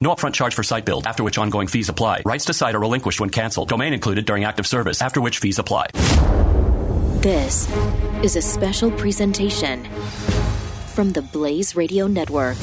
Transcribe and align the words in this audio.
No 0.00 0.14
upfront 0.14 0.34
charge 0.34 0.54
for 0.54 0.62
site 0.62 0.84
build, 0.84 1.08
after 1.08 1.24
which 1.24 1.38
ongoing 1.38 1.66
fees 1.66 1.88
apply. 1.88 2.22
Rights 2.24 2.44
to 2.44 2.52
site 2.52 2.76
are 2.76 2.78
relinquished 2.78 3.18
when 3.18 3.30
canceled. 3.30 3.68
Domain 3.68 3.92
included 3.92 4.26
during 4.26 4.44
active 4.44 4.64
service, 4.64 5.02
after 5.02 5.20
which 5.20 5.40
fees 5.40 5.58
apply. 5.58 5.88
This 7.20 7.68
is 8.22 8.36
a 8.36 8.42
special 8.42 8.92
presentation 8.92 9.84
from 10.94 11.10
the 11.10 11.22
Blaze 11.22 11.74
Radio 11.74 12.06
Network. 12.06 12.56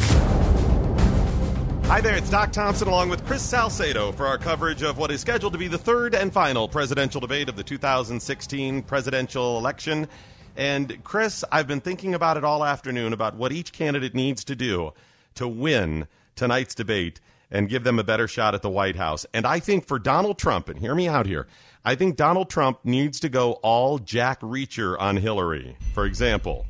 Hi 1.88 2.00
there, 2.00 2.16
it's 2.16 2.30
Doc 2.30 2.54
Thompson 2.54 2.88
along 2.88 3.10
with 3.10 3.26
Chris 3.26 3.44
Salcedo 3.44 4.14
for 4.14 4.26
our 4.26 4.38
coverage 4.38 4.82
of 4.82 4.98
what 4.98 5.12
is 5.12 5.20
scheduled 5.20 5.52
to 5.52 5.60
be 5.60 5.68
the 5.68 5.78
third 5.78 6.16
and 6.16 6.32
final 6.32 6.70
presidential 6.70 7.20
debate 7.20 7.50
of 7.50 7.58
the 7.58 7.64
2016 7.64 8.82
presidential 8.84 9.58
election. 9.58 10.08
And 10.56 11.04
Chris, 11.04 11.44
I've 11.52 11.68
been 11.68 11.82
thinking 11.82 12.16
about 12.16 12.38
it 12.38 12.46
all 12.46 12.64
afternoon 12.64 13.12
about 13.12 13.36
what 13.36 13.52
each 13.52 13.74
candidate 13.74 14.16
needs 14.16 14.46
to 14.46 14.56
do 14.56 14.94
to 15.34 15.50
win 15.50 16.08
tonight's 16.38 16.76
debate 16.76 17.20
and 17.52 17.70
give 17.70 17.84
them 17.84 18.00
a 18.00 18.04
better 18.04 18.28
shot 18.28 18.56
at 18.56 18.62
the 18.62 18.70
White 18.70 18.96
House. 18.96 19.26
And 19.34 19.46
I 19.46 19.60
think 19.60 19.86
for 19.86 20.00
Donald 20.00 20.38
Trump, 20.38 20.70
and 20.70 20.80
hear 20.80 20.96
me 20.96 21.08
out 21.08 21.26
here, 21.26 21.48
I 21.84 21.96
think 21.96 22.16
Donald 22.16 22.50
Trump 22.50 22.80
needs 22.84 23.20
to 23.22 23.30
go 23.30 23.54
all 23.54 24.00
Jack 24.00 24.42
Reacher 24.42 25.00
on 25.00 25.18
Hillary. 25.18 25.78
For 25.94 26.06
example, 26.06 26.66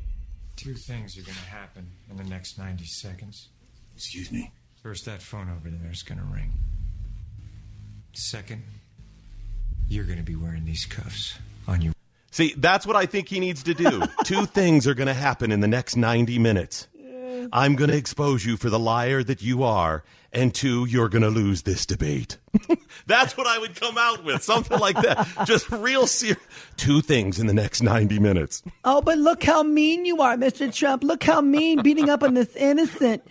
two 0.56 0.74
things 0.74 1.16
are 1.16 1.22
going 1.22 1.36
to 1.36 1.50
happen 1.50 1.90
in 2.10 2.16
the 2.16 2.24
next 2.24 2.58
90 2.58 2.84
seconds. 2.84 3.48
Excuse 3.94 4.30
me. 4.30 4.52
First, 4.82 5.06
that 5.06 5.22
phone 5.22 5.50
over 5.50 5.70
there 5.70 5.90
is 5.90 6.02
going 6.02 6.18
to 6.18 6.24
ring. 6.24 6.52
Second, 8.12 8.62
you're 9.88 10.04
going 10.04 10.18
to 10.18 10.24
be 10.24 10.36
wearing 10.36 10.64
these 10.64 10.84
cuffs 10.84 11.38
on 11.66 11.82
your. 11.82 11.92
See, 12.30 12.54
that's 12.56 12.86
what 12.86 12.96
I 12.96 13.06
think 13.06 13.28
he 13.28 13.40
needs 13.40 13.62
to 13.64 13.74
do. 13.74 14.02
Two 14.24 14.46
things 14.46 14.86
are 14.86 14.94
going 14.94 15.08
to 15.08 15.14
happen 15.14 15.50
in 15.50 15.60
the 15.60 15.68
next 15.68 15.96
90 15.96 16.38
minutes. 16.38 16.88
I'm 17.52 17.76
going 17.76 17.90
to 17.90 17.96
expose 17.96 18.44
you 18.44 18.56
for 18.56 18.70
the 18.70 18.78
liar 18.78 19.22
that 19.22 19.42
you 19.42 19.62
are, 19.62 20.04
and 20.32 20.54
two, 20.54 20.84
you're 20.86 21.08
going 21.08 21.22
to 21.22 21.30
lose 21.30 21.62
this 21.62 21.86
debate. 21.86 22.38
That's 23.06 23.36
what 23.36 23.46
I 23.46 23.58
would 23.58 23.74
come 23.74 23.96
out 23.98 24.24
with, 24.24 24.42
something 24.42 24.78
like 24.78 24.96
that. 25.02 25.28
Just 25.46 25.70
real 25.70 26.06
serious. 26.06 26.38
Two 26.76 27.00
things 27.00 27.38
in 27.38 27.46
the 27.46 27.54
next 27.54 27.82
90 27.82 28.18
minutes. 28.18 28.62
Oh, 28.84 29.00
but 29.00 29.18
look 29.18 29.42
how 29.44 29.62
mean 29.62 30.04
you 30.04 30.20
are, 30.22 30.36
Mr. 30.36 30.74
Trump. 30.74 31.04
Look 31.04 31.22
how 31.22 31.40
mean, 31.40 31.82
beating 31.82 32.10
up 32.10 32.22
on 32.22 32.34
this 32.34 32.54
innocent. 32.56 33.22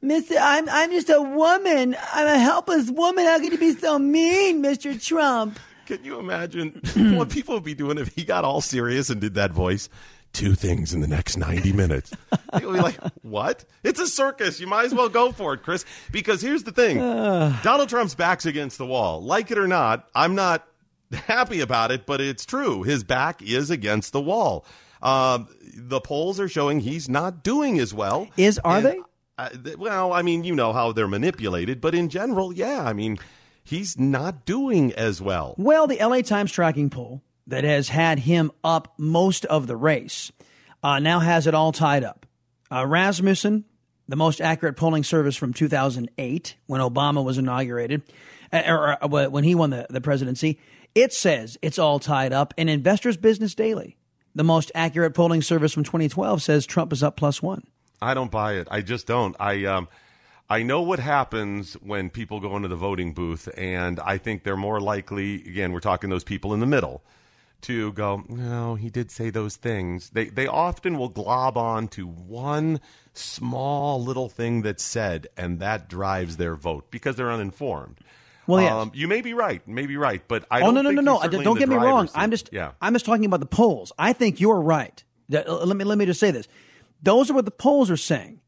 Mister, 0.00 0.36
I'm 0.38 0.68
I'm 0.68 0.90
just 0.92 1.10
a 1.10 1.20
woman. 1.20 1.96
I'm 2.12 2.26
a 2.28 2.38
helpless 2.38 2.88
woman. 2.88 3.24
How 3.24 3.38
can 3.38 3.50
you 3.50 3.58
be 3.58 3.74
so 3.74 3.98
mean, 3.98 4.62
Mr. 4.62 5.04
Trump? 5.04 5.58
Can 5.86 6.04
you 6.04 6.20
imagine 6.20 6.80
what 7.16 7.30
people 7.30 7.54
would 7.54 7.64
be 7.64 7.74
doing 7.74 7.98
if 7.98 8.14
he 8.14 8.22
got 8.22 8.44
all 8.44 8.60
serious 8.60 9.10
and 9.10 9.20
did 9.20 9.34
that 9.34 9.50
voice? 9.50 9.88
Two 10.32 10.54
things 10.54 10.92
in 10.94 11.00
the 11.00 11.06
next 11.08 11.36
90 11.36 11.72
minutes. 11.72 12.12
You'll 12.60 12.72
be 12.74 12.80
like, 12.80 12.98
what? 13.22 13.64
It's 13.82 14.00
a 14.00 14.06
circus. 14.06 14.60
You 14.60 14.66
might 14.66 14.84
as 14.86 14.94
well 14.94 15.08
go 15.08 15.32
for 15.32 15.54
it, 15.54 15.62
Chris. 15.62 15.84
Because 16.12 16.40
here's 16.40 16.62
the 16.62 16.72
thing 16.72 16.98
Donald 17.62 17.88
Trump's 17.88 18.14
back's 18.14 18.46
against 18.46 18.78
the 18.78 18.86
wall. 18.86 19.22
Like 19.22 19.50
it 19.50 19.58
or 19.58 19.66
not, 19.68 20.08
I'm 20.14 20.34
not 20.34 20.66
happy 21.12 21.60
about 21.60 21.90
it, 21.90 22.06
but 22.06 22.20
it's 22.20 22.44
true. 22.46 22.82
His 22.82 23.02
back 23.04 23.42
is 23.42 23.70
against 23.70 24.12
the 24.12 24.20
wall. 24.20 24.64
Uh, 25.02 25.44
the 25.74 26.00
polls 26.00 26.38
are 26.40 26.48
showing 26.48 26.80
he's 26.80 27.08
not 27.08 27.42
doing 27.42 27.78
as 27.78 27.94
well. 27.94 28.28
Is 28.36 28.58
are 28.60 28.76
And, 28.78 28.86
they? 28.86 29.00
Uh, 29.38 29.48
th- 29.50 29.76
well, 29.78 30.12
I 30.12 30.22
mean, 30.22 30.42
you 30.44 30.54
know 30.54 30.72
how 30.72 30.90
they're 30.92 31.06
manipulated, 31.08 31.80
but 31.80 31.94
in 31.94 32.08
general, 32.08 32.52
yeah. 32.52 32.82
I 32.82 32.92
mean, 32.92 33.18
he's 33.62 33.96
not 33.98 34.44
doing 34.44 34.92
as 34.94 35.22
well. 35.22 35.54
Well, 35.56 35.86
the 35.86 35.96
LA 36.04 36.22
Times 36.22 36.50
tracking 36.50 36.90
poll 36.90 37.22
that 37.48 37.64
has 37.64 37.88
had 37.88 38.20
him 38.20 38.52
up 38.62 38.94
most 38.98 39.44
of 39.46 39.66
the 39.66 39.76
race 39.76 40.30
uh, 40.82 40.98
now 40.98 41.18
has 41.18 41.46
it 41.46 41.54
all 41.54 41.72
tied 41.72 42.04
up. 42.04 42.26
Uh, 42.70 42.86
Rasmussen, 42.86 43.64
the 44.06 44.16
most 44.16 44.40
accurate 44.40 44.76
polling 44.76 45.02
service 45.02 45.36
from 45.36 45.52
2008 45.52 46.56
when 46.66 46.80
Obama 46.80 47.24
was 47.24 47.38
inaugurated, 47.38 48.02
uh, 48.52 48.62
or, 48.66 49.02
or 49.02 49.30
when 49.30 49.44
he 49.44 49.54
won 49.54 49.70
the, 49.70 49.86
the 49.90 50.00
presidency, 50.00 50.60
it 50.94 51.12
says 51.12 51.58
it's 51.62 51.78
all 51.78 51.98
tied 51.98 52.32
up. 52.32 52.54
And 52.56 52.70
Investors 52.70 53.16
Business 53.16 53.54
Daily, 53.54 53.96
the 54.34 54.44
most 54.44 54.70
accurate 54.74 55.14
polling 55.14 55.42
service 55.42 55.72
from 55.72 55.84
2012, 55.84 56.42
says 56.42 56.66
Trump 56.66 56.92
is 56.92 57.02
up 57.02 57.16
plus 57.16 57.42
one. 57.42 57.64
I 58.00 58.14
don't 58.14 58.30
buy 58.30 58.54
it. 58.54 58.68
I 58.70 58.82
just 58.82 59.06
don't. 59.06 59.34
I 59.40 59.64
um, 59.64 59.88
I 60.48 60.62
know 60.62 60.82
what 60.82 61.00
happens 61.00 61.74
when 61.74 62.10
people 62.10 62.38
go 62.38 62.54
into 62.56 62.68
the 62.68 62.76
voting 62.76 63.12
booth, 63.12 63.48
and 63.56 63.98
I 63.98 64.18
think 64.18 64.44
they're 64.44 64.56
more 64.56 64.80
likely. 64.80 65.36
Again, 65.36 65.72
we're 65.72 65.80
talking 65.80 66.08
those 66.08 66.22
people 66.22 66.54
in 66.54 66.60
the 66.60 66.66
middle 66.66 67.02
to 67.62 67.92
go. 67.92 68.24
No, 68.28 68.74
he 68.74 68.90
did 68.90 69.10
say 69.10 69.30
those 69.30 69.56
things. 69.56 70.10
They 70.10 70.26
they 70.26 70.46
often 70.46 70.98
will 70.98 71.08
glob 71.08 71.56
on 71.56 71.88
to 71.88 72.06
one 72.06 72.80
small 73.12 74.02
little 74.02 74.28
thing 74.28 74.62
that's 74.62 74.82
said, 74.82 75.26
and 75.36 75.60
that 75.60 75.88
drives 75.88 76.36
their 76.36 76.54
vote 76.54 76.90
because 76.90 77.16
they're 77.16 77.32
uninformed. 77.32 77.98
Well, 78.46 78.62
yes. 78.62 78.72
um, 78.72 78.92
you 78.94 79.08
may 79.08 79.20
be 79.20 79.34
right, 79.34 79.66
may 79.68 79.86
be 79.86 79.96
right, 79.96 80.22
but 80.26 80.46
I 80.50 80.60
don't 80.60 80.68
oh 80.68 80.82
no, 80.82 80.90
no, 80.90 80.90
no, 80.90 81.18
no, 81.18 81.42
don't 81.42 81.58
get 81.58 81.68
me 81.68 81.76
wrong. 81.76 82.06
Seat. 82.06 82.16
I'm 82.16 82.30
just 82.30 82.48
yeah. 82.52 82.72
I'm 82.80 82.94
just 82.94 83.04
talking 83.04 83.26
about 83.26 83.40
the 83.40 83.46
polls. 83.46 83.92
I 83.98 84.12
think 84.14 84.40
you're 84.40 84.60
right. 84.60 85.02
Let 85.28 85.76
me 85.76 85.84
let 85.84 85.98
me 85.98 86.06
just 86.06 86.20
say 86.20 86.30
this. 86.30 86.48
Those 87.02 87.30
are 87.30 87.34
what 87.34 87.44
the 87.44 87.50
polls 87.50 87.90
are 87.90 87.96
saying. 87.96 88.40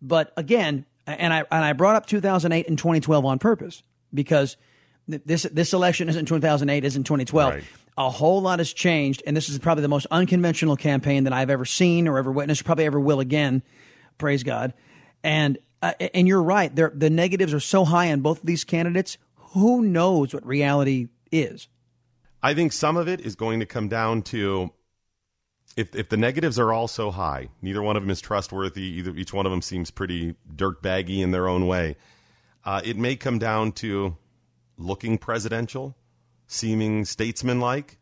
But 0.00 0.32
again, 0.36 0.86
and 1.06 1.32
I 1.32 1.38
and 1.50 1.64
I 1.64 1.72
brought 1.72 1.96
up 1.96 2.06
2008 2.06 2.68
and 2.68 2.78
2012 2.78 3.24
on 3.24 3.38
purpose 3.38 3.82
because 4.14 4.56
this 5.08 5.42
this 5.42 5.72
election 5.72 6.08
isn't 6.08 6.26
2008, 6.26 6.84
isn't 6.84 7.04
2012. 7.04 7.54
Right. 7.54 7.64
A 7.98 8.08
whole 8.08 8.40
lot 8.40 8.58
has 8.58 8.72
changed, 8.72 9.22
and 9.26 9.36
this 9.36 9.48
is 9.48 9.58
probably 9.58 9.82
the 9.82 9.88
most 9.88 10.06
unconventional 10.10 10.76
campaign 10.76 11.24
that 11.24 11.32
I've 11.32 11.50
ever 11.50 11.66
seen 11.66 12.08
or 12.08 12.18
ever 12.18 12.32
witnessed, 12.32 12.64
probably 12.64 12.86
ever 12.86 12.98
will 12.98 13.20
again. 13.20 13.62
Praise 14.16 14.42
God. 14.42 14.72
And 15.22 15.58
uh, 15.82 15.92
and 16.14 16.28
you're 16.28 16.42
right. 16.42 16.74
The 16.74 17.10
negatives 17.10 17.52
are 17.52 17.60
so 17.60 17.84
high 17.84 18.12
on 18.12 18.20
both 18.20 18.40
of 18.40 18.46
these 18.46 18.64
candidates. 18.64 19.18
Who 19.36 19.82
knows 19.82 20.32
what 20.32 20.46
reality 20.46 21.08
is? 21.30 21.68
I 22.42 22.54
think 22.54 22.72
some 22.72 22.96
of 22.96 23.08
it 23.08 23.20
is 23.20 23.34
going 23.34 23.60
to 23.60 23.66
come 23.66 23.88
down 23.88 24.22
to 24.22 24.70
if 25.76 25.94
if 25.94 26.08
the 26.08 26.16
negatives 26.16 26.58
are 26.58 26.72
all 26.72 26.88
so 26.88 27.10
high, 27.10 27.48
neither 27.60 27.82
one 27.82 27.96
of 27.96 28.02
them 28.02 28.10
is 28.10 28.20
trustworthy. 28.20 28.82
Either 28.82 29.12
each 29.12 29.32
one 29.32 29.46
of 29.46 29.52
them 29.52 29.62
seems 29.62 29.90
pretty 29.90 30.34
dirtbaggy 30.54 31.18
in 31.18 31.30
their 31.30 31.48
own 31.48 31.66
way. 31.66 31.96
Uh, 32.64 32.80
it 32.84 32.96
may 32.96 33.16
come 33.16 33.38
down 33.38 33.72
to 33.72 34.16
looking 34.78 35.18
presidential, 35.18 35.96
seeming 36.52 37.04
statesmanlike. 37.04 37.98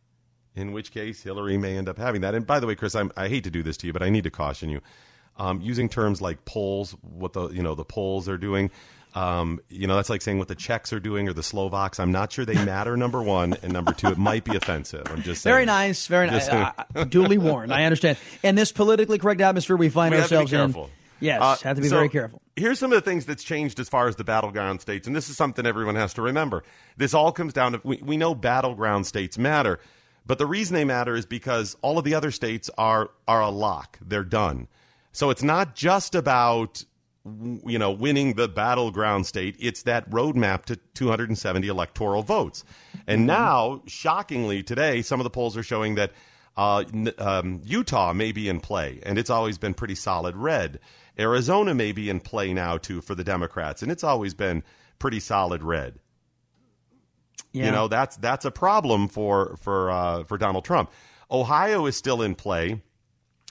In 0.57 0.73
which 0.73 0.91
case, 0.91 1.23
Hillary 1.23 1.57
may 1.57 1.77
end 1.77 1.89
up 1.89 1.97
having 1.97 2.23
that. 2.23 2.35
And 2.35 2.45
by 2.45 2.59
the 2.59 2.67
way, 2.67 2.75
Chris, 2.75 2.97
I'm, 2.97 3.13
I 3.17 3.29
hate 3.29 3.45
to 3.45 3.51
do 3.51 3.63
this 3.63 3.77
to 3.79 3.87
you, 3.87 3.93
but 3.93 4.03
I 4.03 4.11
need 4.11 4.25
to 4.25 4.31
caution 4.31 4.69
you. 4.69 4.81
Um, 5.37 5.61
using 5.61 5.89
terms 5.89 6.21
like 6.21 6.45
polls, 6.45 6.97
what 7.03 7.33
the 7.33 7.49
you 7.49 7.63
know 7.63 7.75
the 7.75 7.85
polls 7.85 8.29
are 8.29 8.37
doing. 8.37 8.71
Um, 9.15 9.61
you 9.69 9.87
know, 9.87 9.97
that's 9.97 10.11
like 10.11 10.23
saying 10.23 10.39
what 10.39 10.49
the 10.49 10.55
Czechs 10.55 10.93
are 10.93 11.01
doing 11.01 11.29
or 11.29 11.33
the 11.33 11.43
Slovaks. 11.43 11.99
I'm 11.99 12.13
not 12.13 12.33
sure 12.33 12.45
they 12.45 12.55
matter. 12.65 12.97
Number 12.97 13.23
one, 13.23 13.55
and 13.63 13.73
number 13.73 13.93
two, 13.93 14.09
it 14.09 14.19
might 14.19 14.45
be 14.45 14.57
offensive. 14.57 15.07
I'm 15.07 15.23
just 15.23 15.43
saying. 15.43 15.55
Very 15.55 15.67
nice, 15.67 16.07
very 16.09 16.27
nice. 16.27 16.49
Uh, 16.49 16.73
duly 17.09 17.39
warned. 17.39 17.73
I 17.73 17.85
understand. 17.85 18.19
In 18.43 18.57
this 18.57 18.71
politically 18.73 19.19
correct 19.19 19.41
atmosphere 19.41 19.77
we 19.77 19.89
find 19.89 20.13
We 20.13 20.21
have 20.21 20.29
to 20.29 20.35
be 20.35 20.41
ourselves 20.43 20.77
in, 20.77 20.87
yes, 21.21 21.41
Uh, 21.41 21.57
have 21.63 21.77
to 21.77 21.83
be 21.83 21.89
so 21.89 21.97
very 21.97 22.09
careful. 22.09 22.43
Here's 22.61 22.79
some 22.79 22.93
of 22.93 23.03
the 23.03 23.11
things 23.11 23.25
that's 23.25 23.43
changed 23.43 23.81
as 23.81 23.89
far 23.89 24.07
as 24.07 24.17
the 24.17 24.25
battleground 24.25 24.83
states, 24.83 25.07
and 25.07 25.17
this 25.17 25.31
is 25.31 25.37
something 25.37 25.65
everyone 25.65 25.95
has 25.95 26.13
to 26.15 26.23
remember. 26.23 26.63
This 26.99 27.15
all 27.15 27.33
comes 27.33 27.55
down 27.55 27.73
to 27.73 27.81
we, 27.83 28.01
we 28.03 28.17
know 28.19 28.35
battleground 28.35 29.07
states 29.07 29.39
matter, 29.39 29.81
but 30.27 30.37
the 30.37 30.45
reason 30.45 30.75
they 30.75 30.85
matter 30.85 31.17
is 31.17 31.25
because 31.25 31.75
all 31.81 31.97
of 31.97 32.05
the 32.05 32.15
other 32.15 32.31
states 32.31 32.69
are 32.77 33.13
are 33.27 33.41
a 33.41 33.49
lock. 33.49 33.99
They're 34.03 34.25
done. 34.25 34.69
So 35.11 35.31
it's 35.31 35.43
not 35.43 35.75
just 35.75 36.15
about 36.15 36.85
you 37.25 37.79
know, 37.79 37.91
winning 37.91 38.35
the 38.35 38.49
battleground 38.49 39.27
state. 39.27 39.57
It's 39.59 39.83
that 39.83 40.09
roadmap 40.11 40.65
to 40.67 40.77
270 40.77 41.67
electoral 41.69 42.23
votes. 42.23 42.65
And 43.07 43.27
now, 43.27 43.83
shockingly, 43.87 44.63
today, 44.63 45.03
some 45.03 45.21
of 45.21 45.25
the 45.25 45.31
polls 45.31 45.57
are 45.57 45.63
showing 45.63 45.97
that 45.97 46.13
uh, 46.57 46.85
um, 47.19 47.63
Utah 47.65 48.13
may 48.13 48.33
be 48.33 48.49
in 48.49 48.61
play, 48.61 49.01
and 49.03 49.19
it's 49.19 49.31
always 49.31 49.59
been 49.59 49.75
pretty 49.75 49.95
solid 49.95 50.37
red. 50.37 50.81
Arizona 51.21 51.75
may 51.75 51.93
be 51.93 52.09
in 52.09 52.21
play 52.21 52.53
now, 52.53 52.79
too, 52.79 53.01
for 53.01 53.15
the 53.15 53.25
Democrats, 53.25 53.83
and 53.83 53.93
it's 53.93 54.03
always 54.03 54.35
been 54.35 54.65
pretty 54.99 55.21
solid 55.21 55.63
red. 55.63 55.99
Yeah. 57.53 57.67
You 57.67 57.73
know, 57.73 57.89
that's 57.89 58.17
that's 58.17 58.45
a 58.45 58.51
problem 58.51 59.09
for 59.09 59.57
for 59.61 59.91
uh, 59.91 60.25
for 60.25 60.39
Donald 60.39 60.65
Trump. 60.65 60.91
Ohio 61.31 61.87
is 61.87 61.97
still 61.97 62.23
in 62.23 62.35
play. 62.35 62.81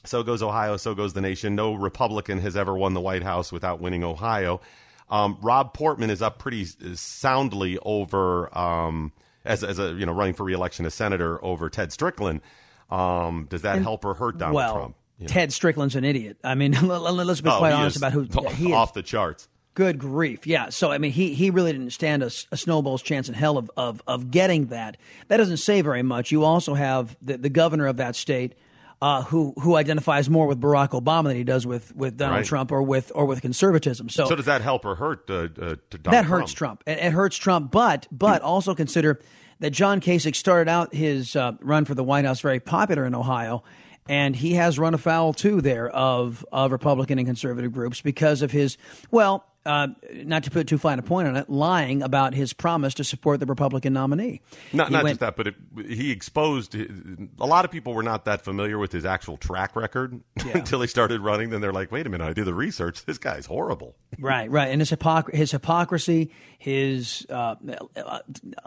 So 0.06 0.24
goes 0.24 0.42
Ohio, 0.42 0.77
so 0.77 0.95
goes 0.95 1.13
the 1.13 1.21
nation. 1.21 1.56
No 1.56 1.74
Republican 1.74 2.39
has 2.39 2.56
ever 2.56 2.74
won 2.74 2.94
the 2.94 3.01
White 3.01 3.24
House 3.24 3.51
without 3.51 3.81
winning 3.81 4.04
Ohio. 4.04 4.62
Um, 5.10 5.38
Rob 5.42 5.74
Portman 5.74 6.10
is 6.10 6.22
up 6.22 6.39
pretty 6.39 6.65
soundly 6.94 7.77
over 7.80 8.56
um, 8.57 9.12
as, 9.44 9.63
as 9.63 9.80
a 9.80 9.94
you 9.94 10.06
know 10.06 10.13
running 10.13 10.36
for 10.36 10.44
reelection 10.44 10.86
as 10.86 10.94
senator 10.94 11.44
over 11.44 11.69
Ted 11.69 11.92
Strickland. 11.92 12.42
Um, 12.89 13.48
does 13.50 13.63
that 13.63 13.77
and, 13.77 13.83
help 13.83 14.06
or 14.06 14.13
hurt 14.13 14.38
Donald 14.38 14.56
well, 14.56 14.75
Trump? 14.75 14.95
Ted 15.27 15.51
Strickland's 15.51 15.95
an 15.95 16.04
idiot. 16.04 16.38
I 16.44 16.56
mean, 16.56 16.71
let's 16.81 17.42
be 17.42 17.50
oh, 17.50 17.57
quite 17.57 17.74
honest 17.74 17.98
about 17.98 18.13
who 18.13 18.24
he 18.50 18.68
is. 18.68 18.74
off 18.74 18.94
the 18.94 19.04
charts. 19.04 19.48
Good 19.75 20.00
grief! 20.00 20.45
Yeah, 20.45 20.69
so 20.69 20.92
I 20.92 20.98
mean, 20.98 21.12
he 21.12 21.33
he 21.33 21.51
really 21.51 21.71
didn't 21.71 21.92
stand 21.92 22.21
a, 22.21 22.31
a, 22.51 22.57
snowball's 22.57 23.01
chance 23.01 23.30
in 23.30 23.33
hell 23.33 23.57
of, 23.57 23.71
of 23.77 24.01
of 24.07 24.30
getting 24.30 24.68
that. 24.68 24.98
That 25.30 25.38
doesn't 25.38 25.57
say 25.57 25.81
very 25.81 26.04
much. 26.04 26.31
You 26.31 26.44
also 26.44 26.74
have 26.74 27.16
the, 27.21 27.38
the 27.38 27.50
governor 27.50 27.88
of 27.88 27.98
that 27.98 28.18
state, 28.18 28.56
uh, 29.01 29.24
who 29.24 29.54
who 29.62 29.75
identifies 29.75 30.30
more 30.30 30.48
with 30.48 30.60
Barack 30.60 30.89
Obama 30.89 31.25
than 31.25 31.38
he 31.38 31.44
does 31.44 31.65
with, 31.65 31.95
with 31.95 32.18
Donald 32.18 32.38
right. 32.38 32.45
Trump 32.45 32.72
or 32.72 32.81
with 32.81 33.12
or 33.15 33.25
with 33.25 33.42
conservatism. 33.42 34.10
So, 34.10 34.25
so 34.25 34.36
does 34.36 34.45
that 34.45 34.62
help 34.62 34.86
or 34.86 34.95
hurt 34.95 35.30
uh, 35.30 35.33
uh, 35.33 35.48
that 35.89 36.04
Trump? 36.04 36.27
hurts 36.27 36.51
Trump. 36.51 36.83
It, 36.86 37.00
it, 37.00 37.13
hurts 37.13 37.38
Trump, 37.38 37.72
but 37.72 38.07
but 38.12 38.42
also 38.42 38.75
consider 38.75 39.19
that 39.60 39.72
John 39.72 40.01
Kasich 40.01 40.36
started 40.36 40.69
out 40.69 40.94
his 40.94 41.36
uh, 41.36 41.54
run 41.62 41.86
for 41.86 41.95
the 41.95 42.04
White 42.04 42.25
House 42.25 42.42
very 42.42 42.60
popular 42.60 43.06
in 43.06 43.15
Ohio, 43.15 43.63
and 44.09 44.35
he 44.35 44.56
has 44.56 44.77
run 44.77 44.94
afoul 44.94 45.31
too 45.33 45.61
there 45.61 45.88
of 45.89 46.45
of 46.51 46.73
Republican 46.73 47.19
and 47.19 47.27
conservative 47.27 47.71
groups 47.71 48.01
because 48.01 48.41
of 48.41 48.51
his 48.51 48.77
well, 49.11 49.45
uh, 49.65 49.88
not 50.13 50.44
to 50.44 50.51
put 50.51 50.67
too 50.67 50.77
fine 50.77 51.00
a 51.00 51.01
point 51.01 51.27
on 51.27 51.35
it, 51.35 51.50
lying 51.50 52.01
about 52.01 52.33
his 52.33 52.53
promise 52.53 52.94
to 52.95 53.03
support 53.03 53.39
the 53.39 53.45
Republican 53.45 53.94
nominee. 53.94 54.41
Not, 54.71 54.89
not 54.89 55.03
went, 55.03 55.11
just 55.11 55.19
that, 55.19 55.35
but 55.35 55.47
it, 55.47 55.56
he 55.88 56.11
exposed 56.11 56.75
a 56.75 57.45
lot 57.45 57.65
of 57.65 57.71
people 57.71 57.94
were 57.94 58.03
not 58.03 58.25
that 58.25 58.44
familiar 58.44 58.77
with 58.77 58.91
his 58.91 59.06
actual 59.06 59.38
track 59.38 59.75
record 59.75 60.21
yeah. 60.45 60.57
until 60.57 60.81
he 60.81 60.88
started 60.88 61.21
running. 61.21 61.50
Then 61.50 61.59
they're 61.61 61.73
like, 61.73 61.91
"Wait 61.91 62.07
a 62.07 62.09
minute, 62.09 62.25
I 62.25 62.33
did 62.33 62.45
the 62.45 62.53
research. 62.53 63.06
This 63.06 63.17
guy's 63.17 63.45
horrible." 63.45 63.95
Right, 64.17 64.50
right, 64.50 64.69
and 64.69 64.81
his 64.81 64.91
hypocr- 64.91 65.33
his 65.33 65.51
hypocrisy, 65.51 66.31
his 66.57 67.27
uh, 67.29 67.55
uh, 67.95 68.19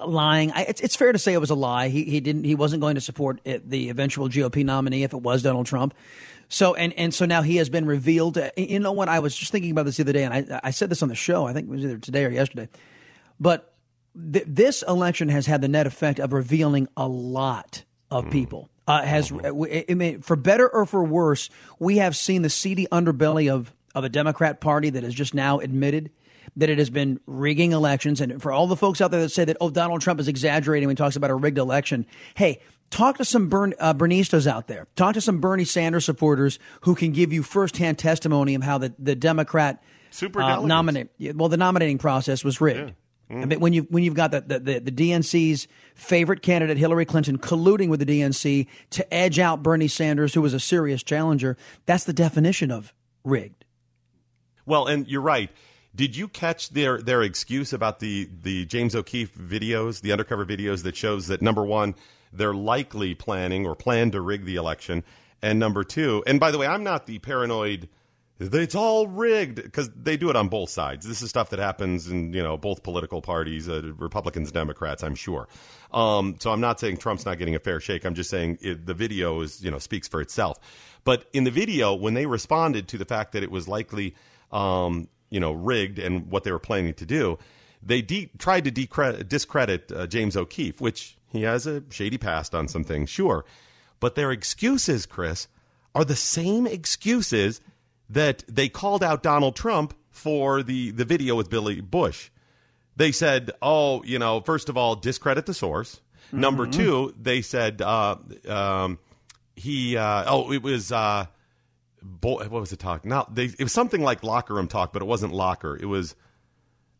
lying. 0.07 0.53
I, 0.53 0.63
it's, 0.63 0.81
it's 0.83 0.97
fair 0.97 1.13
to 1.13 1.19
say 1.19 1.33
it 1.33 1.41
was 1.41 1.51
a 1.51 1.55
lie. 1.55 1.89
He 1.89 2.05
he 2.05 2.21
didn't. 2.21 2.45
He 2.45 2.55
wasn't 2.55 2.83
going 2.83 2.97
to 2.97 3.01
support 3.01 3.41
it, 3.45 3.69
the 3.69 3.89
eventual 3.89 4.29
GOP 4.29 4.65
nominee 4.65 5.05
if 5.05 5.15
it 5.15 5.21
was 5.21 5.43
Donald 5.43 5.67
Trump. 5.67 5.95
So 6.49 6.75
and 6.75 6.93
and 6.95 7.15
so 7.15 7.25
now 7.25 7.43
he 7.43 7.57
has 7.57 7.69
been 7.69 7.87
revealed. 7.87 8.39
Uh, 8.39 8.51
you 8.57 8.79
know 8.79 8.93
what? 8.93 9.09
I 9.09 9.21
was 9.21 9.35
just 9.35 9.53
thinking 9.53 9.71
about 9.71 9.87
this 9.87 9.97
the 9.97 10.05
other 10.05 10.13
day, 10.13 10.25
and 10.25 10.35
I 10.35 10.61
I 10.65 10.71
said 10.71 10.91
this 10.91 11.03
on 11.03 11.09
the 11.09 11.15
show. 11.15 11.47
I 11.47 11.53
think 11.53 11.69
it 11.69 11.71
was 11.71 11.85
either 11.85 11.99
today 11.99 12.25
or 12.25 12.31
yesterday, 12.31 12.69
but 13.41 13.75
th- 14.33 14.45
this 14.47 14.83
election 14.83 15.29
has 15.29 15.47
had 15.47 15.61
the 15.61 15.69
net 15.69 15.87
effect 15.87 16.19
of 16.21 16.33
revealing 16.33 16.89
a 16.97 17.09
lot 17.09 17.85
of 18.11 18.27
mm. 18.27 18.33
people. 18.33 18.69
Uh, 18.87 19.03
has 19.03 19.33
I 19.33 19.95
mean, 19.95 20.23
for 20.23 20.37
better 20.37 20.69
or 20.69 20.87
for 20.87 21.05
worse, 21.05 21.51
we 21.79 21.99
have 21.99 22.17
seen 22.17 22.43
the 22.43 22.51
seedy 22.51 22.87
underbelly 22.91 23.53
of 23.53 23.73
of 23.95 24.05
a 24.05 24.09
Democrat 24.09 24.61
Party 24.61 24.91
that 24.91 25.03
has 25.05 25.15
just 25.15 25.35
now 25.35 25.59
admitted 25.61 26.11
that 26.57 26.71
it 26.71 26.79
has 26.79 26.91
been 26.91 27.21
rigging 27.27 27.73
elections. 27.73 28.21
And 28.21 28.43
for 28.43 28.53
all 28.53 28.67
the 28.67 28.77
folks 28.77 29.01
out 29.01 29.11
there 29.11 29.21
that 29.21 29.31
say 29.31 29.45
that, 29.45 29.57
oh, 29.61 29.71
Donald 29.71 30.01
Trump 30.01 30.21
is 30.21 30.29
exaggerating 30.29 30.89
when 30.89 30.97
he 30.97 30.99
talks 30.99 31.17
about 31.17 31.31
a 31.31 31.35
rigged 31.35 31.59
election, 31.59 32.07
hey, 32.35 32.61
talk 32.93 33.19
to 33.19 33.25
some 33.25 33.49
Bern, 33.49 33.75
uh, 33.81 33.95
Bernistas 33.95 34.47
out 34.47 34.69
there. 34.69 34.87
Talk 34.95 35.15
to 35.15 35.21
some 35.21 35.41
Bernie 35.41 35.65
Sanders 35.65 36.05
supporters 36.05 36.61
who 36.83 36.95
can 36.95 37.11
give 37.11 37.33
you 37.33 37.43
firsthand 37.43 37.99
testimony 37.99 38.55
of 38.55 38.63
how 38.63 38.79
the, 38.79 38.95
the 38.99 39.17
Democrat 39.17 39.83
super 40.13 40.41
uh, 40.41 40.61
nominate. 40.61 41.09
Well, 41.19 41.49
the 41.49 41.57
nominating 41.57 41.99
process 41.99 42.45
was 42.45 42.61
rigged. 42.61 42.95
Yeah. 43.31 43.37
Mm. 43.37 43.43
I 43.43 43.45
mean, 43.47 43.61
when 43.61 43.73
you 43.73 43.83
when 43.89 44.05
you've 44.05 44.15
got 44.15 44.31
the, 44.31 44.43
the, 44.43 44.59
the, 44.59 44.79
the, 44.79 44.93
DNC's 44.93 45.67
favorite 45.95 46.43
candidate 46.43 46.77
Hillary 46.77 47.07
Clinton 47.07 47.39
colluding 47.39 47.89
with 47.89 48.01
the 48.01 48.07
DNC 48.07 48.67
to 48.91 49.15
edge 49.15 49.39
out 49.39 49.63
Bernie 49.63 49.89
Sanders, 49.89 50.35
who 50.35 50.43
was 50.43 50.53
a 50.53 50.61
serious 50.61 51.03
challenger, 51.03 51.57
that's 51.87 52.05
the 52.05 52.13
definition 52.13 52.71
of 52.71 52.93
rigged. 53.25 53.65
Well, 54.67 54.87
and 54.87 55.09
you're 55.09 55.23
right. 55.23 55.51
Did 55.95 56.15
you 56.15 56.29
catch 56.29 56.71
their 56.71 57.01
their 57.01 57.23
excuse 57.23 57.73
about 57.73 58.01
the 58.01 58.29
the 58.43 58.67
James 58.67 58.95
O'Keefe 58.95 59.35
videos, 59.35 60.03
the 60.03 60.13
undercover 60.13 60.45
videos 60.45 60.83
that 60.83 60.95
shows 60.95 61.29
that 61.29 61.41
number 61.41 61.65
one 61.65 61.95
they're 62.33 62.55
likely 62.55 63.15
planning 63.15 63.67
or 63.67 63.75
plan 63.75 64.11
to 64.13 64.21
rig 64.21 64.45
the 64.45 64.57
election. 64.57 65.05
And 65.43 65.59
number 65.59 65.85
two, 65.85 66.23
and 66.27 66.39
by 66.39 66.51
the 66.51 66.59
way, 66.59 66.67
I'm 66.67 66.85
not 66.85 67.07
the 67.07 67.19
paranoid. 67.19 67.89
It's 68.39 68.75
all 68.75 69.07
rigged 69.07 69.57
because 69.57 69.91
they 69.91 70.17
do 70.17 70.31
it 70.31 70.37
on 70.37 70.49
both 70.49 70.71
sides. 70.71 71.07
This 71.07 71.23
is 71.23 71.31
stuff 71.31 71.51
that 71.51 71.59
happens 71.59 72.09
in 72.09 72.33
you 72.33 72.43
know 72.43 72.57
both 72.57 72.83
political 72.83 73.23
parties, 73.23 73.69
uh, 73.69 73.83
Republicans, 73.97 74.51
Democrats. 74.51 75.03
I'm 75.03 75.15
sure. 75.15 75.49
Um, 75.93 76.37
so 76.41 76.51
I'm 76.51 76.61
not 76.61 76.81
saying 76.81 76.97
Trump's 76.97 77.25
not 77.25 77.39
getting 77.39 77.55
a 77.55 77.61
fair 77.61 77.79
shake. 77.81 78.05
I'm 78.05 78.15
just 78.15 78.31
saying 78.31 78.59
it, 78.61 78.87
the 78.87 78.95
video 78.95 79.41
is 79.41 79.63
you 79.63 79.71
know 79.71 79.79
speaks 79.79 80.09
for 80.09 80.21
itself. 80.21 80.59
But 81.05 81.27
in 81.33 81.45
the 81.45 81.51
video, 81.51 81.95
when 81.95 82.15
they 82.15 82.27
responded 82.27 82.89
to 82.89 82.99
the 82.99 83.05
fact 83.05 83.33
that 83.33 83.43
it 83.43 83.51
was 83.51 83.69
likely 83.69 84.15
um, 84.51 85.09
you 85.31 85.41
know 85.41 85.53
rigged 85.53 85.99
and 85.99 86.31
what 86.31 86.45
they 86.45 86.53
were 86.53 86.61
planning 86.61 86.95
to 86.95 87.07
do, 87.07 87.39
they 87.83 88.03
de- 88.03 88.31
tried 88.39 88.65
to 88.65 89.25
discredit 89.25 89.93
uh, 89.93 90.07
James 90.07 90.37
O'Keefe, 90.37 90.81
which 90.81 91.17
he 91.33 91.43
has 91.43 91.67
a 91.67 91.83
shady 91.91 92.19
past 92.19 92.55
on 92.55 92.69
some 92.69 92.85
things, 92.85 93.11
sure. 93.11 93.45
But 94.01 94.15
their 94.15 94.31
excuses, 94.33 95.07
Chris, 95.07 95.49
are 95.95 96.05
the 96.05 96.17
same 96.17 96.67
excuses 96.67 97.61
that 98.09 98.45
they 98.49 98.69
called 98.69 99.03
out 99.03 99.23
Donald 99.23 99.57
Trump 99.57 99.95
for 100.11 100.63
the, 100.63 100.91
the 100.91 101.05
video 101.05 101.35
with 101.35 101.49
Billy 101.49 101.81
Bush. 101.81 102.31
They 102.97 103.13
said, 103.13 103.51
oh, 103.63 104.03
you 104.05 104.19
know, 104.19 104.41
first 104.41 104.69
of 104.69 104.77
all, 104.77 104.95
discredit 104.95 105.47
the 105.47 105.55
source. 105.55 106.01
Mm-hmm. 106.27 106.41
Number 106.41 106.67
two, 106.67 107.15
they 107.21 107.41
said 107.41 107.81
uh, 107.81 108.17
um, 108.47 108.99
he, 109.57 109.97
uh, 109.97 110.25
oh, 110.27 110.53
it 110.53 110.63
was, 110.63 110.93
uh, 110.93 111.27
bo- 112.03 112.39
what 112.39 112.51
was 112.51 112.71
the 112.71 112.77
talk? 112.77 113.05
Now, 113.05 113.27
they, 113.33 113.45
it 113.45 113.63
was 113.63 113.73
something 113.73 114.03
like 114.03 114.23
locker 114.23 114.55
room 114.55 114.69
talk, 114.69 114.93
but 114.93 115.01
it 115.01 115.07
wasn't 115.07 115.33
locker. 115.33 115.77
It 115.81 115.87
was 115.87 116.15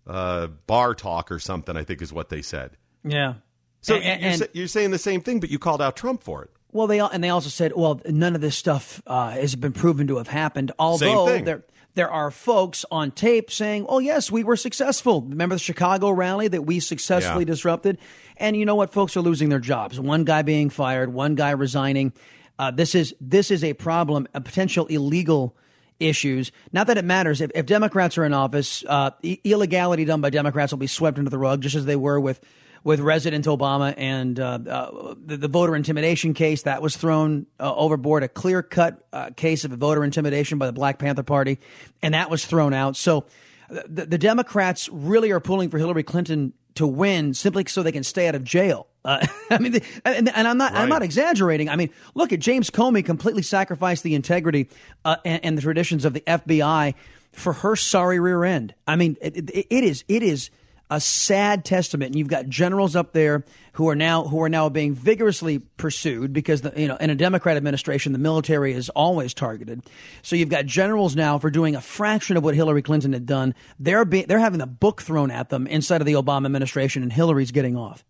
uh, 0.07 0.47
bar 0.67 0.95
talk 0.95 1.31
or 1.31 1.39
something, 1.39 1.77
I 1.77 1.85
think 1.85 2.01
is 2.01 2.13
what 2.13 2.31
they 2.31 2.43
said. 2.43 2.77
Yeah. 3.05 3.35
So 3.83 3.97
and, 3.97 4.39
you're, 4.39 4.49
you're, 4.53 4.69
saying 4.69 4.93
the 4.93 4.99
same 4.99 5.21
thing, 5.21 5.41
but 5.41 5.51
you 5.51 5.59
called 5.59 5.83
out 5.83 5.97
Trump 5.97 6.23
for 6.23 6.45
it. 6.45 6.51
Well, 6.71 6.87
they 6.87 7.01
and 7.01 7.23
they 7.23 7.29
also 7.29 7.51
said, 7.51 7.73
well, 7.77 8.01
none 8.07 8.35
of 8.35 8.41
this 8.41 8.57
stuff 8.57 9.03
uh, 9.07 9.31
has 9.31 9.55
been 9.55 9.73
proven 9.73 10.07
to 10.07 10.17
have 10.17 10.29
happened. 10.29 10.73
Although 10.79 11.41
there 11.41 11.65
there 11.95 12.11
are 12.11 12.31
folks 12.31 12.87
on 12.91 13.11
tape 13.11 13.51
saying, 13.51 13.85
"Oh, 13.89 13.99
yes, 13.99 14.31
we 14.31 14.45
were 14.45 14.57
successful." 14.57 15.21
Remember 15.23 15.55
the 15.55 15.61
Chicago 15.61 16.11
rally 16.11 16.49
that 16.49 16.63
we 16.65 16.81
successfully 16.81 17.43
yeah. 17.43 17.47
disrupted? 17.47 17.99
And 18.39 18.57
you 18.57 18.65
know 18.65 18.75
what? 18.75 18.93
Folks 18.93 19.17
are 19.17 19.21
losing 19.21 19.51
their 19.51 19.59
jobs. 19.59 20.01
One 20.01 20.25
guy 20.25 20.43
being 20.43 20.71
fired, 20.71 21.13
one 21.13 21.35
guy 21.35 21.51
resigning. 21.51 22.13
Uh, 22.59 22.71
this 22.71 22.95
is 22.95 23.15
this 23.21 23.51
is 23.51 23.63
a 23.63 23.75
problem, 23.75 24.27
a 24.33 24.41
potential 24.41 24.87
illegal 24.87 25.55
issues. 26.01 26.53
Not 26.73 26.87
that 26.87 26.97
it 26.97 27.05
matters. 27.05 27.41
If, 27.41 27.51
if 27.55 27.67
Democrats 27.67 28.17
are 28.17 28.25
in 28.25 28.33
office, 28.33 28.83
uh, 28.89 29.11
illegality 29.23 30.05
done 30.05 30.21
by 30.21 30.31
Democrats 30.31 30.73
will 30.73 30.79
be 30.79 30.87
swept 30.87 31.19
under 31.19 31.31
the 31.31 31.39
rug, 31.39 31.61
just 31.61 31.75
as 31.75 31.85
they 31.85 31.97
were 31.97 32.19
with 32.19 32.41
with 32.85 33.01
resident 33.01 33.47
Obama 33.47 33.95
and 33.97 34.39
uh, 34.41 34.59
uh, 34.69 35.15
the, 35.25 35.37
the, 35.37 35.49
voter 35.49 35.77
intimidation 35.77 36.35
case 36.35 36.63
that 36.63 36.83
was 36.83 36.97
thrown 36.97 37.47
uh, 37.61 37.75
overboard, 37.75 38.23
a 38.23 38.29
clear 38.29 38.63
cut 38.63 39.07
uh, 39.13 39.31
case 39.37 39.65
of 39.65 39.71
voter 39.73 40.03
intimidation 40.05 40.59
by 40.59 40.67
the 40.67 40.73
Black 40.73 40.99
Panther 40.99 41.23
Party, 41.23 41.59
and 42.03 42.15
that 42.15 42.31
was 42.31 42.45
thrown 42.45 42.75
out. 42.75 42.97
So 42.97 43.27
the, 43.69 44.07
the 44.07 44.19
Democrats 44.19 44.89
really 44.91 45.31
are 45.31 45.41
pulling 45.41 45.71
for 45.71 45.79
Hillary 45.79 46.03
Clinton 46.03 46.53
to 46.75 46.87
win 46.87 47.35
simply 47.35 47.65
so 47.67 47.83
they 47.83 47.93
can 47.93 48.05
stay 48.05 48.29
out 48.29 48.35
of 48.35 48.45
jail. 48.45 48.89
Uh, 49.05 49.27
I 49.51 49.59
mean, 49.59 49.73
the, 49.73 49.83
and, 50.05 50.29
and, 50.29 50.49
I'm 50.49 50.59
not 50.59 50.73
right. 50.73 50.83
I'm 50.83 50.89
not 50.89 51.03
exaggerating. 51.03 51.69
I 51.69 51.77
mean, 51.77 51.91
look 52.15 52.33
at 52.33 52.41
James 52.41 52.71
Comey 52.71 53.05
completely 53.05 53.43
sacrificed 53.43 54.03
the 54.03 54.15
integrity 54.15 54.69
uh, 55.05 55.17
and, 55.25 55.45
and, 55.45 55.59
the 55.59 55.63
traditions 55.63 56.05
of 56.05 56.15
the 56.15 56.21
FBI 56.21 56.95
for 57.33 57.53
her 57.53 57.77
sorry 57.77 58.21
rear 58.21 58.45
end. 58.45 58.75
I 58.87 58.97
mean, 58.97 59.17
it, 59.21 59.37
it, 59.37 59.67
it 59.71 59.85
is 59.85 60.05
it 60.09 60.23
is 60.23 60.51
a 60.93 61.01
sad 61.01 61.65
testament. 61.65 62.11
And 62.11 62.19
you've 62.19 62.29
got 62.29 62.49
generals 62.49 62.95
up 62.95 63.13
there 63.13 63.45
who 63.73 63.89
are 63.89 63.97
now 63.97 64.25
who 64.25 64.43
are 64.43 64.49
now 64.49 64.69
being 64.69 64.95
vigorously 64.95 65.59
pursued 65.59 66.33
because 66.33 66.61
the, 66.61 66.73
you 66.77 66.87
know 66.87 66.97
in 66.97 67.09
a 67.09 67.15
Democrat 67.15 67.57
administration 67.57 68.13
the 68.13 68.19
military 68.19 68.73
is 68.73 68.89
always 68.91 69.33
targeted. 69.33 69.83
So 70.21 70.37
you've 70.37 70.51
got 70.51 70.67
generals 70.67 71.17
now 71.17 71.39
for 71.39 71.51
doing 71.51 71.75
a 71.75 71.81
fraction 71.81 72.37
of 72.37 72.45
what 72.45 72.55
Hillary 72.55 72.83
Clinton 72.83 73.13
had 73.13 73.27
done. 73.27 73.55
They're 73.79 74.05
be, 74.05 74.23
they're 74.23 74.39
having 74.39 74.61
a 74.61 74.67
book 74.67 75.03
thrown 75.03 75.31
at 75.31 75.49
them 75.49 75.67
inside 75.67 76.03
of 76.03 76.07
the 76.07 76.15
Obama 76.15 76.47
administration, 76.47 77.03
and 77.03 77.13
Hillary's 77.13 77.51
getting 77.51 77.77
off. 77.77 78.05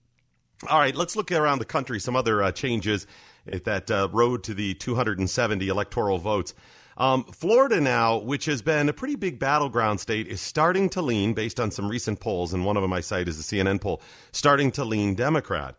All 0.69 0.79
right, 0.79 0.95
let's 0.95 1.17
look 1.17 1.33
around 1.33 1.59
the 1.59 1.65
country. 1.65 1.99
Some 2.01 2.17
other 2.17 2.43
uh, 2.43 2.53
changes 2.53 3.07
at 3.51 3.65
that 3.65 3.91
uh, 3.91 4.09
road 4.13 4.45
to 4.45 4.55
the 4.55 4.75
270 4.75 5.69
electoral 5.69 6.19
votes. 6.19 6.55
Um, 6.97 7.25
Florida 7.25 7.81
now, 7.81 8.19
which 8.19 8.45
has 8.47 8.63
been 8.63 8.89
a 8.89 8.93
pretty 8.93 9.17
big 9.17 9.39
battleground 9.39 10.01
state, 10.01 10.29
is 10.29 10.41
starting 10.41 10.89
to 10.91 11.03
lean, 11.03 11.33
based 11.35 11.59
on 11.59 11.71
some 11.71 11.89
recent 11.89 12.21
polls, 12.21 12.53
and 12.53 12.65
one 12.65 12.77
of 12.77 12.83
them 12.83 12.93
I 12.93 13.01
cite 13.01 13.29
is 13.29 13.45
the 13.45 13.57
CNN 13.57 13.81
poll, 13.81 14.03
starting 14.33 14.71
to 14.73 14.85
lean 14.85 15.15
Democrat. 15.15 15.77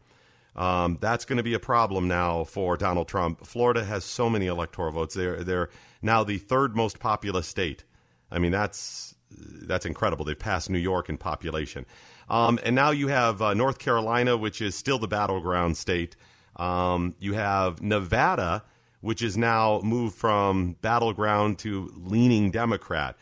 Um, 0.55 0.97
that's 1.01 1.25
going 1.25 1.37
to 1.37 1.43
be 1.43 1.53
a 1.53 1.59
problem 1.59 2.07
now 2.07 2.43
for 2.43 2.77
Donald 2.77 3.07
Trump. 3.07 3.45
Florida 3.45 3.83
has 3.83 4.03
so 4.03 4.29
many 4.29 4.47
electoral 4.47 4.91
votes. 4.91 5.15
They're 5.15 5.43
they're 5.43 5.69
now 6.01 6.23
the 6.23 6.37
third 6.37 6.75
most 6.75 6.99
populous 6.99 7.47
state. 7.47 7.83
I 8.31 8.39
mean, 8.39 8.51
that's 8.51 9.15
that's 9.31 9.85
incredible. 9.85 10.25
They've 10.25 10.37
passed 10.37 10.69
New 10.69 10.79
York 10.79 11.09
in 11.09 11.17
population. 11.17 11.85
Um, 12.29 12.59
and 12.63 12.75
now 12.75 12.91
you 12.91 13.07
have 13.07 13.41
uh, 13.41 13.53
North 13.53 13.79
Carolina, 13.79 14.37
which 14.37 14.61
is 14.61 14.75
still 14.75 14.99
the 14.99 15.07
battleground 15.07 15.75
state. 15.75 16.15
Um, 16.55 17.15
you 17.19 17.33
have 17.33 17.81
Nevada, 17.81 18.63
which 19.03 19.21
is 19.21 19.35
now 19.35 19.81
moved 19.83 20.15
from 20.15 20.77
battleground 20.81 21.59
to 21.59 21.91
leaning 21.97 22.49
Democrat. 22.51 23.17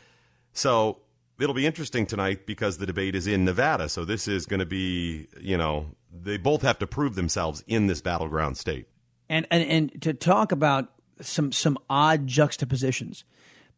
So 0.53 0.99
it'll 1.39 1.55
be 1.55 1.65
interesting 1.65 2.05
tonight 2.05 2.45
because 2.45 2.77
the 2.77 2.85
debate 2.85 3.15
is 3.15 3.25
in 3.25 3.45
Nevada. 3.45 3.89
So 3.89 4.05
this 4.05 4.27
is 4.27 4.45
going 4.45 4.59
to 4.59 4.65
be, 4.67 5.27
you 5.39 5.57
know, 5.57 5.87
they 6.13 6.37
both 6.37 6.61
have 6.61 6.77
to 6.79 6.87
prove 6.87 7.15
themselves 7.15 7.63
in 7.65 7.87
this 7.87 7.99
battleground 7.99 8.57
state. 8.57 8.85
And 9.27 9.47
and, 9.49 9.63
and 9.63 10.01
to 10.03 10.13
talk 10.13 10.51
about 10.51 10.91
some 11.19 11.51
some 11.51 11.79
odd 11.89 12.27
juxtapositions. 12.27 13.23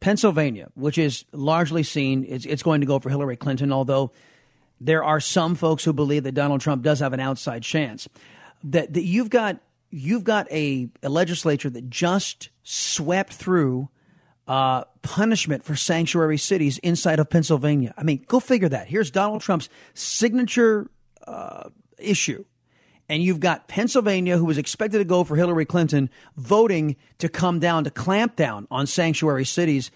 Pennsylvania, 0.01 0.67
which 0.75 0.97
is 0.97 1.23
largely 1.31 1.83
seen, 1.83 2.25
it's, 2.27 2.45
it's 2.45 2.63
going 2.63 2.81
to 2.81 2.87
go 2.87 2.99
for 2.99 3.09
Hillary 3.09 3.37
Clinton, 3.37 3.71
although 3.71 4.11
there 4.81 5.05
are 5.05 5.21
some 5.21 5.55
folks 5.55 5.85
who 5.85 5.93
believe 5.93 6.23
that 6.23 6.33
Donald 6.33 6.59
Trump 6.59 6.83
does 6.83 6.99
have 6.99 7.13
an 7.13 7.21
outside 7.21 7.63
chance. 7.63 8.09
That, 8.65 8.93
that 8.93 9.03
you've 9.03 9.29
got 9.29 9.61
you've 9.93 10.23
got 10.23 10.51
a, 10.51 10.89
a 11.03 11.09
legislature 11.09 11.69
that 11.69 11.89
just 11.89 12.49
swept 12.63 13.31
through 13.31 13.89
uh, 14.47 14.83
punishment 15.03 15.63
for 15.63 15.75
sanctuary 15.75 16.37
cities 16.37 16.79
inside 16.79 17.19
of 17.19 17.29
Pennsylvania. 17.29 17.93
I 17.95 18.03
mean, 18.03 18.25
go 18.27 18.39
figure 18.39 18.69
that. 18.69 18.87
Here's 18.87 19.11
Donald 19.11 19.41
Trump's 19.41 19.69
signature 19.93 20.89
uh, 21.27 21.69
issue. 21.99 22.43
And 23.07 23.21
you've 23.21 23.39
got 23.39 23.67
Pennsylvania, 23.67 24.37
who 24.37 24.45
was 24.45 24.57
expected 24.57 24.97
to 24.97 25.05
go 25.05 25.23
for 25.23 25.35
Hillary 25.35 25.65
Clinton, 25.65 26.09
voting 26.37 26.95
to 27.19 27.29
come 27.29 27.59
down 27.59 27.83
to 27.83 27.91
clamp 27.91 28.35
down 28.35 28.67
on 28.71 28.87
sanctuary 28.87 29.45
cities. 29.45 29.91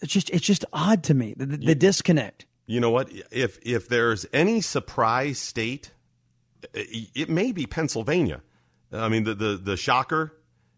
It's 0.00 0.12
just 0.12 0.30
it's 0.30 0.46
just 0.46 0.64
odd 0.72 1.02
to 1.04 1.14
me 1.14 1.34
the, 1.36 1.46
the, 1.46 1.56
the 1.56 1.74
disconnect. 1.74 2.46
You 2.66 2.80
know 2.80 2.90
what? 2.90 3.10
If 3.32 3.58
if 3.62 3.88
there's 3.88 4.26
any 4.32 4.60
surprise 4.60 5.38
state, 5.38 5.90
it 6.74 7.28
may 7.28 7.50
be 7.50 7.66
Pennsylvania. 7.66 8.42
I 8.92 9.08
mean, 9.08 9.24
the 9.24 9.34
the, 9.34 9.56
the 9.56 9.76
shocker 9.76 10.32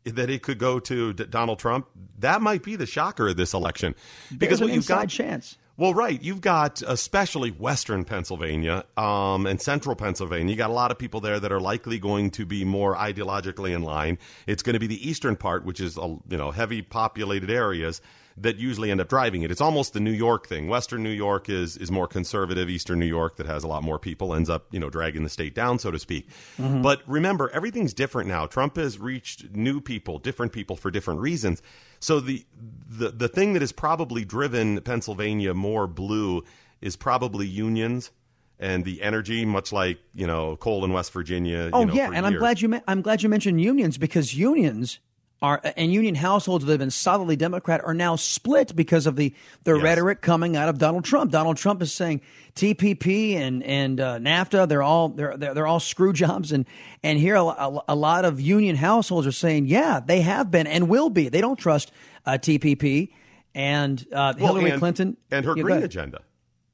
that 0.04 0.31
it 0.31 0.42
could 0.42 0.59
go 0.59 0.81
to 0.81 1.12
Donald 1.12 1.59
Trump. 1.59 1.87
That 2.19 2.42
might 2.42 2.62
be 2.62 2.76
the 2.76 2.87
shocker 2.87 3.28
of 3.28 3.37
this 3.37 3.54
election 3.54 3.95
because 4.37 4.59
There's 4.59 4.71
what 4.71 4.75
you've 4.75 4.87
got 4.87 5.09
chance. 5.09 5.57
Well, 5.76 5.95
right. 5.95 6.21
You've 6.23 6.42
got 6.42 6.83
especially 6.83 7.50
Western 7.50 8.04
Pennsylvania 8.04 8.85
um, 8.97 9.47
and 9.47 9.61
Central 9.61 9.97
Pennsylvania. 9.97 10.50
You 10.52 10.57
got 10.57 10.71
a 10.71 10.75
lot 10.75 10.90
of 10.90 10.99
people 10.99 11.21
there 11.21 11.40
that 11.40 11.50
are 11.50 11.61
likely 11.61 11.99
going 11.99 12.31
to 12.33 12.45
be 12.45 12.64
more 12.64 12.95
ideologically 12.95 13.75
in 13.75 13.83
line. 13.83 14.19
It's 14.47 14.62
going 14.62 14.75
to 14.75 14.81
be 14.81 14.87
the 14.87 15.09
eastern 15.09 15.35
part, 15.35 15.64
which 15.64 15.81
is 15.81 15.97
a 15.97 16.19
you 16.28 16.37
know 16.37 16.50
heavy 16.50 16.83
populated 16.83 17.50
areas 17.50 18.02
that 18.37 18.57
usually 18.57 18.91
end 18.91 19.01
up 19.01 19.09
driving 19.09 19.43
it. 19.43 19.51
It's 19.51 19.61
almost 19.61 19.93
the 19.93 20.01
New 20.01 20.12
York 20.12 20.47
thing. 20.47 20.69
Western 20.69 21.03
New 21.03 21.11
York 21.11 21.49
is 21.49 21.77
is 21.77 21.91
more 21.91 22.07
conservative. 22.07 22.69
Eastern 22.71 22.99
New 22.99 23.07
York 23.07 23.37
that 23.37 23.47
has 23.47 23.65
a 23.65 23.69
lot 23.69 23.83
more 23.83 23.99
people 23.99 24.35
ends 24.35 24.51
up, 24.51 24.67
you 24.71 24.81
know, 24.81 24.91
dragging 24.91 25.23
the 25.23 25.31
state 25.31 25.55
down, 25.55 25.79
so 25.79 25.91
to 25.91 25.99
speak. 25.99 26.29
Mm-hmm. 26.59 26.83
But 26.83 27.03
remember, 27.07 27.51
everything's 27.51 27.95
different 27.95 28.29
now. 28.29 28.47
Trump 28.47 28.77
has 28.77 28.99
reached 28.99 29.55
new 29.55 29.81
people, 29.81 30.19
different 30.19 30.53
people 30.53 30.77
for 30.77 30.91
different 30.91 31.21
reasons. 31.21 31.62
So 32.01 32.21
the 32.21 32.45
the 32.89 33.11
the 33.11 33.29
thing 33.29 33.53
that 33.53 33.62
has 33.62 33.73
probably 33.73 34.25
driven 34.25 34.81
Pennsylvania 34.81 35.55
more 35.55 35.87
blue 35.87 36.45
is 36.81 36.97
probably 36.97 37.47
unions 37.47 38.11
and 38.59 38.85
the 38.85 39.03
energy, 39.03 39.45
much 39.45 39.73
like 39.73 39.99
you 40.15 40.27
know 40.27 40.57
coal 40.57 40.85
in 40.85 40.93
West 40.93 41.12
Virginia. 41.12 41.69
Oh 41.73 41.81
you 41.81 41.87
know, 41.87 41.95
yeah, 41.95 42.07
and 42.07 42.15
years. 42.15 42.25
I'm 42.25 42.39
glad 42.39 42.61
you 42.62 42.81
I'm 42.87 43.03
glad 43.03 43.23
you 43.23 43.29
mentioned 43.29 43.61
unions 43.61 43.99
because 43.99 44.35
unions 44.35 45.01
are 45.42 45.61
and 45.76 45.92
union 45.92 46.14
households 46.14 46.64
that 46.64 46.72
have 46.72 46.78
been 46.78 46.90
solidly 46.90 47.37
Democrat 47.37 47.82
are 47.84 47.92
now 47.92 48.16
split 48.16 48.75
because 48.75 49.06
of 49.06 49.16
the 49.16 49.34
the 49.64 49.75
yes. 49.75 49.82
rhetoric 49.82 50.20
coming 50.22 50.56
out 50.56 50.68
of 50.68 50.78
Donald 50.78 51.04
Trump. 51.04 51.32
Donald 51.32 51.56
Trump 51.56 51.82
is 51.82 51.92
saying 51.92 52.20
TPP 52.54 53.34
and 53.34 53.62
and 53.64 54.00
uh, 54.00 54.18
NAFTA 54.18 54.68
they're 54.68 54.82
all 54.82 55.08
they're, 55.08 55.37
they're 55.37 55.52
they're 55.52 55.66
all 55.66 55.80
screw 55.80 56.12
jobs 56.12 56.52
and 56.52 56.64
and 57.02 57.18
here 57.18 57.34
a, 57.34 57.44
a, 57.44 57.82
a, 57.88 57.96
lot 57.96 58.25
of 58.25 58.40
union 58.40 58.76
households 58.76 59.26
are 59.26 59.32
saying 59.32 59.66
yeah 59.66 60.00
they 60.00 60.20
have 60.20 60.50
been 60.50 60.66
and 60.66 60.88
will 60.88 61.11
be 61.11 61.28
they 61.28 61.40
don't 61.40 61.58
trust 61.58 61.90
uh, 62.25 62.32
TPP 62.32 63.11
and 63.54 64.00
uh, 64.12 64.34
well, 64.38 64.54
Hillary 64.54 64.70
and, 64.70 64.78
Clinton 64.78 65.16
and 65.30 65.44
her 65.44 65.54
green 65.54 65.82
agenda. 65.82 66.22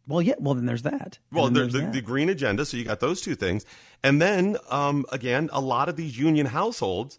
Well, 0.07 0.23
yeah. 0.23 0.35
Well, 0.39 0.55
then 0.55 0.65
there's 0.65 0.83
that. 0.83 1.19
Well, 1.31 1.51
there's 1.51 1.73
the, 1.73 1.81
that. 1.81 1.93
the, 1.93 2.01
green 2.01 2.31
agenda. 2.31 2.65
So 2.65 2.77
you 2.77 2.85
got 2.85 3.01
those 3.01 3.21
two 3.21 3.35
things, 3.35 3.67
and 4.03 4.23
then 4.23 4.57
um, 4.71 5.05
again, 5.13 5.51
a 5.53 5.61
lot 5.61 5.89
of 5.89 5.97
these 5.97 6.19
union 6.19 6.47
households 6.47 7.19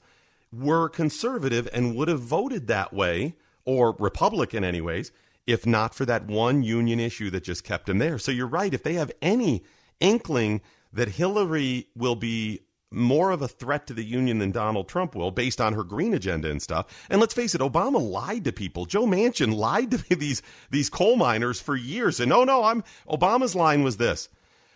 were 0.52 0.90
conservative 0.90 1.68
and 1.74 1.96
would 1.96 2.08
have 2.08 2.22
voted 2.22 2.68
that 2.68 2.94
way, 2.94 3.36
or 3.66 3.96
Republican, 4.00 4.64
anyways, 4.64 5.12
if 5.46 5.66
not 5.66 5.94
for 5.94 6.06
that 6.06 6.26
one 6.26 6.64
union 6.64 7.00
issue 7.00 7.30
that 7.30 7.44
just 7.44 7.64
kept 7.64 7.90
him 7.90 8.00
there. 8.00 8.18
So 8.18 8.32
you're 8.32 8.48
right. 8.48 8.74
If 8.74 8.84
they 8.84 8.94
have 8.94 9.12
any 9.22 9.64
inkling 10.00 10.62
that 10.94 11.10
Hillary 11.10 11.88
will 11.96 12.16
be 12.16 12.62
more 12.92 13.30
of 13.32 13.42
a 13.42 13.48
threat 13.48 13.86
to 13.88 13.94
the 13.94 14.04
union 14.04 14.40
than 14.40 14.52
Donald 14.52 14.88
Trump 14.88 15.16
will, 15.16 15.32
based 15.32 15.62
on 15.62 15.74
her 15.74 15.84
green 15.84 16.14
agenda 16.14 16.50
and 16.50 16.62
stuff. 16.62 17.06
And 17.10 17.22
let's 17.22 17.34
face 17.34 17.54
it, 17.54 17.62
Obama 17.62 18.02
lied 18.02 18.46
to 18.46 18.52
people. 18.52 18.86
Joe 18.86 19.06
Manchin 19.06 19.56
lied 19.56 19.92
to 20.10 20.16
these 20.16 20.42
these 20.72 20.90
coal 20.90 21.16
miners 21.16 21.62
for 21.62 21.76
years. 21.76 22.20
And 22.20 22.30
no, 22.30 22.44
no, 22.44 22.64
I'm 22.64 22.84
Obama's 23.08 23.56
line 23.56 23.84
was 23.84 23.98
this: 23.98 24.30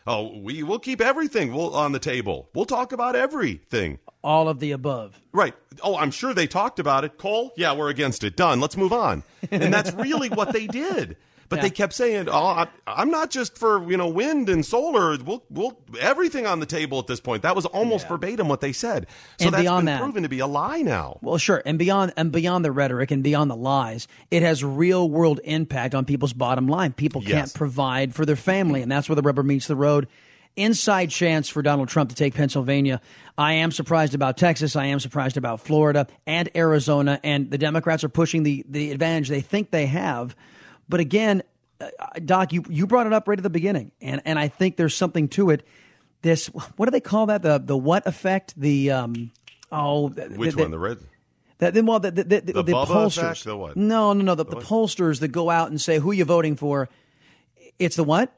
Oh, 0.05 0.37
we 0.37 0.63
will 0.63 0.79
keep 0.79 1.01
everything 1.01 1.53
we'll, 1.53 1.75
on 1.75 1.91
the 1.91 1.99
table. 1.99 2.49
We'll 2.53 2.65
talk 2.65 2.91
about 2.91 3.15
everything 3.15 3.99
all 4.23 4.47
of 4.47 4.59
the 4.59 4.71
above. 4.71 5.19
Right. 5.31 5.53
Oh, 5.81 5.97
I'm 5.97 6.11
sure 6.11 6.33
they 6.33 6.47
talked 6.47 6.79
about 6.79 7.03
it. 7.03 7.17
Coal, 7.17 7.53
yeah, 7.57 7.73
we're 7.73 7.89
against 7.89 8.23
it. 8.23 8.35
Done. 8.35 8.59
Let's 8.59 8.77
move 8.77 8.93
on. 8.93 9.23
And 9.51 9.73
that's 9.73 9.93
really 9.93 10.29
what 10.29 10.53
they 10.53 10.67
did. 10.67 11.17
But 11.49 11.57
yeah. 11.57 11.63
they 11.63 11.69
kept 11.69 11.93
saying, 11.93 12.29
"Oh, 12.29 12.33
I, 12.33 12.67
am 12.87 13.11
not 13.11 13.29
just 13.29 13.59
for 13.59 13.87
you 13.87 13.95
know 13.95 14.07
wind 14.07 14.49
and 14.49 14.65
solar. 14.65 15.17
We'll, 15.23 15.43
we'll 15.51 15.77
everything 15.99 16.47
on 16.47 16.59
the 16.59 16.65
table 16.65 16.97
at 16.97 17.05
this 17.05 17.19
point." 17.19 17.43
That 17.43 17.55
was 17.55 17.67
almost 17.67 18.05
yeah. 18.05 18.09
verbatim 18.09 18.47
what 18.47 18.59
they 18.59 18.71
said. 18.71 19.05
So 19.39 19.47
and 19.47 19.53
that's 19.53 19.69
been 19.69 19.85
that, 19.85 20.01
proven 20.01 20.23
to 20.23 20.29
be 20.29 20.39
a 20.39 20.47
lie 20.47 20.81
now. 20.81 21.19
Well, 21.21 21.37
sure, 21.37 21.61
and 21.63 21.77
beyond 21.77 22.13
and 22.17 22.31
beyond 22.31 22.65
the 22.65 22.71
rhetoric 22.71 23.11
and 23.11 23.21
beyond 23.23 23.51
the 23.51 23.55
lies, 23.55 24.07
it 24.31 24.41
has 24.41 24.63
real 24.63 25.07
world 25.07 25.41
impact 25.43 25.93
on 25.93 26.05
people's 26.05 26.33
bottom 26.33 26.67
line. 26.67 26.91
People 26.91 27.21
yes. 27.21 27.31
can't 27.31 27.53
provide 27.53 28.15
for 28.15 28.25
their 28.25 28.35
family, 28.35 28.81
and 28.81 28.91
that's 28.91 29.07
where 29.07 29.15
the 29.15 29.21
rubber 29.21 29.43
meets 29.43 29.67
the 29.67 29.75
road 29.75 30.07
inside 30.55 31.09
chance 31.09 31.49
for 31.49 31.61
Donald 31.61 31.89
Trump 31.89 32.09
to 32.09 32.15
take 32.15 32.35
Pennsylvania. 32.35 33.01
I 33.37 33.53
am 33.53 33.71
surprised 33.71 34.13
about 34.13 34.37
Texas. 34.37 34.75
I 34.75 34.85
am 34.85 34.99
surprised 34.99 35.37
about 35.37 35.59
Florida 35.59 36.07
and 36.27 36.49
Arizona. 36.55 37.19
And 37.23 37.49
the 37.49 37.57
Democrats 37.57 38.03
are 38.03 38.09
pushing 38.09 38.43
the, 38.43 38.63
the 38.69 38.91
advantage 38.91 39.29
they 39.29 39.41
think 39.41 39.71
they 39.71 39.87
have. 39.87 40.35
But 40.87 40.99
again, 40.99 41.43
uh, 41.81 41.89
Doc, 42.23 42.53
you, 42.53 42.63
you 42.69 42.85
brought 42.85 43.07
it 43.07 43.13
up 43.13 43.27
right 43.27 43.39
at 43.39 43.43
the 43.43 43.49
beginning. 43.49 43.91
And, 44.01 44.21
and 44.25 44.37
I 44.37 44.47
think 44.47 44.77
there's 44.77 44.95
something 44.95 45.27
to 45.29 45.49
it. 45.49 45.65
This, 46.21 46.47
what 46.47 46.85
do 46.85 46.91
they 46.91 47.01
call 47.01 47.25
that? 47.27 47.41
The, 47.41 47.57
the 47.57 47.75
what 47.75 48.05
effect? 48.05 48.53
The, 48.55 48.91
um, 48.91 49.31
oh, 49.71 50.09
which 50.09 50.55
the, 50.55 50.61
one? 50.61 50.71
The 50.71 50.79
red? 50.79 50.99
That 51.57 51.73
then, 51.73 51.85
well, 51.85 51.99
the 51.99 52.11
the, 52.11 52.23
the, 52.23 52.41
the, 52.41 52.63
the 52.63 52.71
pollsters. 52.73 53.17
Effect, 53.17 53.43
the 53.45 53.57
what? 53.57 53.77
No, 53.77 54.13
no, 54.13 54.23
no. 54.23 54.35
The, 54.35 54.45
the, 54.45 54.55
the 54.57 54.61
pollsters 54.61 55.19
that 55.21 55.29
go 55.29 55.49
out 55.49 55.69
and 55.69 55.79
say 55.79 55.99
who 55.99 56.11
you 56.11 56.25
voting 56.25 56.55
for. 56.55 56.89
It's 57.79 57.95
the 57.95 58.03
what? 58.03 58.33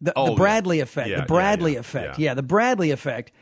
The, 0.00 0.12
oh, 0.16 0.30
the 0.30 0.34
Bradley 0.34 0.78
yeah. 0.78 0.82
effect. 0.82 1.08
Yeah, 1.08 1.20
the 1.20 1.26
Bradley 1.26 1.74
yeah, 1.74 1.80
effect. 1.80 2.18
Yeah. 2.18 2.34
the 2.34 2.42
Bradley 2.42 2.90
effect. 2.90 3.32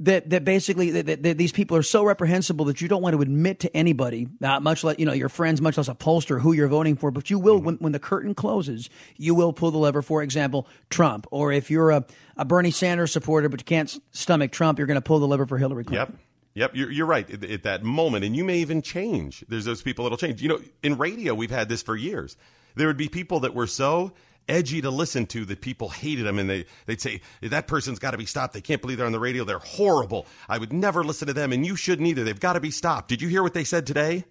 That 0.00 0.30
that 0.30 0.44
basically 0.44 0.90
that, 0.90 1.22
that 1.22 1.38
these 1.38 1.52
people 1.52 1.76
are 1.76 1.82
so 1.82 2.04
reprehensible 2.04 2.64
that 2.64 2.80
you 2.80 2.88
don't 2.88 3.00
want 3.00 3.14
to 3.14 3.22
admit 3.22 3.60
to 3.60 3.74
anybody, 3.76 4.26
uh, 4.42 4.58
much 4.58 4.82
like 4.82 4.98
you 4.98 5.06
know 5.06 5.12
your 5.12 5.28
friends, 5.28 5.60
much 5.60 5.76
less 5.76 5.86
a 5.86 5.94
pollster, 5.94 6.40
who 6.40 6.52
you're 6.52 6.66
voting 6.66 6.96
for. 6.96 7.12
But 7.12 7.30
you 7.30 7.38
will 7.38 7.58
mm-hmm. 7.58 7.66
when 7.66 7.74
when 7.76 7.92
the 7.92 8.00
curtain 8.00 8.34
closes, 8.34 8.90
you 9.16 9.36
will 9.36 9.52
pull 9.52 9.70
the 9.70 9.78
lever. 9.78 10.02
For 10.02 10.20
example, 10.24 10.66
Trump, 10.90 11.28
or 11.30 11.52
if 11.52 11.70
you're 11.70 11.92
a, 11.92 12.04
a 12.36 12.44
Bernie 12.44 12.72
Sanders 12.72 13.12
supporter 13.12 13.48
but 13.48 13.60
you 13.60 13.64
can't 13.64 13.96
stomach 14.10 14.50
Trump, 14.50 14.78
you're 14.78 14.88
going 14.88 14.96
to 14.96 15.00
pull 15.00 15.20
the 15.20 15.28
lever 15.28 15.46
for 15.46 15.58
Hillary 15.58 15.84
Clinton. 15.84 16.12
Yep. 16.12 16.20
Yep, 16.54 16.76
you're, 16.76 16.90
you're 16.90 17.06
right 17.06 17.28
at, 17.28 17.44
at, 17.44 17.62
that 17.64 17.82
moment, 17.82 18.24
and 18.24 18.36
you 18.36 18.44
may 18.44 18.58
even 18.58 18.80
change. 18.80 19.44
There's 19.48 19.64
those 19.64 19.82
people 19.82 20.04
that'll 20.04 20.18
change. 20.18 20.40
You 20.40 20.48
know, 20.48 20.60
in 20.84 20.98
radio, 20.98 21.34
we've 21.34 21.50
had 21.50 21.68
this 21.68 21.82
for 21.82 21.96
years. 21.96 22.36
There 22.76 22.86
would 22.86 22.96
be 22.96 23.08
people 23.08 23.40
that 23.40 23.54
were 23.54 23.66
so 23.66 24.12
edgy 24.48 24.80
to 24.80 24.90
listen 24.90 25.26
to 25.26 25.44
that 25.44 25.60
people 25.60 25.88
hated 25.88 26.26
them 26.26 26.38
and 26.38 26.50
they, 26.50 26.64
they'd 26.86 27.00
say 27.00 27.20
that 27.42 27.66
person's 27.66 27.98
got 27.98 28.10
to 28.10 28.18
be 28.18 28.26
stopped 28.26 28.52
they 28.52 28.60
can't 28.60 28.80
believe 28.80 28.98
they're 28.98 29.06
on 29.06 29.12
the 29.12 29.20
radio 29.20 29.44
they're 29.44 29.58
horrible 29.58 30.26
i 30.48 30.58
would 30.58 30.72
never 30.72 31.02
listen 31.02 31.26
to 31.26 31.32
them 31.32 31.52
and 31.52 31.64
you 31.64 31.76
shouldn't 31.76 32.06
either 32.06 32.24
they've 32.24 32.40
got 32.40 32.54
to 32.54 32.60
be 32.60 32.70
stopped 32.70 33.08
did 33.08 33.22
you 33.22 33.28
hear 33.28 33.42
what 33.42 33.54
they 33.54 33.64
said 33.64 33.86
today 33.86 34.24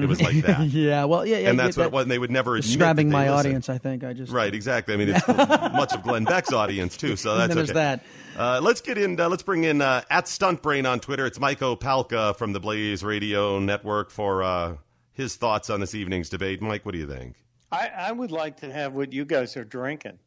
it 0.00 0.08
was 0.08 0.20
like 0.22 0.36
that. 0.42 0.60
yeah, 0.68 1.04
well, 1.04 1.26
yeah, 1.26 1.38
yeah. 1.38 1.50
And 1.50 1.58
that's 1.58 1.76
what 1.76 1.86
it 1.86 1.92
was. 1.92 2.02
And 2.02 2.10
they 2.10 2.18
would 2.18 2.30
never 2.30 2.56
describing 2.56 3.10
my 3.10 3.30
listen. 3.30 3.38
audience. 3.38 3.68
I 3.68 3.78
think 3.78 4.04
I 4.04 4.12
just 4.12 4.32
right, 4.32 4.54
exactly. 4.54 4.94
I 4.94 4.96
mean, 4.96 5.10
it's 5.10 5.28
much 5.28 5.92
of 5.92 6.02
Glenn 6.02 6.24
Beck's 6.24 6.52
audience 6.52 6.96
too. 6.96 7.16
So 7.16 7.36
that's 7.38 7.54
there's 7.54 7.70
okay. 7.70 7.78
that. 7.78 8.04
Uh, 8.36 8.60
let's 8.62 8.80
get 8.80 8.96
in. 8.96 9.20
Uh, 9.20 9.28
let's 9.28 9.42
bring 9.42 9.64
in 9.64 9.82
uh, 9.82 10.02
at 10.08 10.26
Stuntbrain 10.26 10.90
on 10.90 11.00
Twitter. 11.00 11.26
It's 11.26 11.38
Mike 11.38 11.60
Opalka 11.60 12.36
from 12.36 12.52
the 12.52 12.60
Blaze 12.60 13.04
Radio 13.04 13.58
Network 13.58 14.10
for 14.10 14.42
uh, 14.42 14.76
his 15.12 15.36
thoughts 15.36 15.68
on 15.68 15.80
this 15.80 15.94
evening's 15.94 16.28
debate. 16.28 16.62
Mike, 16.62 16.86
what 16.86 16.92
do 16.92 16.98
you 16.98 17.06
think? 17.06 17.36
I, 17.72 17.88
I 17.96 18.12
would 18.12 18.30
like 18.30 18.58
to 18.58 18.72
have 18.72 18.92
what 18.92 19.12
you 19.12 19.24
guys 19.24 19.56
are 19.56 19.64
drinking. 19.64 20.18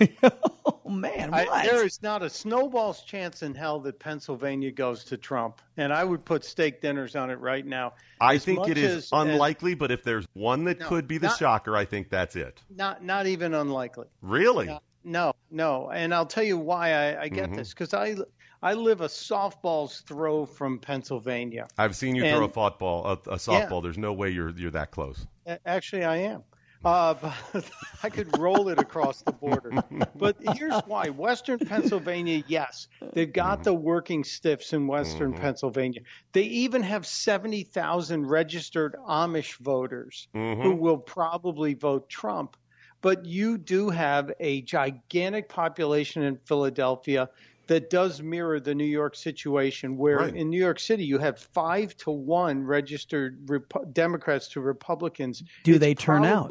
oh 0.22 0.88
man, 0.88 1.30
what? 1.32 1.48
I, 1.48 1.66
there 1.66 1.84
is 1.84 2.00
not 2.02 2.22
a 2.22 2.30
snowball's 2.30 3.02
chance 3.02 3.42
in 3.42 3.54
hell 3.54 3.80
that 3.80 3.98
Pennsylvania 3.98 4.70
goes 4.70 5.02
to 5.04 5.16
Trump, 5.16 5.60
and 5.76 5.92
I 5.92 6.04
would 6.04 6.24
put 6.24 6.44
steak 6.44 6.80
dinners 6.80 7.16
on 7.16 7.30
it 7.30 7.40
right 7.40 7.66
now. 7.66 7.94
I 8.20 8.34
As 8.34 8.44
think 8.44 8.68
it 8.68 8.78
is 8.78 8.96
as- 8.96 9.08
unlikely, 9.12 9.74
but 9.74 9.90
if 9.90 10.04
there's 10.04 10.26
one 10.34 10.64
that 10.64 10.78
No, 10.80 10.88
could 10.88 11.08
be 11.08 11.18
the 11.18 11.26
not- 11.26 11.38
shocker, 11.38 11.76
I 11.76 11.84
think 11.84 12.08
that's 12.10 12.36
it. 12.36 12.62
Not 12.70 13.02
not 13.02 13.26
even 13.26 13.54
unlikely. 13.54 14.06
Really? 14.22 14.66
No, 14.66 14.80
no, 15.02 15.32
no. 15.50 15.90
And 15.90 16.14
I'll 16.14 16.26
tell 16.26 16.44
you 16.44 16.56
why 16.58 16.92
I, 16.92 17.22
I 17.22 17.28
get 17.28 17.50
Mhm. 17.50 17.56
this 17.56 17.70
because 17.70 17.92
I 17.92 18.14
I 18.62 18.74
live 18.74 19.00
a 19.00 19.08
softball's 19.08 20.00
throw 20.02 20.46
from 20.46 20.78
Pennsylvania. 20.78 21.66
I've 21.76 21.96
seen 21.96 22.14
you 22.14 22.24
And- 22.24 22.36
throw 22.36 22.46
a 22.46 22.48
football, 22.48 23.04
a, 23.06 23.12
a 23.28 23.32
Yeah. 23.32 23.36
softball. 23.68 23.82
There's 23.82 23.98
no 23.98 24.12
way 24.12 24.30
you're 24.30 24.50
you're 24.50 24.70
that 24.70 24.92
close. 24.92 25.26
Actually, 25.66 26.04
I 26.04 26.16
am. 26.18 26.44
Uh, 26.84 27.14
I 28.02 28.10
could 28.10 28.36
roll 28.38 28.68
it 28.68 28.78
across 28.78 29.22
the 29.22 29.32
border. 29.32 29.70
But 30.14 30.36
here's 30.56 30.80
why: 30.86 31.08
Western 31.08 31.58
Pennsylvania, 31.58 32.42
yes, 32.46 32.88
they've 33.14 33.32
got 33.32 33.64
the 33.64 33.72
working 33.74 34.22
stiffs 34.24 34.72
in 34.72 34.86
Western 34.86 35.32
Pennsylvania. 35.32 36.00
They 36.32 36.42
even 36.42 36.82
have 36.82 37.06
seventy 37.06 37.62
thousand 37.62 38.26
registered 38.26 38.96
Amish 39.08 39.56
voters 39.58 40.28
who 40.32 40.74
will 40.74 40.98
probably 40.98 41.74
vote 41.74 42.08
Trump. 42.08 42.56
But 43.00 43.26
you 43.26 43.58
do 43.58 43.90
have 43.90 44.32
a 44.40 44.62
gigantic 44.62 45.48
population 45.50 46.22
in 46.22 46.38
Philadelphia 46.46 47.28
that 47.66 47.90
does 47.90 48.22
mirror 48.22 48.60
the 48.60 48.74
New 48.74 48.84
York 48.84 49.14
situation, 49.14 49.96
where 49.96 50.18
Right. 50.18 50.34
in 50.36 50.48
New 50.50 50.58
York 50.58 50.78
City 50.80 51.04
you 51.04 51.18
have 51.18 51.38
five 51.38 51.96
to 51.98 52.10
one 52.10 52.62
registered 52.62 53.46
Repu- 53.46 53.92
Democrats 53.92 54.48
to 54.48 54.60
Republicans. 54.60 55.42
Do 55.64 55.72
It's 55.72 55.80
they 55.80 55.94
turn 55.94 56.24
out? 56.24 56.50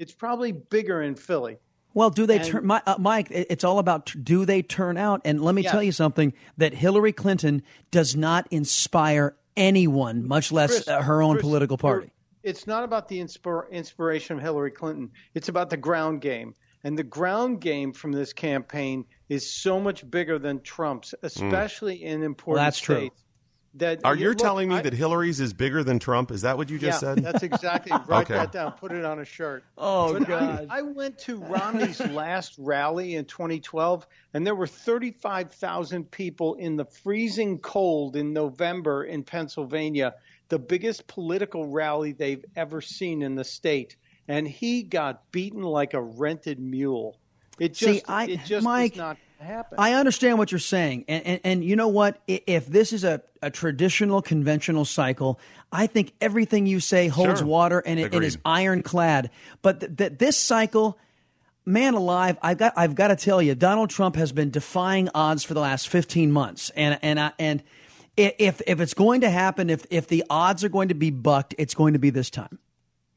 It's 0.00 0.12
probably 0.12 0.50
bigger 0.52 1.02
in 1.02 1.14
Philly. 1.14 1.58
Well, 1.92 2.08
do 2.10 2.24
they 2.26 2.38
And- 2.38 2.44
turn, 2.46 2.66
Mi- 2.66 2.80
uh, 2.86 2.96
Mike? 2.98 3.28
It's 3.30 3.64
all 3.64 3.78
about 3.78 4.12
do 4.22 4.44
they 4.46 4.62
turn 4.62 4.96
out? 4.96 5.20
And 5.24 5.42
let 5.42 5.54
me 5.54 5.62
Yes. 5.62 5.72
tell 5.72 5.82
you 5.82 5.92
something: 5.92 6.32
that 6.56 6.72
Hillary 6.72 7.12
Clinton 7.12 7.62
does 7.90 8.16
not 8.16 8.46
inspire 8.50 9.36
anyone, 9.56 10.26
much 10.26 10.50
less 10.52 10.70
Chris, 10.70 10.88
uh, 10.88 11.02
her 11.02 11.22
own 11.22 11.34
Chris, 11.34 11.42
political 11.42 11.76
party. 11.76 12.10
It's 12.42 12.66
not 12.66 12.82
about 12.84 13.08
the 13.08 13.20
inspir- 13.20 13.70
inspiration 13.70 14.36
of 14.38 14.42
Hillary 14.42 14.70
Clinton. 14.70 15.10
It's 15.34 15.48
about 15.50 15.68
the 15.68 15.76
ground 15.76 16.22
game. 16.22 16.54
And 16.82 16.96
the 16.96 17.02
ground 17.04 17.60
game 17.60 17.92
from 17.92 18.12
this 18.12 18.32
campaign 18.32 19.04
is 19.28 19.46
so 19.52 19.78
much 19.78 20.10
bigger 20.10 20.38
than 20.38 20.62
Trump's, 20.62 21.14
especially 21.22 22.02
in 22.04 22.22
important 22.22 22.64
that's 22.64 22.78
true. 22.78 23.10
States. 23.76 24.02
That 24.02 24.08
Are 24.08 24.16
you 24.16 24.34
telling 24.34 24.68
me 24.68 24.76
I- 24.76 24.82
that 24.82 24.92
Hillary's 24.92 25.38
is 25.40 25.52
bigger 25.52 25.84
than 25.84 25.98
Trump? 25.98 26.30
Is 26.30 26.42
that 26.42 26.56
what 26.56 26.70
you 26.70 26.78
just 26.78 27.02
yeah, 27.02 27.14
said? 27.14 27.24
that's 27.24 27.42
exactly. 27.42 27.92
Write 28.06 28.22
Okay. 28.22 28.34
that 28.34 28.52
down. 28.52 28.72
Put 28.72 28.92
it 28.92 29.04
on 29.04 29.20
a 29.20 29.24
shirt. 29.24 29.64
Oh, 29.78 30.18
But 30.18 30.26
God. 30.28 30.66
I, 30.70 30.78
I 30.78 30.82
went 30.82 31.18
to 31.20 31.38
Romney's 31.38 32.00
last 32.10 32.54
rally 32.58 33.14
in 33.14 33.24
2012, 33.26 34.06
and 34.34 34.46
there 34.46 34.54
were 34.54 34.66
35,000 34.66 36.10
people 36.10 36.54
in 36.54 36.76
the 36.76 36.84
freezing 36.84 37.58
cold 37.58 38.16
in 38.16 38.32
November 38.32 39.04
in 39.04 39.22
Pennsylvania, 39.22 40.14
the 40.48 40.58
biggest 40.58 41.06
political 41.06 41.66
rally 41.68 42.12
they've 42.12 42.44
ever 42.56 42.80
seen 42.80 43.22
in 43.22 43.34
the 43.36 43.44
state. 43.44 43.96
And 44.28 44.46
he 44.46 44.82
got 44.82 45.30
beaten 45.32 45.62
like 45.62 45.94
a 45.94 46.00
rented 46.00 46.58
mule. 46.60 47.18
It 47.58 47.74
just, 47.74 48.00
See, 48.00 48.02
I- 48.08 48.26
it 48.26 48.40
just 48.44 48.64
Mike, 48.64 48.92
is 48.92 48.98
not 48.98 49.04
going 49.04 49.16
to 49.16 49.22
happen. 49.40 49.76
I 49.78 49.94
understand 49.94 50.38
what 50.38 50.52
you're 50.52 50.58
saying, 50.58 51.04
and 51.08 51.26
and, 51.26 51.40
and 51.44 51.64
you 51.64 51.76
know 51.76 51.88
what? 51.88 52.20
If 52.26 52.66
this 52.66 52.92
is 52.92 53.04
a, 53.04 53.22
a 53.42 53.50
traditional, 53.50 54.22
conventional 54.22 54.84
cycle, 54.84 55.38
I 55.72 55.86
think 55.86 56.12
everything 56.20 56.66
you 56.66 56.80
say 56.80 57.08
holds 57.08 57.40
Sure. 57.40 57.46
water 57.48 57.82
and 57.84 57.98
it, 58.00 58.14
it 58.14 58.22
is 58.22 58.38
ironclad. 58.44 59.30
But 59.62 59.80
th- 59.80 59.96
th- 59.96 60.12
this 60.18 60.36
cycle, 60.36 60.98
man 61.64 61.94
alive, 61.94 62.38
I've 62.42 62.58
got 62.58 62.74
I've 62.76 62.94
got 62.94 63.08
to 63.08 63.16
tell 63.16 63.40
you, 63.40 63.54
Donald 63.54 63.90
Trump 63.90 64.16
has 64.16 64.32
been 64.32 64.50
defying 64.50 65.08
odds 65.14 65.44
for 65.44 65.54
the 65.54 65.60
last 65.60 65.88
15 65.88 66.30
months, 66.32 66.70
and 66.76 66.98
and 67.02 67.18
I, 67.20 67.32
and 67.38 67.62
if 68.16 68.60
if 68.66 68.80
it's 68.80 68.94
going 68.94 69.22
to 69.22 69.30
happen, 69.30 69.70
if 69.70 69.86
if 69.90 70.08
the 70.08 70.24
odds 70.28 70.64
are 70.64 70.68
going 70.68 70.88
to 70.88 70.94
be 70.94 71.10
bucked, 71.10 71.54
it's 71.58 71.74
going 71.74 71.92
to 71.94 71.98
be 71.98 72.10
this 72.10 72.30
time. 72.30 72.58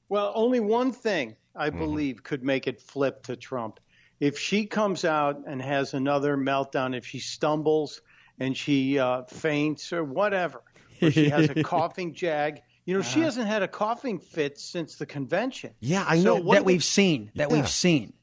Well, 0.09 0.31
only 0.35 0.59
one 0.59 0.91
thing 0.91 1.35
I 1.55 1.69
Mm-hmm. 1.69 1.79
believe 1.79 2.23
could 2.23 2.43
make 2.43 2.67
it 2.67 2.81
flip 2.81 3.23
to 3.23 3.35
Trump. 3.35 3.79
If 4.19 4.37
she 4.39 4.65
comes 4.65 5.03
out 5.05 5.41
and 5.47 5.61
has 5.61 5.93
another 5.93 6.37
meltdown, 6.37 6.95
if 6.95 7.05
she 7.05 7.19
stumbles 7.19 8.01
and 8.39 8.55
she 8.55 8.99
uh, 8.99 9.23
faints 9.23 9.91
or 9.93 10.03
whatever, 10.03 10.61
or 11.01 11.11
she 11.11 11.29
has 11.29 11.49
a 11.49 11.55
coughing 11.63 12.13
jag. 12.13 12.61
You 12.85 12.95
know, 12.95 13.01
she 13.01 13.19
Uh-huh. 13.19 13.25
hasn't 13.25 13.47
had 13.47 13.63
a 13.63 13.67
coughing 13.67 14.19
fit 14.19 14.59
since 14.59 14.95
the 14.97 15.05
convention. 15.05 15.71
Yeah, 15.79 16.03
I 16.07 16.17
So 16.17 16.37
know. 16.37 16.53
That 16.53 16.65
we've 16.65 16.83
seen, 16.83 17.31
that 17.35 17.49
Yeah. 17.49 17.55
we've 17.55 17.69
seen. 17.69 18.13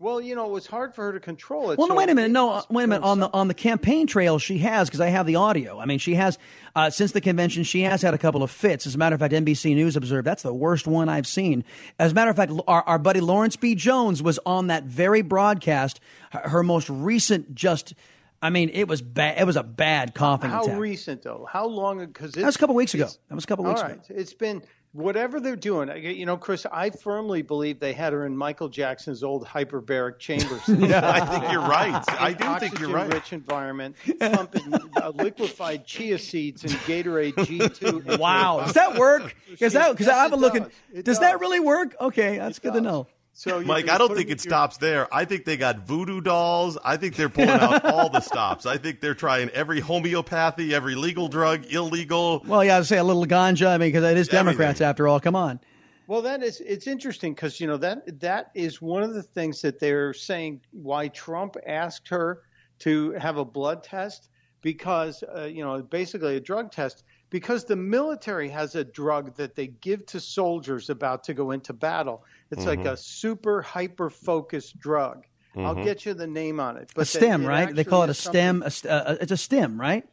Well, 0.00 0.20
you 0.20 0.36
know, 0.36 0.46
it 0.46 0.52
was 0.52 0.66
hard 0.66 0.94
for 0.94 1.06
her 1.06 1.12
to 1.12 1.18
control 1.20 1.72
it. 1.72 1.78
Well, 1.78 1.88
no, 1.88 1.94
so 1.94 1.98
wait 1.98 2.08
a 2.08 2.14
minute. 2.14 2.30
No, 2.30 2.62
wait 2.70 2.84
a 2.84 2.86
minute. 2.86 3.04
On 3.04 3.18
the 3.18 3.28
on 3.32 3.48
the 3.48 3.54
campaign 3.54 4.06
trail, 4.06 4.38
she 4.38 4.58
has 4.58 4.88
because 4.88 5.00
I 5.00 5.08
have 5.08 5.26
the 5.26 5.34
audio. 5.36 5.80
I 5.80 5.86
mean, 5.86 5.98
she 5.98 6.14
has 6.14 6.38
uh, 6.76 6.90
since 6.90 7.10
the 7.10 7.20
convention. 7.20 7.64
She 7.64 7.82
has 7.82 8.00
had 8.00 8.14
a 8.14 8.18
couple 8.18 8.44
of 8.44 8.50
fits. 8.52 8.86
As 8.86 8.94
a 8.94 8.98
matter 8.98 9.14
of 9.14 9.20
fact, 9.20 9.34
NBC 9.34 9.74
News 9.74 9.96
observed 9.96 10.24
that's 10.24 10.44
the 10.44 10.54
worst 10.54 10.86
one 10.86 11.08
I've 11.08 11.26
seen. 11.26 11.64
As 11.98 12.12
a 12.12 12.14
matter 12.14 12.30
of 12.30 12.36
fact, 12.36 12.52
our, 12.68 12.82
our 12.82 12.98
buddy 13.00 13.20
Lawrence 13.20 13.56
B. 13.56 13.74
Jones 13.74 14.22
was 14.22 14.38
on 14.46 14.68
that 14.68 14.84
very 14.84 15.22
broadcast. 15.22 15.98
Her, 16.30 16.48
her 16.48 16.62
most 16.62 16.88
recent, 16.88 17.54
just, 17.56 17.94
I 18.40 18.50
mean, 18.50 18.70
it 18.72 18.86
was 18.86 19.02
bad. 19.02 19.40
It 19.40 19.46
was 19.46 19.56
a 19.56 19.64
bad 19.64 20.14
coughing 20.14 20.50
How 20.50 20.62
attack. 20.62 20.78
recent 20.78 21.22
though? 21.22 21.48
How 21.50 21.66
long? 21.66 21.98
Because 21.98 22.32
that 22.32 22.44
was 22.44 22.54
a 22.54 22.58
couple 22.60 22.76
weeks 22.76 22.94
ago. 22.94 23.08
That 23.28 23.34
was 23.34 23.42
a 23.42 23.46
couple 23.48 23.64
weeks 23.64 23.80
ago. 23.80 23.98
It's 24.10 24.34
been 24.34 24.62
whatever 24.92 25.40
they're 25.40 25.56
doing. 25.56 25.90
You 26.02 26.26
know, 26.26 26.36
Chris, 26.36 26.66
I 26.70 26.90
firmly 26.90 27.42
believe 27.42 27.80
they 27.80 27.92
had 27.92 28.12
her 28.12 28.26
in 28.26 28.36
Michael 28.36 28.68
Jackson's 28.68 29.22
old 29.22 29.46
hyperbaric 29.46 30.18
chambers. 30.18 30.62
yeah, 30.68 31.08
I 31.08 31.24
think 31.24 31.52
you're 31.52 31.60
right. 31.60 32.04
I 32.20 32.32
do 32.32 32.58
think 32.58 32.78
you're 32.80 32.90
right. 32.90 33.12
Rich 33.12 33.32
environment, 33.32 33.96
pumping 34.20 34.74
uh, 34.74 35.10
liquefied 35.14 35.84
chia 35.86 36.18
seeds 36.18 36.64
and 36.64 36.72
Gatorade 36.72 37.34
G2. 37.34 37.98
Wow, 38.18 38.62
does 38.64 38.74
that 38.74 38.98
work? 38.98 39.34
Because 39.48 39.74
that 39.74 39.92
because 39.92 40.08
I've 40.08 40.30
been 40.30 40.40
looking. 40.40 40.62
does. 40.62 40.72
It 40.92 41.04
Does 41.04 41.20
that 41.20 41.40
really 41.40 41.60
work? 41.60 41.94
Okay, 42.00 42.38
that's 42.38 42.58
good 42.58 42.72
to 42.72 42.80
know. 42.80 43.06
So 43.38 43.60
you- 43.60 43.66
Mike, 43.66 43.86
you 43.86 43.92
I 43.92 43.98
don't 43.98 44.08
think 44.08 44.26
them 44.26 44.32
it 44.38 44.44
your- 44.44 44.50
stops 44.50 44.78
there. 44.78 45.06
I 45.14 45.24
think 45.24 45.44
they 45.44 45.56
got 45.56 45.86
voodoo 45.86 46.20
dolls. 46.20 46.76
I 46.84 46.96
think 46.96 47.14
they're 47.14 47.28
pulling 47.28 47.50
out 47.50 47.84
all 47.92 48.08
the 48.10 48.18
stops. 48.18 48.66
I 48.66 48.78
think 48.78 49.00
they're 49.00 49.14
trying 49.14 49.48
every 49.50 49.78
homeopathy, 49.78 50.74
every 50.74 50.96
legal 50.96 51.28
drug, 51.28 51.64
illegal. 51.72 52.42
Well, 52.44 52.64
yeah, 52.64 52.78
I'd 52.78 52.86
say 52.86 52.98
a 52.98 53.04
little 53.04 53.26
ganja. 53.26 53.68
I 53.68 53.78
mean, 53.78 53.90
because 53.92 54.02
it 54.02 54.16
is 54.18 54.26
Democrats 54.26 54.80
Everything. 54.80 54.86
after 54.88 55.06
all. 55.06 55.20
Come 55.20 55.36
on. 55.36 55.60
Well, 56.08 56.20
that 56.22 56.42
is 56.42 56.60
it's 56.60 56.88
interesting 56.88 57.32
because 57.32 57.60
you 57.60 57.68
know 57.68 57.76
that 57.76 58.18
that 58.20 58.50
is 58.56 58.82
one 58.82 59.04
of 59.04 59.14
the 59.14 59.22
things 59.22 59.62
that 59.62 59.78
they're 59.78 60.12
saying 60.14 60.62
why 60.72 61.06
Trump 61.06 61.56
asked 61.64 62.08
her 62.08 62.42
to 62.80 63.12
have 63.12 63.36
a 63.36 63.44
blood 63.44 63.84
test 63.84 64.30
because 64.62 65.22
uh, 65.36 65.42
you 65.44 65.62
know 65.62 65.80
basically 65.80 66.34
a 66.34 66.40
drug 66.40 66.72
test 66.72 67.04
because 67.30 67.64
the 67.66 67.76
military 67.76 68.48
has 68.48 68.74
a 68.74 68.82
drug 68.82 69.36
that 69.36 69.54
they 69.54 69.66
give 69.68 70.06
to 70.06 70.18
soldiers 70.18 70.90
about 70.90 71.22
to 71.24 71.34
go 71.34 71.50
into 71.52 71.72
battle. 71.72 72.24
It's 72.50 72.64
like 72.66 72.78
Mm-hmm. 72.80 72.88
a 72.88 72.96
super 72.96 73.62
hyper 73.62 74.10
focused 74.10 74.78
drug. 74.78 75.24
I'll 75.56 75.74
get 75.74 76.06
you 76.06 76.14
the 76.14 76.26
name 76.26 76.60
on 76.60 76.76
it. 76.76 76.92
But 76.94 77.02
A 77.02 77.04
stem, 77.04 77.42
it 77.44 77.48
right? 77.48 77.74
They 77.74 77.82
call 77.84 78.04
it 78.04 78.10
a 78.10 78.14
stem. 78.14 78.62
A, 78.62 78.70
st- 78.70 78.92
uh, 78.92 79.16
it's 79.20 79.32
a 79.32 79.36
stem, 79.36 79.80
right? 79.80 80.04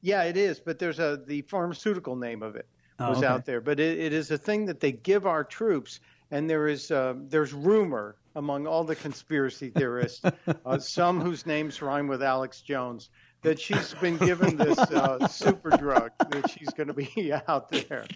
Yeah, 0.00 0.22
it 0.24 0.36
is, 0.38 0.60
but 0.60 0.78
there's 0.78 0.98
a 0.98 1.20
the 1.26 1.42
pharmaceutical 1.42 2.16
name 2.16 2.42
of 2.42 2.56
it 2.56 2.66
Oh, 2.98 3.10
was 3.10 3.18
okay. 3.18 3.26
out 3.26 3.44
there. 3.44 3.60
But 3.60 3.78
it, 3.80 3.98
it 3.98 4.12
is 4.14 4.30
a 4.30 4.38
thing 4.38 4.64
that 4.66 4.80
they 4.80 4.90
give 4.92 5.26
our 5.26 5.44
troops, 5.44 6.00
and 6.30 6.48
there 6.48 6.68
is 6.68 6.90
uh, 6.90 7.14
there's 7.28 7.52
rumor 7.52 8.16
among 8.34 8.66
all 8.66 8.82
the 8.82 8.96
conspiracy 8.96 9.68
theorists, 9.76 10.24
uh, 10.64 10.78
some 10.78 11.20
whose 11.20 11.44
names 11.44 11.82
rhyme 11.82 12.08
with 12.08 12.22
Alex 12.22 12.62
Jones, 12.62 13.10
that 13.42 13.60
she's 13.60 13.92
been 13.94 14.16
given 14.16 14.56
this 14.56 14.78
uh, 14.78 15.26
super 15.28 15.70
drug 15.70 16.12
that 16.30 16.50
she's 16.50 16.70
going 16.70 16.86
to 16.88 16.94
be 16.94 17.30
out 17.46 17.68
there. 17.68 18.06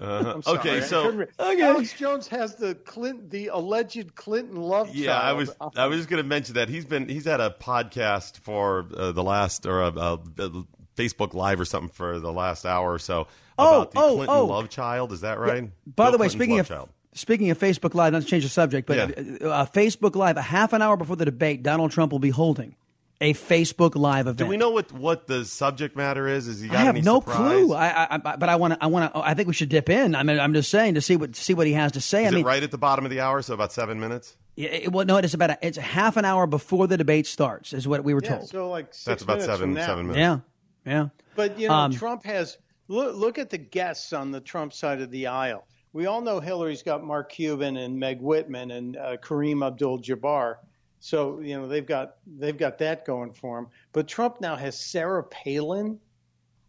Uh-huh. 0.00 0.40
Okay, 0.46 0.80
so 0.82 1.10
couldn't 1.10 1.30
Alex 1.60 1.92
Jones 1.94 2.28
has 2.28 2.54
the 2.54 2.74
Clinton, 2.76 3.28
the 3.30 3.48
alleged 3.48 4.14
Clinton 4.14 4.56
love 4.56 4.94
yeah, 4.94 5.16
I 5.16 5.20
child. 5.32 5.38
was 5.38 5.50
I 5.76 5.86
was 5.86 5.98
just 5.98 6.08
going 6.08 6.22
to 6.22 6.28
mention 6.28 6.54
that 6.54 6.68
he's 6.68 6.84
been 6.84 7.08
he's 7.08 7.24
had 7.24 7.40
a 7.40 7.50
podcast 7.60 8.38
for 8.38 8.86
uh, 8.96 9.10
the 9.12 9.24
last 9.24 9.66
or 9.66 9.82
a, 9.82 9.86
a, 9.88 10.14
a 10.38 10.64
Facebook 10.96 11.34
Live 11.34 11.58
or 11.60 11.64
something 11.64 11.90
for 11.90 12.20
the 12.20 12.32
last 12.32 12.64
hour 12.64 12.92
or 12.92 12.98
so 12.98 13.26
Oh, 13.60 13.82
about 13.82 13.90
the 13.92 13.98
oh, 14.00 14.14
Clinton 14.14 14.36
oh. 14.36 14.44
love 14.46 14.68
child. 14.68 15.12
Is 15.12 15.22
that 15.22 15.38
right? 15.40 15.68
By 15.96 16.04
Bill 16.04 16.12
the 16.12 16.18
way, 16.18 16.28
Clinton's 16.28 16.32
speaking 16.32 16.58
of 16.60 16.68
child. 16.68 16.88
speaking 17.14 17.50
of 17.50 17.58
Facebook 17.58 17.94
Live, 17.94 18.12
not 18.12 18.22
to 18.22 18.28
change 18.28 18.44
the 18.44 18.48
subject, 18.50 18.86
but 18.86 18.96
Yeah. 19.18 19.48
uh, 19.48 19.66
Facebook 19.66 20.14
Live, 20.14 20.36
a 20.36 20.42
half 20.42 20.72
an 20.72 20.80
hour 20.80 20.96
before 20.96 21.16
the 21.16 21.24
debate, 21.24 21.64
Donald 21.64 21.90
Trump 21.90 22.12
will 22.12 22.20
be 22.20 22.30
holding 22.30 22.76
a 23.20 23.34
Facebook 23.34 23.96
Live 23.96 24.26
event. 24.26 24.38
Do 24.38 24.46
we 24.46 24.56
know 24.56 24.70
what 24.70 24.92
what 24.92 25.26
the 25.26 25.44
subject 25.44 25.96
matter 25.96 26.28
is? 26.28 26.46
Is 26.46 26.60
he 26.60 26.68
got 26.68 26.76
I 26.78 26.80
have 26.82 26.96
any 26.96 27.04
no 27.04 27.20
surprise? 27.20 27.36
clue. 27.36 27.74
I, 27.74 27.88
I, 27.88 28.14
I, 28.14 28.36
but 28.36 28.48
I 28.48 28.56
want 28.56 28.74
to. 28.74 28.84
I 28.84 28.86
want 28.86 29.12
to. 29.12 29.20
I 29.20 29.34
think 29.34 29.48
we 29.48 29.54
should 29.54 29.68
dip 29.68 29.90
in. 29.90 30.14
I 30.14 30.22
mean, 30.22 30.38
I'm 30.38 30.54
just 30.54 30.70
saying 30.70 30.94
to 30.94 31.00
see 31.00 31.16
what 31.16 31.34
see 31.36 31.54
what 31.54 31.66
he 31.66 31.72
has 31.72 31.92
to 31.92 32.00
say. 32.00 32.24
Is 32.24 32.32
I 32.32 32.36
mean, 32.36 32.44
it 32.44 32.46
right 32.46 32.62
at 32.62 32.70
the 32.70 32.78
bottom 32.78 33.04
of 33.04 33.10
the 33.10 33.20
hour? 33.20 33.42
So 33.42 33.54
about 33.54 33.72
seven 33.72 33.98
minutes. 33.98 34.36
Yeah, 34.56 34.68
it, 34.70 34.92
well, 34.92 35.06
no, 35.06 35.16
it's 35.18 35.34
about 35.34 35.50
a, 35.50 35.58
it's 35.62 35.78
a 35.78 35.82
half 35.82 36.16
an 36.16 36.24
hour 36.24 36.46
before 36.46 36.88
the 36.88 36.96
debate 36.96 37.26
starts, 37.26 37.72
is 37.72 37.86
what 37.86 38.02
we 38.02 38.12
were 38.12 38.20
yeah, 38.22 38.38
told. 38.38 38.48
so 38.48 38.68
like 38.68 38.92
six 38.92 39.04
That's 39.04 39.22
about 39.22 39.42
seven 39.42 39.74
seven 39.76 40.08
minutes. 40.08 40.18
Yeah, 40.18 40.38
yeah. 40.84 41.08
But 41.36 41.58
you 41.60 41.68
know, 41.68 41.74
Um, 41.74 41.92
Trump 41.92 42.24
has 42.24 42.58
look, 42.88 43.14
look 43.16 43.38
at 43.38 43.50
the 43.50 43.58
guests 43.58 44.12
on 44.12 44.32
the 44.32 44.40
Trump 44.40 44.72
side 44.72 45.00
of 45.00 45.10
the 45.12 45.28
aisle. 45.28 45.64
We 45.92 46.06
all 46.06 46.20
know 46.20 46.38
Hillary's 46.38 46.82
got 46.82 47.02
Mark 47.04 47.30
Cuban 47.32 47.76
and 47.76 47.98
Meg 47.98 48.20
Whitman 48.20 48.70
and 48.72 48.96
uh, 48.96 49.16
Kareem 49.16 49.66
Abdul-Jabbar. 49.66 50.56
So 51.00 51.40
you 51.40 51.56
know 51.58 51.68
they've 51.68 51.86
got 51.86 52.16
they've 52.26 52.56
got 52.56 52.78
that 52.78 53.04
going 53.04 53.32
for 53.32 53.58
him. 53.58 53.68
But 53.92 54.08
Trump 54.08 54.40
now 54.40 54.56
has 54.56 54.78
Sarah 54.78 55.24
Palin 55.24 55.98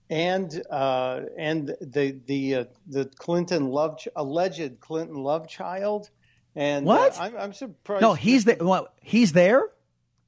and 0.10 0.62
uh, 0.70 1.22
and 1.38 1.76
the 1.82 2.20
the 2.26 2.56
uh, 2.56 2.63
the 2.88 3.06
Clinton 3.18 3.70
love 3.70 4.00
alleged 4.15 4.80
Clinton 4.80 5.15
love 5.15 5.48
child. 5.48 6.10
And 6.56 6.86
uh, 6.86 6.89
What? 6.94 7.20
I'm, 7.20 7.38
I'm 7.38 7.54
surprised. 7.54 8.02
No, 8.02 8.13
he's 8.13 8.46
there. 8.46 8.58
What? 8.58 8.94
He's 9.02 9.32
there. 9.34 9.70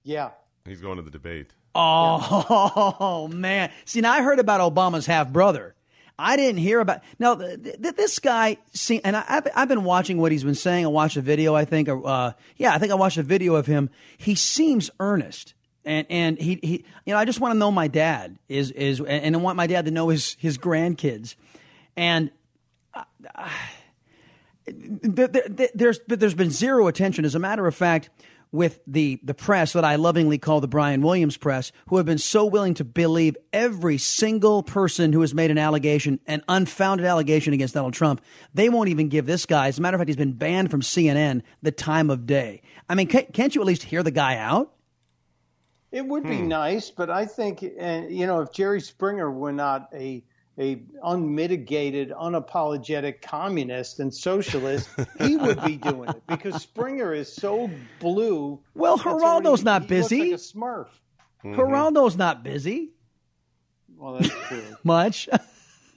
Yeah. 0.03 0.31
He's 0.65 0.81
going 0.81 0.97
to 0.97 1.01
the 1.01 1.11
debate. 1.11 1.53
Oh 1.73 3.27
man! 3.33 3.71
See, 3.85 4.01
now 4.01 4.11
I 4.11 4.21
heard 4.21 4.39
about 4.39 4.61
Obama's 4.61 5.05
half 5.05 5.29
brother. 5.31 5.73
I 6.17 6.35
didn't 6.35 6.59
hear 6.59 6.79
about 6.79 7.01
now. 7.19 7.35
Th- 7.35 7.61
th- 7.61 7.95
this 7.95 8.19
guy, 8.19 8.57
see, 8.73 9.01
and 9.03 9.15
I, 9.15 9.23
I've, 9.27 9.47
I've 9.55 9.67
been 9.67 9.83
watching 9.83 10.17
what 10.17 10.31
he's 10.31 10.43
been 10.43 10.55
saying. 10.55 10.85
I 10.85 10.89
watched 10.89 11.17
a 11.17 11.21
video. 11.21 11.55
I 11.55 11.65
think, 11.65 11.89
uh, 11.89 12.33
yeah, 12.57 12.73
I 12.73 12.77
think 12.77 12.91
I 12.91 12.95
watched 12.95 13.17
a 13.17 13.23
video 13.23 13.55
of 13.55 13.65
him. 13.65 13.89
He 14.17 14.35
seems 14.35 14.89
earnest, 14.99 15.53
and 15.83 16.05
and 16.09 16.37
he, 16.37 16.59
he 16.61 16.85
you 17.05 17.13
know, 17.13 17.17
I 17.17 17.25
just 17.25 17.39
want 17.39 17.53
to 17.53 17.57
know 17.57 17.71
my 17.71 17.87
dad 17.87 18.37
is 18.47 18.71
is, 18.71 19.01
and 19.01 19.35
I 19.35 19.39
want 19.39 19.57
my 19.57 19.67
dad 19.67 19.85
to 19.85 19.91
know 19.91 20.09
his 20.09 20.35
his 20.39 20.57
grandkids, 20.57 21.35
and. 21.95 22.31
Uh, 22.93 23.03
there, 24.67 25.27
there's 25.73 25.99
there's 26.07 26.33
been 26.33 26.51
zero 26.51 26.87
attention. 26.87 27.25
As 27.25 27.35
a 27.35 27.39
matter 27.39 27.65
of 27.67 27.75
fact, 27.75 28.09
with 28.51 28.79
the 28.85 29.19
the 29.23 29.33
press 29.33 29.73
that 29.73 29.85
I 29.85 29.95
lovingly 29.95 30.37
call 30.37 30.61
the 30.61 30.67
Brian 30.67 31.01
Williams 31.01 31.37
press, 31.37 31.71
who 31.87 31.97
have 31.97 32.05
been 32.05 32.17
so 32.17 32.45
willing 32.45 32.73
to 32.75 32.83
believe 32.83 33.37
every 33.53 33.97
single 33.97 34.63
person 34.63 35.13
who 35.13 35.21
has 35.21 35.33
made 35.33 35.51
an 35.51 35.57
allegation, 35.57 36.19
an 36.27 36.43
unfounded 36.47 37.05
allegation 37.05 37.53
against 37.53 37.73
Donald 37.73 37.93
Trump, 37.93 38.21
they 38.53 38.69
won't 38.69 38.89
even 38.89 39.09
give 39.09 39.25
this 39.25 39.45
guy. 39.45 39.67
As 39.67 39.79
a 39.79 39.81
matter 39.81 39.95
of 39.95 39.99
fact, 39.99 40.09
he's 40.09 40.15
been 40.17 40.33
banned 40.33 40.71
from 40.71 40.81
CNN 40.81 41.43
the 41.61 41.71
time 41.71 42.09
of 42.09 42.25
day. 42.25 42.61
I 42.89 42.95
mean, 42.95 43.07
can't, 43.07 43.31
can't 43.33 43.55
you 43.55 43.61
at 43.61 43.67
least 43.67 43.83
hear 43.83 44.03
the 44.03 44.11
guy 44.11 44.37
out? 44.37 44.73
It 45.91 46.05
would 46.05 46.23
be 46.23 46.41
nice, 46.41 46.89
but 46.89 47.09
I 47.09 47.25
think, 47.25 47.63
uh, 47.63 48.03
you 48.07 48.25
know, 48.25 48.41
if 48.41 48.53
Jerry 48.53 48.79
Springer 48.79 49.29
were 49.29 49.51
not 49.51 49.89
a 49.93 50.23
a 50.61 50.81
unmitigated, 51.03 52.11
unapologetic 52.11 53.21
communist 53.21 53.99
and 53.99 54.13
socialist, 54.13 54.87
he 55.19 55.35
would 55.35 55.63
be 55.65 55.75
doing 55.77 56.09
it 56.09 56.21
because 56.27 56.61
Springer 56.61 57.13
is 57.13 57.33
so 57.33 57.69
blue. 57.99 58.59
Well, 58.75 58.97
that's 58.97 59.07
Geraldo's 59.07 59.45
already- 59.45 59.63
not 59.63 59.81
he 59.83 59.87
busy. 59.87 60.31
Looks 60.31 60.55
like 60.55 60.63
a 60.63 60.65
Smurf. 60.65 60.87
Geraldo's 61.43 62.15
not 62.17 62.43
busy 62.43 62.91
Well, 63.97 64.13
that's 64.19 64.29
true. 64.47 64.63
much. 64.83 65.27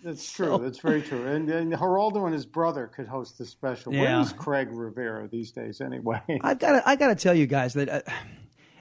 That's 0.02 0.32
true. 0.32 0.58
That's 0.62 0.78
very 0.78 1.02
true. 1.02 1.26
And, 1.26 1.48
and 1.50 1.72
Geraldo 1.72 2.24
and 2.24 2.32
his 2.34 2.46
brother 2.46 2.86
could 2.86 3.06
host 3.06 3.38
the 3.38 3.44
special. 3.46 3.92
Yeah. 3.94 4.16
Where's 4.18 4.32
Craig 4.32 4.68
Rivera 4.70 5.28
these 5.28 5.50
days, 5.50 5.80
anyway? 5.80 6.20
I've 6.42 6.58
got 6.58 6.72
to, 6.72 6.88
I 6.88 6.96
got 6.96 7.08
to 7.08 7.14
tell 7.14 7.34
you 7.34 7.46
guys 7.46 7.74
that, 7.74 7.88
uh, 7.88 8.00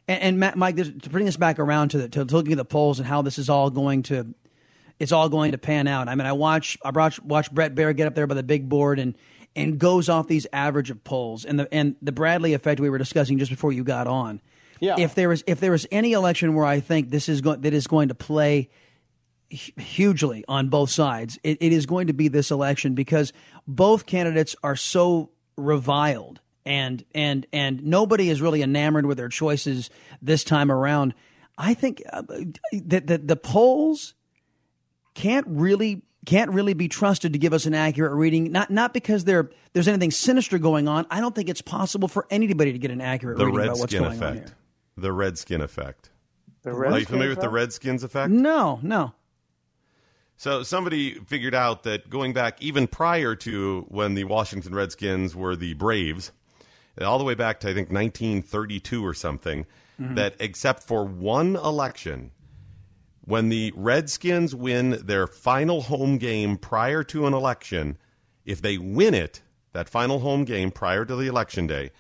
and, 0.07 0.21
and 0.21 0.39
Matt, 0.39 0.57
Mike, 0.57 0.75
this, 0.75 0.89
to 1.03 1.09
bring 1.09 1.25
this 1.25 1.37
back 1.37 1.59
around 1.59 1.89
to, 1.89 1.97
the, 1.99 2.09
to 2.09 2.23
looking 2.25 2.53
at 2.53 2.57
the 2.57 2.65
polls 2.65 2.99
and 2.99 3.07
how 3.07 3.21
this 3.21 3.37
is 3.39 3.49
all 3.49 3.69
going 3.69 4.03
to, 4.03 4.33
it's 4.99 5.11
all 5.11 5.29
going 5.29 5.51
to 5.51 5.57
pan 5.57 5.87
out. 5.87 6.07
I 6.07 6.15
mean, 6.15 6.25
I 6.25 6.33
watch, 6.33 6.77
I 6.83 6.91
watch, 6.91 7.21
watch 7.21 7.51
Bret 7.51 7.75
Baier 7.75 7.95
get 7.95 8.07
up 8.07 8.15
there 8.15 8.27
by 8.27 8.35
the 8.35 8.43
big 8.43 8.69
board 8.69 8.99
and 8.99 9.15
and 9.55 9.77
goes 9.77 10.09
off 10.09 10.27
these 10.27 10.47
average 10.51 10.89
of 10.89 11.03
polls 11.03 11.45
and 11.45 11.59
the 11.59 11.71
and 11.73 11.95
the 12.01 12.11
Bradley 12.11 12.53
effect 12.53 12.79
we 12.79 12.89
were 12.89 12.97
discussing 12.97 13.37
just 13.37 13.51
before 13.51 13.71
you 13.71 13.83
got 13.83 14.07
on. 14.07 14.41
Yeah. 14.79 14.95
If 14.97 15.15
there 15.15 15.31
is 15.31 15.43
if 15.47 15.59
there 15.59 15.73
is 15.73 15.87
any 15.91 16.13
election 16.13 16.55
where 16.55 16.65
I 16.65 16.79
think 16.79 17.09
this 17.09 17.29
is 17.29 17.41
going 17.41 17.61
that 17.61 17.73
is 17.73 17.87
going 17.87 18.07
to 18.07 18.15
play 18.15 18.69
hugely 19.53 20.43
on 20.47 20.69
both 20.69 20.89
sides. 20.89 21.37
It, 21.43 21.59
it 21.61 21.71
is 21.71 21.85
going 21.85 22.07
to 22.07 22.13
be 22.13 22.27
this 22.27 22.51
election 22.51 22.95
because 22.95 23.33
both 23.67 24.05
candidates 24.05 24.55
are 24.63 24.75
so 24.75 25.31
reviled 25.55 26.39
and 26.65 27.03
and 27.13 27.45
and 27.53 27.83
nobody 27.83 28.29
is 28.29 28.41
really 28.41 28.61
enamored 28.61 29.05
with 29.05 29.17
their 29.17 29.29
choices 29.29 29.89
this 30.21 30.43
time 30.43 30.71
around. 30.71 31.13
I 31.57 31.75
think 31.75 32.01
uh, 32.11 32.23
that 32.85 33.05
the, 33.07 33.19
the 33.19 33.35
polls 33.35 34.15
can't 35.13 35.45
really 35.47 36.03
can't 36.25 36.51
really 36.51 36.73
be 36.73 36.87
trusted 36.87 37.33
to 37.33 37.39
give 37.39 37.53
us 37.53 37.65
an 37.65 37.73
accurate 37.73 38.13
reading. 38.13 38.51
Not 38.51 38.69
not 38.69 38.93
because 38.93 39.25
there 39.25 39.49
there's 39.73 39.87
anything 39.87 40.11
sinister 40.11 40.57
going 40.57 40.87
on. 40.87 41.05
I 41.09 41.19
don't 41.19 41.35
think 41.35 41.49
it's 41.49 41.61
possible 41.61 42.07
for 42.07 42.27
anybody 42.29 42.71
to 42.71 42.79
get 42.79 42.91
an 42.91 43.01
accurate 43.01 43.37
The 43.37 43.45
reading 43.45 43.61
about 43.61 43.79
what's 43.79 43.93
Redskin 43.93 44.03
going 44.03 44.23
on 44.23 44.33
here. 44.33 44.43
effect. 44.43 44.55
The 44.97 45.11
Redskin 45.11 45.61
effect. 45.61 46.09
The 46.61 46.69
Are 46.69 46.73
you 46.73 46.79
Redskin 46.79 47.05
familiar 47.05 47.29
with 47.29 47.39
the 47.39 47.45
effect? 47.45 47.53
Redskins 47.53 48.03
effect? 48.03 48.31
No, 48.31 48.79
no. 48.81 49.13
So 50.37 50.63
somebody 50.63 51.13
figured 51.13 51.53
out 51.53 51.83
that 51.83 52.09
going 52.09 52.33
back 52.33 52.61
even 52.61 52.87
prior 52.87 53.35
to 53.37 53.85
when 53.89 54.15
the 54.15 54.23
Washington 54.23 54.73
Redskins 54.73 55.35
were 55.35 55.55
the 55.55 55.73
Braves, 55.73 56.31
all 56.99 57.17
the 57.17 57.23
way 57.23 57.35
back 57.35 57.59
to 57.61 57.69
I 57.69 57.73
think 57.73 57.91
1932 57.91 59.05
or 59.05 59.13
something, 59.13 59.65
mm-hmm. 59.99 60.15
that 60.15 60.35
except 60.39 60.83
for 60.83 61.03
one 61.05 61.55
election, 61.55 62.31
when 63.25 63.49
the 63.49 63.73
Redskins 63.75 64.53
win 64.53 65.01
their 65.05 65.27
final 65.27 65.83
home 65.83 66.17
game 66.17 66.57
prior 66.57 67.03
to 67.05 67.25
an 67.25 67.33
election, 67.33 67.97
if 68.45 68.61
they 68.61 68.77
win 68.77 69.13
it, 69.13 69.41
that 69.71 69.89
final 69.89 70.19
home 70.19 70.43
game 70.43 70.71
prior 70.71 71.05
to 71.05 71.15
the 71.15 71.27
election 71.27 71.65
day, 71.67 71.91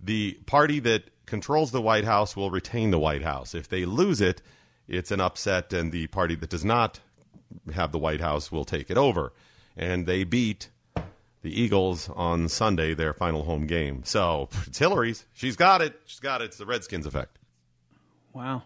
the 0.00 0.34
party 0.46 0.80
that 0.80 1.04
controls 1.26 1.70
the 1.70 1.80
White 1.80 2.04
House 2.04 2.36
will 2.36 2.50
retain 2.50 2.90
the 2.90 2.98
White 2.98 3.22
House. 3.22 3.54
If 3.54 3.68
they 3.68 3.84
lose 3.84 4.20
it, 4.20 4.42
it's 4.88 5.12
an 5.12 5.20
upset, 5.20 5.72
and 5.72 5.92
the 5.92 6.08
party 6.08 6.34
that 6.34 6.50
does 6.50 6.64
not 6.64 7.00
have 7.72 7.92
the 7.92 7.98
White 7.98 8.20
House 8.20 8.50
will 8.50 8.64
take 8.64 8.90
it 8.90 8.98
over. 8.98 9.32
And 9.76 10.06
they 10.06 10.24
beat 10.24 10.68
the 11.42 11.60
Eagles 11.60 12.10
on 12.14 12.48
Sunday, 12.48 12.92
their 12.92 13.12
final 13.12 13.44
home 13.44 13.66
game. 13.66 14.02
So 14.04 14.48
it's 14.66 14.78
Hillary's. 14.78 15.26
She's 15.32 15.56
got 15.56 15.80
it. 15.80 16.00
She's 16.06 16.20
got 16.20 16.42
it. 16.42 16.46
It's 16.46 16.56
the 16.56 16.66
Redskins 16.66 17.06
effect. 17.06 17.38
Wow. 18.32 18.64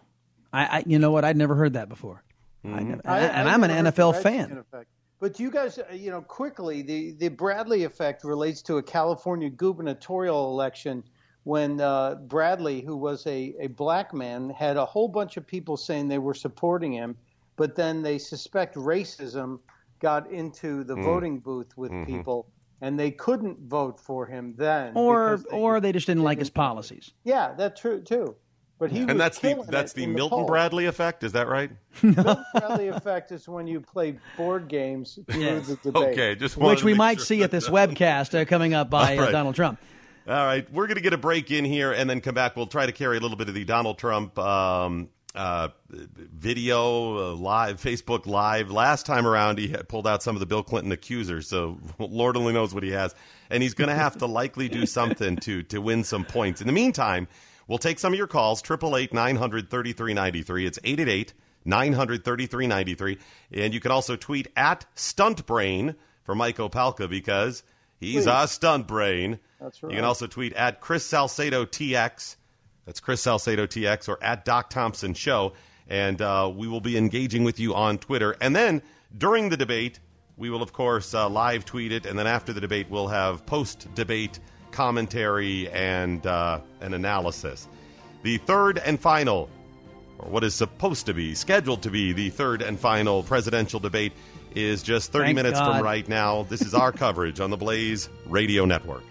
I, 0.53 0.65
I 0.79 0.83
you 0.85 0.99
know 0.99 1.11
what? 1.11 1.25
I'd 1.25 1.37
never 1.37 1.55
heard 1.55 1.73
that 1.73 1.89
before. 1.89 2.23
I 2.65 2.81
never, 2.81 3.01
I- 3.05 3.19
and 3.19 3.47
I 3.49 3.53
I'm 3.53 3.63
an 3.63 3.69
never 3.69 3.83
heard 3.85 3.93
the 3.95 4.01
NFL 4.01 4.21
fan. 4.21 4.57
effect. 4.57 4.89
But 5.19 5.39
you 5.39 5.49
guys, 5.49 5.79
uh, 5.79 5.91
you 5.93 6.11
know, 6.11 6.21
quickly, 6.21 6.81
the, 6.83 7.13
the 7.13 7.29
Bradley 7.29 7.83
effect 7.85 8.23
relates 8.23 8.61
to 8.63 8.77
a 8.77 8.83
California 8.83 9.49
gubernatorial 9.49 10.51
election 10.51 11.03
when 11.43 11.81
uh, 11.81 12.15
Bradley, 12.15 12.81
who 12.81 12.95
was 12.97 13.25
a, 13.25 13.55
a 13.59 13.67
black 13.67 14.13
man, 14.13 14.49
had 14.49 14.77
a 14.77 14.85
whole 14.85 15.07
bunch 15.07 15.37
of 15.37 15.47
people 15.47 15.75
saying 15.77 16.07
they 16.07 16.19
were 16.19 16.33
supporting 16.35 16.91
him, 16.93 17.15
but 17.55 17.73
then 17.75 18.03
they 18.03 18.17
suspect 18.19 18.75
racism 18.75 19.59
got 19.99 20.29
into 20.29 20.83
Mm. 20.83 20.87
the 20.87 20.95
voting 20.95 21.39
booth 21.39 21.75
with 21.77 21.91
Mm-hmm. 21.91 22.05
people, 22.13 22.47
and 22.81 22.99
they 22.99 23.09
couldn't 23.09 23.57
vote 23.61 23.99
for 23.99 24.25
him 24.27 24.53
then. 24.57 24.91
Or 24.95 25.37
they- 25.49 25.57
or 25.57 25.79
they 25.79 25.91
just 25.93 26.05
didn't 26.05 26.23
like 26.23 26.37
his 26.37 26.49
policies. 26.51 27.13
yeah, 27.23 27.53
that's 27.57 27.79
true 27.81 28.01
too. 28.01 28.35
But 28.79 28.91
he 28.91 28.99
And 28.99 29.07
was 29.09 29.17
that's 29.17 29.39
the 29.39 29.53
killing 29.53 29.67
that's 29.69 29.93
the 29.93 30.05
Milton 30.05 30.37
polls. 30.39 30.49
Bradley 30.49 30.85
effect. 30.85 31.23
Is 31.23 31.31
that 31.31 31.47
right? 31.47 31.71
Milton 32.03 32.43
Bradley 32.53 32.87
effect 32.89 33.31
is 33.31 33.47
when 33.47 33.65
you 33.67 33.81
play 33.81 34.19
board 34.37 34.67
games 34.67 35.17
Yes. 35.35 35.67
the. 35.67 35.91
Okay, 35.95 36.35
just 36.35 36.57
wanted 36.57 36.75
Which 36.75 36.83
we 36.83 36.93
might 36.93 37.17
sure. 37.17 37.25
see 37.25 37.43
at 37.43 37.49
this 37.51 37.67
webcast 37.69 38.39
uh, 38.39 38.45
coming 38.45 38.73
up 38.75 38.89
by 38.89 39.17
All 39.17 39.23
uh. 39.25 39.31
Donald 39.31 39.55
Trump. 39.55 39.79
All 40.27 40.45
right, 40.45 40.69
we're 40.73 40.87
going 40.87 40.97
to 40.97 41.01
get 41.01 41.13
a 41.13 41.17
break 41.17 41.51
in 41.51 41.63
here 41.63 41.93
and 41.93 42.09
then 42.09 42.19
come 42.19 42.35
back. 42.35 42.57
We'll 42.57 42.67
try 42.67 42.85
to 42.85 42.91
carry 42.91 43.17
a 43.17 43.19
little 43.21 43.37
bit 43.37 43.47
of 43.47 43.53
the 43.55 43.63
Donald 43.63 43.97
Trump 43.97 44.37
um, 44.37 45.07
uh, 45.33 45.69
video 45.89 47.31
uh, 47.31 47.35
live, 47.35 47.81
Facebook 47.81 48.25
Live. 48.25 48.69
Last 48.69 49.05
time 49.05 49.25
around, 49.25 49.57
he 49.57 49.69
had 49.69 49.87
pulled 49.87 50.05
out 50.05 50.21
some 50.23 50.35
of 50.35 50.39
the 50.39 50.45
Bill 50.45 50.63
Clinton 50.63 50.91
accusers, 50.91 51.47
so 51.47 51.77
Lord 51.99 52.35
only 52.37 52.53
knows 52.53 52.73
what 52.73 52.83
he 52.83 52.91
has, 52.91 53.15
and 53.49 53.63
he's 53.63 53.73
going 53.73 53.87
to 53.89 53.95
have 53.95 54.17
to 54.17 54.25
likely 54.25 54.67
do 54.67 54.85
something 54.85 55.37
to 55.37 55.63
to 55.63 55.79
win 55.79 56.03
some 56.03 56.25
points. 56.25 56.59
In 56.61 56.67
the 56.67 56.73
meantime, 56.73 57.27
we'll 57.67 57.77
take 57.77 57.99
some 57.99 58.13
of 58.13 58.17
your 58.17 58.27
calls. 58.27 58.61
Triple 58.61 58.95
eight 58.97 59.13
nine 59.13 59.35
hundred 59.35 59.69
thirty 59.69 59.93
three 59.93 60.13
ninety 60.13 60.41
three. 60.41 60.65
It's 60.65 60.79
eight 60.83 60.99
eight 60.99 61.09
eight 61.09 61.33
nine 61.65 61.93
hundred 61.93 62.23
thirty 62.23 62.45
three 62.45 62.67
ninety 62.67 62.95
three, 62.95 63.17
and 63.51 63.73
you 63.73 63.79
can 63.79 63.91
also 63.91 64.15
tweet 64.15 64.47
at 64.55 64.85
Stuntbrain 64.95 65.95
for 66.23 66.35
Mike 66.35 66.57
Opalka 66.57 67.09
because. 67.09 67.63
He's 67.99 68.27
a 68.27 68.47
stunt 68.47 68.85
brain. 68.87 69.39
That's 69.59 69.81
right. 69.81 69.89
You 69.89 69.95
can 69.95 70.05
also 70.05 70.27
tweet 70.27 70.53
at 70.53 70.81
Chris 70.81 71.03
Salcedo 71.03 71.65
TX. 71.65 72.35
That's 72.85 72.99
Chris 72.99 73.21
Salcedo 73.23 73.65
TX 73.65 74.07
or 74.07 74.23
at 74.23 74.45
Doc 74.45 74.69
Thompson 74.69 75.15
Show. 75.15 75.53
And 75.87 76.21
uh, 76.21 76.51
we 76.55 76.67
will 76.67 76.79
be 76.79 76.95
engaging 76.95 77.43
with 77.43 77.59
you 77.59 77.73
on 77.73 77.97
Twitter. 77.97 78.35
And 78.39 78.55
then 78.55 78.83
during 79.17 79.49
the 79.49 79.57
debate, 79.57 79.99
we 80.35 80.51
will, 80.51 80.61
of 80.61 80.73
course, 80.73 81.13
uh, 81.15 81.27
live 81.27 81.65
tweet 81.65 81.91
it. 81.91 82.05
And 82.05 82.19
then 82.19 82.27
after 82.27 82.53
the 82.53 82.61
debate, 82.61 82.87
we'll 82.89 83.07
have 83.07 83.45
post 83.47 83.87
debate 83.95 84.39
commentary 84.77 85.67
and 85.71 86.23
uh, 86.27 86.59
an 86.81 86.93
analysis. 86.93 87.67
The 88.21 88.37
third 88.37 88.77
and 88.77 88.99
final, 88.99 89.49
or 90.19 90.29
what 90.29 90.43
is 90.43 90.53
supposed 90.53 91.07
to 91.07 91.15
be, 91.15 91.33
scheduled 91.33 91.81
to 91.81 91.89
be 91.89 92.13
the 92.13 92.29
third 92.29 92.61
and 92.61 92.79
final 92.79 93.23
presidential 93.23 93.79
debate, 93.79 94.13
is 94.53 94.83
just 94.83 95.11
30 95.11 95.25
Thank 95.25 95.35
minutes 95.35 95.59
God. 95.59 95.77
from 95.77 95.83
right 95.83 96.07
now. 96.07 96.43
This 96.43 96.61
is 96.61 96.75
our 96.75 96.91
coverage 97.03 97.39
on 97.39 97.49
the 97.49 97.57
Blaze 97.57 98.07
Radio 98.27 98.65
Network. 98.65 99.01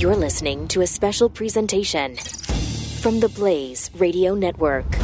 You're 0.00 0.16
listening 0.16 0.66
to 0.68 0.80
a 0.80 0.86
special 0.86 1.28
presentation 1.28 2.16
from 2.16 3.20
the 3.20 3.28
Blaze 3.28 3.90
Radio 3.98 4.34
Network. 4.34 5.03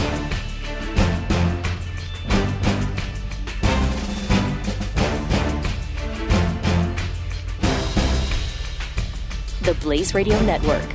Blaze 9.91 10.13
Radio 10.13 10.39
Network. 10.43 10.89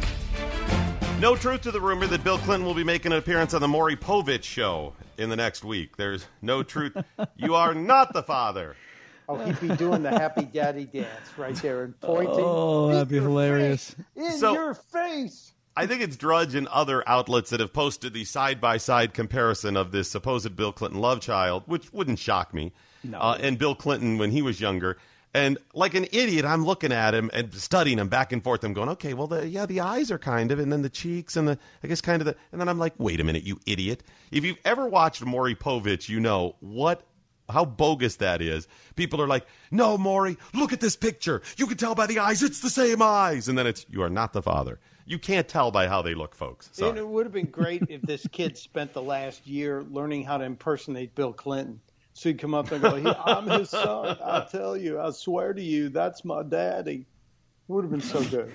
No 1.20 1.36
truth 1.36 1.60
to 1.60 1.70
the 1.70 1.78
rumor 1.82 2.06
that 2.06 2.24
Bill 2.24 2.38
Clinton 2.38 2.64
will 2.66 2.72
be 2.72 2.82
making 2.82 3.12
an 3.12 3.18
appearance 3.18 3.52
on 3.52 3.60
the 3.60 3.68
Maury 3.68 3.94
Povich 3.94 4.42
show 4.44 4.94
in 5.18 5.28
the 5.28 5.36
next 5.36 5.62
week. 5.64 5.98
There's 5.98 6.24
no 6.40 6.62
truth. 6.62 6.96
you 7.36 7.54
are 7.54 7.74
not 7.74 8.14
the 8.14 8.22
father. 8.22 8.74
Oh, 9.28 9.36
he'd 9.36 9.60
be 9.60 9.68
doing 9.76 10.02
the 10.02 10.08
happy 10.08 10.44
daddy 10.46 10.86
dance 10.86 11.28
right 11.36 11.54
there 11.56 11.82
and 11.84 12.00
pointing. 12.00 12.36
Oh, 12.38 12.88
that'd 12.90 13.08
be 13.10 13.16
hilarious. 13.16 13.94
In 14.16 14.32
So- 14.32 14.54
your 14.54 14.72
face. 14.72 15.52
I 15.76 15.86
think 15.86 16.00
it's 16.00 16.16
Drudge 16.16 16.54
and 16.54 16.66
other 16.68 17.06
outlets 17.06 17.50
that 17.50 17.60
have 17.60 17.74
posted 17.74 18.14
the 18.14 18.24
side 18.24 18.62
by 18.62 18.78
side 18.78 19.12
comparison 19.12 19.76
of 19.76 19.92
this 19.92 20.10
supposed 20.10 20.56
Bill 20.56 20.72
Clinton 20.72 21.02
love 21.02 21.20
child, 21.20 21.64
which 21.66 21.92
wouldn't 21.92 22.18
shock 22.18 22.54
me, 22.54 22.72
No. 23.04 23.18
uh, 23.18 23.36
and 23.42 23.58
Bill 23.58 23.74
Clinton 23.74 24.16
when 24.16 24.30
he 24.30 24.40
was 24.40 24.58
younger. 24.58 24.96
And 25.34 25.58
like 25.74 25.94
an 25.94 26.06
idiot, 26.12 26.46
I'm 26.46 26.64
looking 26.64 26.92
at 26.92 27.14
him 27.14 27.30
and 27.34 27.52
studying 27.52 27.98
him 27.98 28.08
back 28.08 28.32
and 28.32 28.42
forth. 28.42 28.64
I'm 28.64 28.72
going, 28.72 28.88
okay, 28.90 29.12
well, 29.12 29.26
the, 29.26 29.46
yeah, 29.46 29.66
the 29.66 29.80
eyes 29.80 30.10
are 30.10 30.18
kind 30.18 30.50
of, 30.50 30.58
and 30.58 30.72
then 30.72 30.80
the 30.80 30.88
cheeks 30.88 31.36
and 31.36 31.46
the, 31.46 31.58
I 31.84 31.88
guess, 31.88 32.00
kind 32.00 32.22
of 32.22 32.26
the, 32.26 32.36
and 32.52 32.60
then 32.60 32.68
I'm 32.68 32.78
like, 32.78 32.94
wait 32.96 33.20
a 33.20 33.24
minute, 33.24 33.44
you 33.44 33.60
idiot. 33.66 34.02
If 34.30 34.44
you've 34.44 34.56
ever 34.64 34.88
watched 34.88 35.22
Maury 35.24 35.54
Povich, 35.54 36.08
you 36.08 36.20
know 36.20 36.56
what, 36.60 37.02
how 37.50 37.66
bogus 37.66 38.16
that 38.16 38.40
is. 38.40 38.66
People 38.94 39.20
are 39.20 39.28
like, 39.28 39.46
no, 39.70 39.98
Maury, 39.98 40.38
look 40.54 40.72
at 40.72 40.80
this 40.80 40.96
picture. 40.96 41.42
You 41.58 41.66
can 41.66 41.76
tell 41.76 41.94
by 41.94 42.06
the 42.06 42.18
eyes, 42.18 42.42
it's 42.42 42.60
the 42.60 42.70
same 42.70 43.02
eyes. 43.02 43.48
And 43.48 43.58
then 43.58 43.66
it's, 43.66 43.84
you 43.90 44.02
are 44.02 44.10
not 44.10 44.32
the 44.32 44.42
father. 44.42 44.80
You 45.04 45.18
can't 45.18 45.46
tell 45.46 45.70
by 45.70 45.86
how 45.86 46.02
they 46.02 46.14
look, 46.14 46.34
folks. 46.34 46.68
And 46.88 46.98
it 46.98 47.06
would 47.06 47.26
have 47.26 47.32
been 47.32 47.46
great 47.46 47.84
if 47.88 48.02
this 48.02 48.26
kid 48.32 48.58
spent 48.58 48.92
the 48.92 49.02
last 49.02 49.46
year 49.46 49.84
learning 49.84 50.24
how 50.24 50.38
to 50.38 50.44
impersonate 50.44 51.14
Bill 51.14 51.32
Clinton. 51.32 51.80
So 52.16 52.30
he'd 52.30 52.38
come 52.38 52.54
up 52.54 52.72
and 52.72 52.80
go, 52.80 53.14
I'm 53.26 53.46
his 53.46 53.68
son. 53.68 54.16
I 54.24 54.46
tell 54.50 54.74
you, 54.74 54.98
I 54.98 55.10
swear 55.10 55.52
to 55.52 55.60
you, 55.60 55.90
that's 55.90 56.24
my 56.24 56.42
daddy. 56.42 57.04
It 57.68 57.72
would 57.72 57.84
have 57.84 57.90
been 57.90 58.00
so 58.00 58.24
good. 58.24 58.54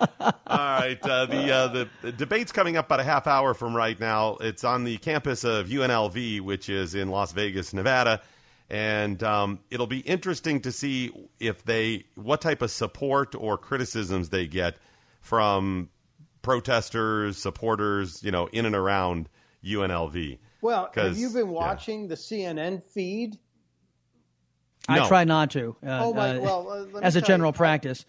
All 0.00 0.26
right, 0.48 1.00
uh, 1.00 1.26
the, 1.26 1.52
uh, 1.52 1.86
the 2.02 2.10
debate's 2.10 2.50
coming 2.50 2.76
up 2.76 2.86
about 2.86 2.98
a 2.98 3.04
half 3.04 3.28
hour 3.28 3.54
from 3.54 3.74
right 3.74 3.98
now. 4.00 4.36
It's 4.40 4.64
on 4.64 4.82
the 4.82 4.96
campus 4.96 5.44
of 5.44 5.68
UNLV, 5.68 6.40
which 6.40 6.68
is 6.68 6.96
in 6.96 7.08
Las 7.08 7.30
Vegas, 7.30 7.72
Nevada, 7.72 8.20
and 8.68 9.22
um, 9.22 9.60
it'll 9.70 9.86
be 9.86 10.00
interesting 10.00 10.60
to 10.62 10.72
see 10.72 11.12
if 11.38 11.64
they 11.64 12.04
what 12.16 12.40
type 12.40 12.62
of 12.62 12.72
support 12.72 13.36
or 13.36 13.56
criticisms 13.56 14.30
they 14.30 14.48
get 14.48 14.76
from 15.20 15.88
protesters, 16.42 17.38
supporters, 17.38 18.24
you 18.24 18.32
know, 18.32 18.48
in 18.48 18.66
and 18.66 18.74
around 18.74 19.28
UNLV. 19.64 20.38
Well, 20.60 20.90
have 20.94 21.16
you 21.16 21.28
been 21.30 21.46
yeah. 21.46 21.52
watching 21.52 22.08
the 22.08 22.14
CNN 22.16 22.82
feed? 22.82 23.38
I 24.88 25.06
try 25.06 25.24
not 25.24 25.50
to. 25.52 25.76
Uh, 25.84 26.06
Oh, 26.06 26.14
my- 26.14 26.36
uh, 26.36 26.40
well, 26.40 26.70
uh, 26.96 27.00
as 27.00 27.16
a 27.16 27.20
general 27.20 27.50
you, 27.50 27.54
I- 27.54 27.56
practice. 27.56 28.04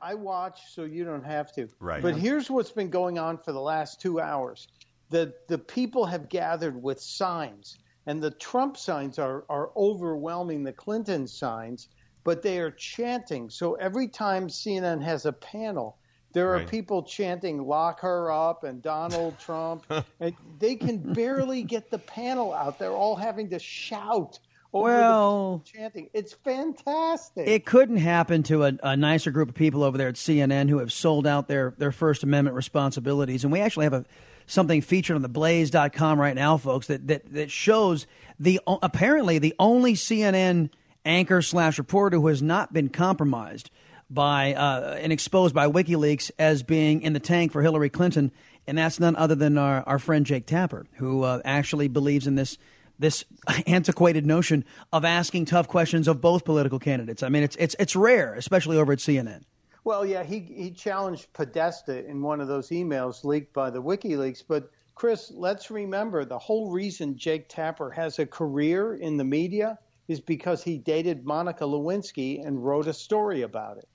I 0.00 0.14
watch 0.14 0.72
so 0.72 0.82
you 0.82 1.04
don't 1.04 1.24
have 1.24 1.52
to. 1.52 1.68
Right. 1.78 2.02
But 2.02 2.16
here's 2.16 2.50
what's 2.50 2.72
been 2.72 2.90
going 2.90 3.18
on 3.18 3.38
for 3.38 3.52
the 3.52 3.60
last 3.60 4.00
two 4.00 4.20
hours. 4.20 4.66
The 5.10 5.34
the 5.46 5.58
people 5.58 6.06
have 6.06 6.28
gathered 6.28 6.82
with 6.82 7.00
signs, 7.00 7.78
and 8.06 8.20
the 8.20 8.32
Trump 8.32 8.76
signs 8.76 9.18
are, 9.20 9.44
are 9.48 9.70
overwhelming 9.76 10.64
the 10.64 10.72
Clinton 10.72 11.28
signs, 11.28 11.88
but 12.24 12.42
they 12.42 12.58
are 12.58 12.70
chanting. 12.72 13.48
So 13.48 13.74
every 13.74 14.08
time 14.08 14.48
CNN 14.48 15.02
has 15.02 15.24
a 15.26 15.32
panel, 15.32 15.98
there 16.32 16.50
are 16.52 16.58
Right. 16.58 16.68
people 16.68 17.02
chanting 17.02 17.66
"Lock 17.66 18.00
her 18.00 18.30
up" 18.30 18.64
and 18.64 18.82
Donald 18.82 19.38
Trump, 19.38 19.84
and 20.20 20.34
they 20.58 20.74
can 20.76 20.98
barely 21.12 21.62
get 21.62 21.90
the 21.90 21.98
panel 21.98 22.52
out. 22.52 22.78
They're 22.78 22.90
all 22.92 23.16
having 23.16 23.50
to 23.50 23.58
shout 23.58 24.38
over 24.72 24.84
Well- 24.88 25.62
the 25.64 25.78
chanting. 25.78 26.08
It's 26.14 26.32
fantastic. 26.32 27.46
It 27.46 27.66
couldn't 27.66 27.98
happen 27.98 28.42
to 28.44 28.64
a, 28.64 28.72
a 28.82 28.96
nicer 28.96 29.30
group 29.30 29.50
of 29.50 29.54
people 29.54 29.82
over 29.82 29.98
there 29.98 30.08
at 30.08 30.14
CNN 30.14 30.68
who 30.68 30.78
have 30.78 30.92
sold 30.92 31.26
out 31.26 31.46
their, 31.48 31.74
their 31.78 31.92
First 31.92 32.22
Amendment 32.22 32.56
responsibilities. 32.56 33.44
And 33.44 33.52
we 33.52 33.60
actually 33.60 33.84
have 33.84 33.92
a 33.92 34.04
something 34.46 34.80
featured 34.82 35.14
on 35.16 35.22
the 35.22 35.28
blaze.com 35.28 36.18
right 36.20 36.34
now, 36.34 36.56
folks, 36.56 36.88
that, 36.88 37.06
that, 37.06 37.32
that 37.32 37.50
shows 37.50 38.06
the 38.40 38.60
apparently 38.66 39.38
the 39.38 39.54
only 39.58 39.94
CNN 39.94 40.68
anchor 41.04 41.40
slash 41.42 41.78
reporter 41.78 42.18
who 42.18 42.26
has 42.26 42.42
not 42.42 42.72
been 42.72 42.88
compromised 42.88 43.70
by 44.12 44.54
uh, 44.54 44.98
and 45.00 45.12
exposed 45.12 45.54
by 45.54 45.66
WikiLeaks 45.66 46.30
as 46.38 46.62
being 46.62 47.02
in 47.02 47.12
the 47.12 47.20
tank 47.20 47.52
for 47.52 47.62
Hillary 47.62 47.90
Clinton. 47.90 48.30
And 48.66 48.78
that's 48.78 49.00
none 49.00 49.16
other 49.16 49.34
than 49.34 49.58
our, 49.58 49.82
our 49.86 49.98
friend 49.98 50.24
Jake 50.24 50.46
Tapper, 50.46 50.86
who 50.94 51.22
uh, 51.22 51.40
actually 51.44 51.88
believes 51.88 52.26
in 52.26 52.34
this 52.34 52.58
this 52.98 53.24
antiquated 53.66 54.26
notion 54.26 54.64
of 54.92 55.04
asking 55.04 55.46
tough 55.46 55.68
questions 55.68 56.08
of 56.08 56.20
both 56.20 56.44
political 56.44 56.78
candidates. 56.78 57.22
I 57.22 57.28
mean, 57.28 57.42
it's 57.42 57.56
it's 57.56 57.74
it's 57.78 57.96
rare, 57.96 58.34
especially 58.34 58.76
over 58.76 58.92
at 58.92 58.98
CNN. 58.98 59.42
Well, 59.84 60.06
yeah, 60.06 60.22
he 60.22 60.40
he 60.40 60.70
challenged 60.70 61.32
Podesta 61.32 62.06
in 62.06 62.22
one 62.22 62.40
of 62.40 62.48
those 62.48 62.68
emails 62.68 63.24
leaked 63.24 63.52
by 63.52 63.70
the 63.70 63.82
WikiLeaks. 63.82 64.44
But 64.46 64.70
Chris, 64.94 65.32
let's 65.34 65.70
remember 65.70 66.24
the 66.24 66.38
whole 66.38 66.70
reason 66.70 67.16
Jake 67.16 67.48
Tapper 67.48 67.90
has 67.90 68.18
a 68.18 68.26
career 68.26 68.94
in 68.94 69.16
the 69.16 69.24
media 69.24 69.78
is 70.08 70.20
because 70.20 70.62
he 70.62 70.78
dated 70.78 71.24
Monica 71.24 71.64
Lewinsky 71.64 72.46
and 72.46 72.64
wrote 72.64 72.86
a 72.86 72.92
story 72.92 73.42
about 73.42 73.78
it. 73.78 73.88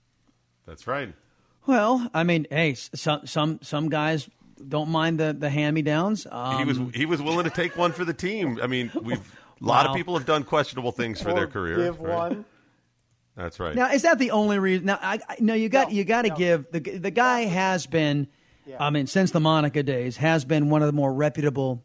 That's 0.68 0.86
right. 0.86 1.14
Well, 1.66 2.10
I 2.14 2.24
mean, 2.24 2.46
hey, 2.52 2.76
some 2.76 3.26
some 3.26 3.60
some 3.64 3.90
guys 3.90 4.30
don't 4.68 4.90
mind 4.90 5.20
the 5.20 5.36
the 5.38 5.50
hand 5.50 5.74
me 5.76 5.82
downs. 5.82 6.28
Um, 6.30 6.58
he 6.60 6.66
was 6.66 6.96
he 6.96 7.06
was 7.06 7.22
willing 7.22 7.46
to 7.46 7.50
take 7.50 7.76
one 7.78 7.92
for 7.92 8.06
the 8.06 8.14
team. 8.14 8.60
I 8.62 8.68
mean, 8.68 8.92
we've 9.02 9.20
a 9.62 9.66
lot 9.66 9.86
Wow. 9.86 9.92
of 9.92 9.98
people 9.98 10.18
have 10.18 10.26
done 10.26 10.44
questionable 10.44 10.92
things 10.92 11.22
for 11.22 11.32
Or 11.32 11.34
their 11.36 11.48
career. 11.48 11.78
Give 11.78 12.00
right? 12.00 12.16
one. 12.30 12.46
That's 13.36 13.60
right. 13.60 13.76
Now, 13.76 13.92
is 13.92 14.02
that 14.02 14.18
the 14.18 14.32
only 14.32 14.58
reason? 14.60 14.86
Now, 14.88 15.00
I, 15.02 15.20
I 15.30 15.36
no, 15.40 15.54
you 15.54 15.70
got 15.70 15.90
No, 15.90 15.94
you 15.96 16.04
got 16.06 16.24
to 16.24 16.30
no. 16.30 16.36
give 16.36 16.72
the 16.72 16.80
the 16.80 17.12
guy 17.12 17.42
has 17.42 17.86
been, 17.86 18.28
Yeah. 18.66 18.78
I 18.80 18.90
mean, 18.90 19.06
since 19.08 19.32
the 19.32 19.40
Monica 19.40 19.84
days, 19.84 20.18
has 20.18 20.44
been 20.46 20.70
one 20.70 20.82
of 20.82 20.88
the 20.88 20.94
more 20.94 21.14
reputable 21.14 21.84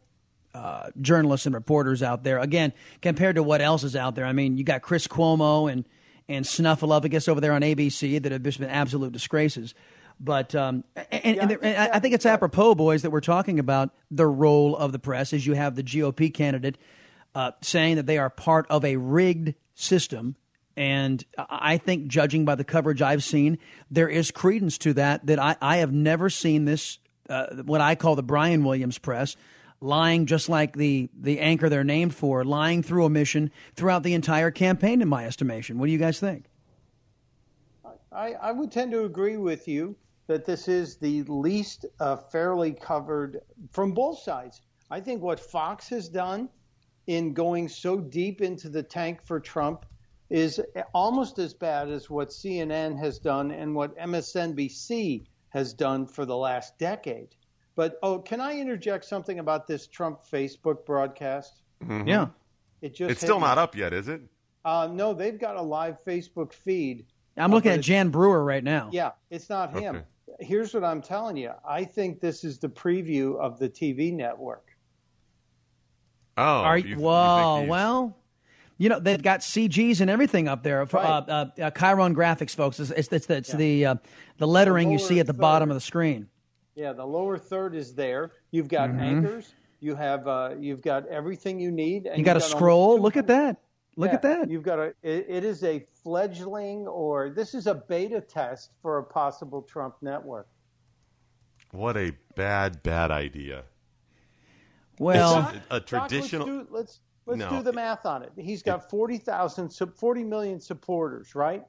uh, 0.55 0.89
journalists 1.01 1.45
and 1.45 1.53
reporters 1.55 2.01
out 2.03 2.23
there. 2.23 2.39
Again, 2.39 2.73
compared 3.01 3.35
to 3.35 3.43
what 3.43 3.61
else 3.61 3.83
is 3.83 3.95
out 3.95 4.15
there, 4.15 4.25
I 4.25 4.33
mean, 4.33 4.57
you 4.57 4.63
got 4.63 4.81
Chris 4.81 5.07
Cuomo 5.07 5.71
and 5.71 5.83
and 6.29 6.45
Snuffleupagus 6.45 7.27
over 7.27 7.41
there 7.41 7.53
on 7.53 7.61
ABC 7.61 8.21
that 8.21 8.31
have 8.31 8.43
just 8.43 8.59
been 8.59 8.69
absolute 8.69 9.11
disgraces. 9.11 9.73
But 10.19 10.53
um, 10.55 10.83
and, 11.11 11.35
Yeah, 11.35 11.43
I 11.43 11.45
there- 11.45 11.57
think 11.57 11.63
and 11.77 11.91
I, 11.93 11.99
think 11.99 12.13
it's 12.13 12.25
apropos, 12.25 12.75
boys, 12.75 13.01
that 13.01 13.09
we're 13.09 13.19
talking 13.21 13.59
about 13.59 13.89
the 14.11 14.25
role 14.27 14.75
of 14.77 14.91
the 14.91 14.99
press. 14.99 15.33
As 15.33 15.45
you 15.45 15.53
have 15.53 15.75
the 15.75 15.83
GOP 15.83 16.33
candidate 16.33 16.77
uh, 17.35 17.51
saying 17.61 17.95
that 17.97 18.05
they 18.05 18.17
are 18.17 18.29
part 18.29 18.65
of 18.69 18.85
a 18.85 18.95
rigged 18.97 19.55
system. 19.75 20.35
And 20.77 21.23
I 21.37 21.73
I 21.73 21.77
think, 21.77 22.07
judging 22.07 22.45
by 22.45 22.55
the 22.55 22.63
coverage 22.63 23.01
I've 23.01 23.23
seen, 23.23 23.57
there 23.91 24.07
is 24.09 24.31
credence 24.31 24.77
to 24.79 24.93
that. 24.93 25.25
That 25.25 25.39
I, 25.39 25.55
I 25.61 25.77
have 25.77 25.91
never 25.91 26.29
seen 26.29 26.65
this, 26.65 26.99
uh, 27.29 27.47
what 27.63 27.81
I 27.81 27.95
call 27.95 28.15
the 28.15 28.23
Brian 28.23 28.63
Williams 28.63 28.97
press, 28.99 29.35
lying 29.83 30.25
just 30.25 30.49
like 30.49 30.75
the 30.75 31.09
the 31.13 31.39
anchor 31.39 31.69
they're 31.69 31.83
named 31.83 32.15
for, 32.15 32.43
lying 32.43 32.81
through 32.81 33.03
omission 33.03 33.51
throughout 33.75 34.03
the 34.03 34.13
entire 34.13 34.49
campaign. 34.49 35.01
In 35.01 35.07
my 35.07 35.25
estimation, 35.25 35.77
what 35.77 35.87
do 35.87 35.91
you 35.91 35.99
guys 35.99 36.19
think? 36.19 36.45
I, 38.11 38.33
I 38.33 38.51
would 38.51 38.71
tend 38.71 38.91
to 38.91 39.05
agree 39.05 39.37
with 39.37 39.67
you 39.67 39.95
that 40.27 40.45
this 40.45 40.67
is 40.67 40.97
the 40.97 41.23
least 41.23 41.85
uh, 41.99 42.15
fairly 42.15 42.71
covered 42.71 43.41
from 43.71 43.91
both 43.91 44.19
sides. 44.19 44.61
I 44.89 44.99
think 44.99 45.21
what 45.21 45.39
Fox 45.39 45.89
has 45.89 46.07
done 46.07 46.49
in 47.07 47.33
going 47.33 47.67
so 47.67 47.99
deep 47.99 48.41
into 48.41 48.69
the 48.69 48.83
tank 48.83 49.21
for 49.21 49.39
Trump 49.39 49.85
is 50.29 50.61
almost 50.93 51.39
as 51.39 51.53
bad 51.53 51.89
as 51.89 52.09
what 52.09 52.29
CNN 52.29 52.97
has 52.97 53.19
done 53.19 53.51
and 53.51 53.75
what 53.75 53.97
MSNBC 53.97 55.25
has 55.49 55.73
done 55.73 56.05
for 56.05 56.25
the 56.25 56.37
last 56.37 56.77
decade. 56.77 57.35
But 57.75 57.97
oh, 58.03 58.19
can 58.19 58.39
I 58.39 58.59
interject 58.59 59.05
something 59.05 59.39
about 59.39 59.67
this 59.67 59.87
Trump 59.87 60.19
Facebook 60.31 60.85
broadcast? 60.85 61.61
Mhm. 61.83 62.07
Yeah. 62.07 62.27
It 62.81 62.93
just 62.95 63.11
It's 63.11 63.21
still 63.21 63.39
me. 63.39 63.45
not 63.47 63.57
up 63.57 63.75
yet, 63.75 63.93
is 63.93 64.07
it? 64.07 64.21
Uh, 64.65 64.89
no, 64.91 65.13
they've 65.13 65.39
got 65.39 65.55
a 65.55 65.61
live 65.61 66.03
Facebook 66.05 66.53
feed. 66.53 67.05
I'm 67.35 67.51
looking 67.51 67.71
at 67.71 67.81
Jan 67.81 68.09
Brewer 68.09 68.43
right 68.43 68.63
now. 68.63 68.89
Yeah, 68.91 69.11
it's 69.31 69.49
not 69.49 69.73
him. 69.77 69.95
Okay. 69.95 70.05
Here's 70.45 70.73
what 70.73 70.83
I'm 70.83 71.01
telling 71.01 71.35
you. 71.35 71.51
I 71.67 71.83
think 71.83 72.19
this 72.19 72.43
is 72.43 72.59
the 72.59 72.69
preview 72.69 73.37
of 73.39 73.57
the 73.59 73.67
TV 73.69 74.13
network. 74.13 74.69
Oh, 76.37 76.41
Are 76.43 76.77
you- 76.77 76.89
you, 76.89 76.95
you 76.95 77.01
whoa, 77.01 77.65
well, 77.67 78.17
you 78.77 78.89
know 78.89 78.99
they've 78.99 79.21
got 79.21 79.41
CGs 79.41 80.01
and 80.01 80.09
everything 80.09 80.47
up 80.47 80.63
there. 80.63 80.85
For, 80.85 80.97
Right. 80.97 81.05
uh, 81.07 81.23
uh, 81.27 81.45
uh, 81.65 81.71
Chyron 81.71 82.13
Graphics, 82.15 82.55
folks. 82.55 82.79
It's, 82.79 82.91
it's, 82.91 83.11
it's, 83.13 83.29
it's 83.29 83.53
the 83.53 83.85
uh, 83.85 83.95
the 84.37 84.47
lettering 84.47 84.91
you 84.91 84.97
see 84.99 85.19
at 85.19 85.27
the 85.27 85.33
third. 85.33 85.41
bottom 85.41 85.69
of 85.69 85.75
the 85.75 85.81
screen. 85.81 86.27
Yeah, 86.75 86.93
the 86.93 87.05
lower 87.05 87.37
third 87.37 87.75
is 87.75 87.93
there. 87.93 88.31
You've 88.51 88.67
got 88.67 88.89
Mhm. 88.89 88.99
anchors. 88.99 89.53
You 89.79 89.95
have 89.95 90.27
uh, 90.27 90.55
you've 90.57 90.81
got 90.81 91.07
everything 91.07 91.59
you 91.59 91.71
need. 91.71 92.07
And 92.07 92.17
You 92.17 92.23
got 92.25 92.33
to 92.33 92.39
you've 92.39 92.49
scroll. 92.49 92.99
Look 92.99 93.17
at 93.17 93.27
that. 93.27 93.57
Look 93.95 94.09
Yeah, 94.09 94.15
at 94.15 94.21
that. 94.23 94.49
You've 94.49 94.63
got 94.63 94.79
a. 94.79 94.85
It, 95.03 95.25
it 95.29 95.43
is 95.43 95.63
a 95.63 95.85
fledgling, 96.03 96.87
or 96.87 97.29
this 97.29 97.53
is 97.53 97.67
a 97.67 97.75
beta 97.75 98.21
test 98.21 98.71
for 98.81 98.97
a 98.97 99.03
possible 99.03 99.61
Trump 99.61 99.95
network. 100.01 100.47
What 101.71 101.97
a 101.97 102.11
bad, 102.35 102.81
bad 102.83 103.11
idea. 103.11 103.63
Well, 104.99 105.49
It's 105.55 105.65
a, 105.71 105.77
a 105.77 105.79
traditional. 105.79 106.45
Doc, 106.45 106.67
let's 106.69 106.69
do, 106.69 106.75
let's, 106.75 106.99
let's 107.25 107.39
No. 107.39 107.57
do 107.57 107.63
the 107.63 107.73
math 107.73 108.05
on 108.05 108.21
it. 108.23 108.31
He's 108.37 108.61
got 108.61 108.89
40,000, 108.89 109.69
so 109.71 109.87
40 109.87 110.23
million 110.23 110.59
supporters, 110.59 111.33
right? 111.35 111.63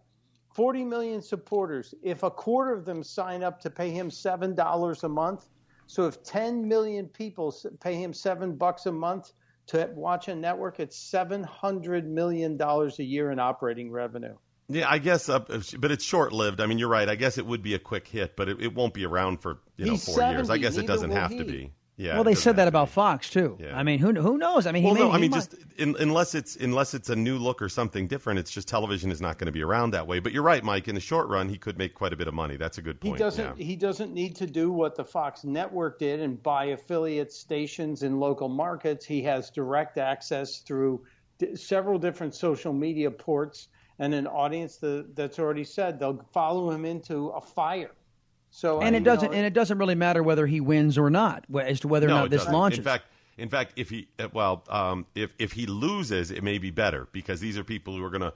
40 0.54 0.84
million 0.84 1.20
supporters. 1.20 1.94
If 2.02 2.22
a 2.22 2.30
quarter 2.30 2.72
of 2.72 2.84
them 2.84 3.02
sign 3.02 3.42
up 3.42 3.60
to 3.60 3.70
pay 3.70 3.90
him 3.90 4.08
$7 4.08 5.02
a 5.02 5.08
month, 5.08 5.48
so 5.86 6.06
if 6.06 6.22
10 6.22 6.66
million 6.66 7.08
people 7.08 7.54
pay 7.80 7.94
him 7.96 8.14
7 8.14 8.56
bucks 8.56 8.86
a 8.86 8.92
month 8.92 9.32
to 9.66 9.90
watch 9.94 10.28
a 10.28 10.34
network, 10.34 10.80
it's 10.80 10.96
700 10.96 12.08
million 12.08 12.56
dollars 12.56 12.98
a 12.98 13.04
year 13.04 13.30
in 13.30 13.38
operating 13.38 13.90
revenue. 13.90 14.36
Yeah, 14.68 14.88
I 14.88 14.98
guess, 14.98 15.28
uh, 15.28 15.40
but 15.78 15.90
it's 15.90 16.04
short 16.04 16.32
lived. 16.32 16.60
I 16.60 16.66
mean, 16.66 16.78
you're 16.78 16.88
right. 16.88 17.08
I 17.08 17.16
guess 17.16 17.36
it 17.36 17.44
would 17.44 17.62
be 17.62 17.74
a 17.74 17.78
quick 17.78 18.08
hit, 18.08 18.34
but 18.34 18.48
it, 18.48 18.62
it 18.62 18.74
won't 18.74 18.94
be 18.94 19.04
around 19.04 19.42
for 19.42 19.60
you 19.76 19.84
know 19.84 19.92
He's 19.92 20.04
four 20.06 20.14
years. 20.22 20.48
I 20.48 20.56
70, 20.56 20.60
guess 20.60 20.76
it 20.78 20.86
doesn't 20.86 21.10
have 21.10 21.30
to 21.36 21.44
be. 21.44 21.72
Yeah. 21.96 22.14
well, 22.14 22.24
they 22.24 22.34
said 22.34 22.56
that 22.56 22.66
about. 22.66 22.88
Fox 22.88 23.30
too. 23.30 23.56
Yeah. 23.60 23.76
I 23.76 23.82
mean, 23.82 23.98
who 23.98 24.12
who 24.12 24.36
knows? 24.36 24.66
I 24.66 24.72
mean, 24.72 24.82
he 24.82 24.86
well, 24.86 24.94
may, 24.94 25.00
no, 25.00 25.12
I 25.12 25.18
mean, 25.18 25.30
might- 25.30 25.36
just 25.38 25.54
in, 25.76 25.96
unless 25.98 26.34
it's 26.34 26.56
unless 26.56 26.92
it's 26.92 27.08
a 27.08 27.16
new 27.16 27.38
look 27.38 27.62
or 27.62 27.68
something 27.68 28.06
different, 28.06 28.38
it's 28.38 28.50
just 28.50 28.66
television 28.68 29.10
is 29.10 29.20
not 29.20 29.38
going 29.38 29.46
to 29.46 29.52
be 29.52 29.62
around 29.62 29.92
that 29.92 30.06
way. 30.06 30.18
But 30.18 30.32
you're 30.32 30.42
right, 30.42 30.62
Mike. 30.62 30.88
In 30.88 30.94
the 30.94 31.00
short 31.00 31.28
run, 31.28 31.48
he 31.48 31.56
could 31.56 31.78
make 31.78 31.94
quite 31.94 32.12
a 32.12 32.16
bit 32.16 32.28
of 32.28 32.34
money. 32.34 32.56
That's 32.56 32.78
a 32.78 32.82
good 32.82 33.00
point. 33.00 33.04
He 33.04 33.10
point. 33.10 33.18
doesn't. 33.20 33.58
yeah. 33.58 33.64
He 33.64 33.76
doesn't 33.76 34.12
need 34.12 34.36
to 34.36 34.46
do 34.46 34.70
what 34.72 34.96
the 34.96 35.04
Fox 35.04 35.44
network 35.44 35.98
did 35.98 36.20
and 36.20 36.42
buy 36.42 36.66
affiliate 36.66 37.32
stations 37.32 38.02
in 38.02 38.18
local 38.18 38.48
markets. 38.48 39.06
He 39.06 39.22
has 39.22 39.50
direct 39.50 39.96
access 39.98 40.58
through 40.58 41.04
d- 41.38 41.56
several 41.56 41.98
different 41.98 42.34
social 42.34 42.72
media 42.72 43.10
ports 43.10 43.68
and 43.98 44.12
an 44.14 44.26
audience 44.26 44.76
that, 44.78 45.14
that's 45.14 45.38
already 45.38 45.64
said 45.64 45.98
they'll 46.00 46.24
follow 46.32 46.70
him 46.70 46.84
into 46.84 47.28
a 47.28 47.40
fire. 47.40 47.92
So 48.56 48.80
and 48.80 48.94
uh, 48.94 48.98
it 48.98 49.02
doesn't 49.02 49.32
know, 49.32 49.36
and 49.36 49.44
it 49.44 49.52
doesn't 49.52 49.78
really 49.78 49.96
matter 49.96 50.22
whether 50.22 50.46
he 50.46 50.60
wins 50.60 50.96
or 50.96 51.10
not 51.10 51.44
as 51.60 51.80
to 51.80 51.88
whether 51.88 52.06
or 52.06 52.10
no, 52.10 52.20
not 52.20 52.30
this 52.30 52.42
doesn't. 52.42 52.54
launches. 52.54 52.78
In 52.78 52.84
fact, 52.84 53.06
in 53.36 53.48
fact, 53.48 53.72
if 53.74 53.90
he 53.90 54.06
uh, 54.20 54.28
well, 54.32 54.62
um, 54.68 55.06
if 55.16 55.34
if 55.40 55.50
he 55.50 55.66
loses, 55.66 56.30
it 56.30 56.44
may 56.44 56.58
be 56.58 56.70
better 56.70 57.08
because 57.10 57.40
these 57.40 57.58
are 57.58 57.64
people 57.64 57.96
who 57.96 58.04
are 58.04 58.10
going 58.10 58.22
to 58.22 58.32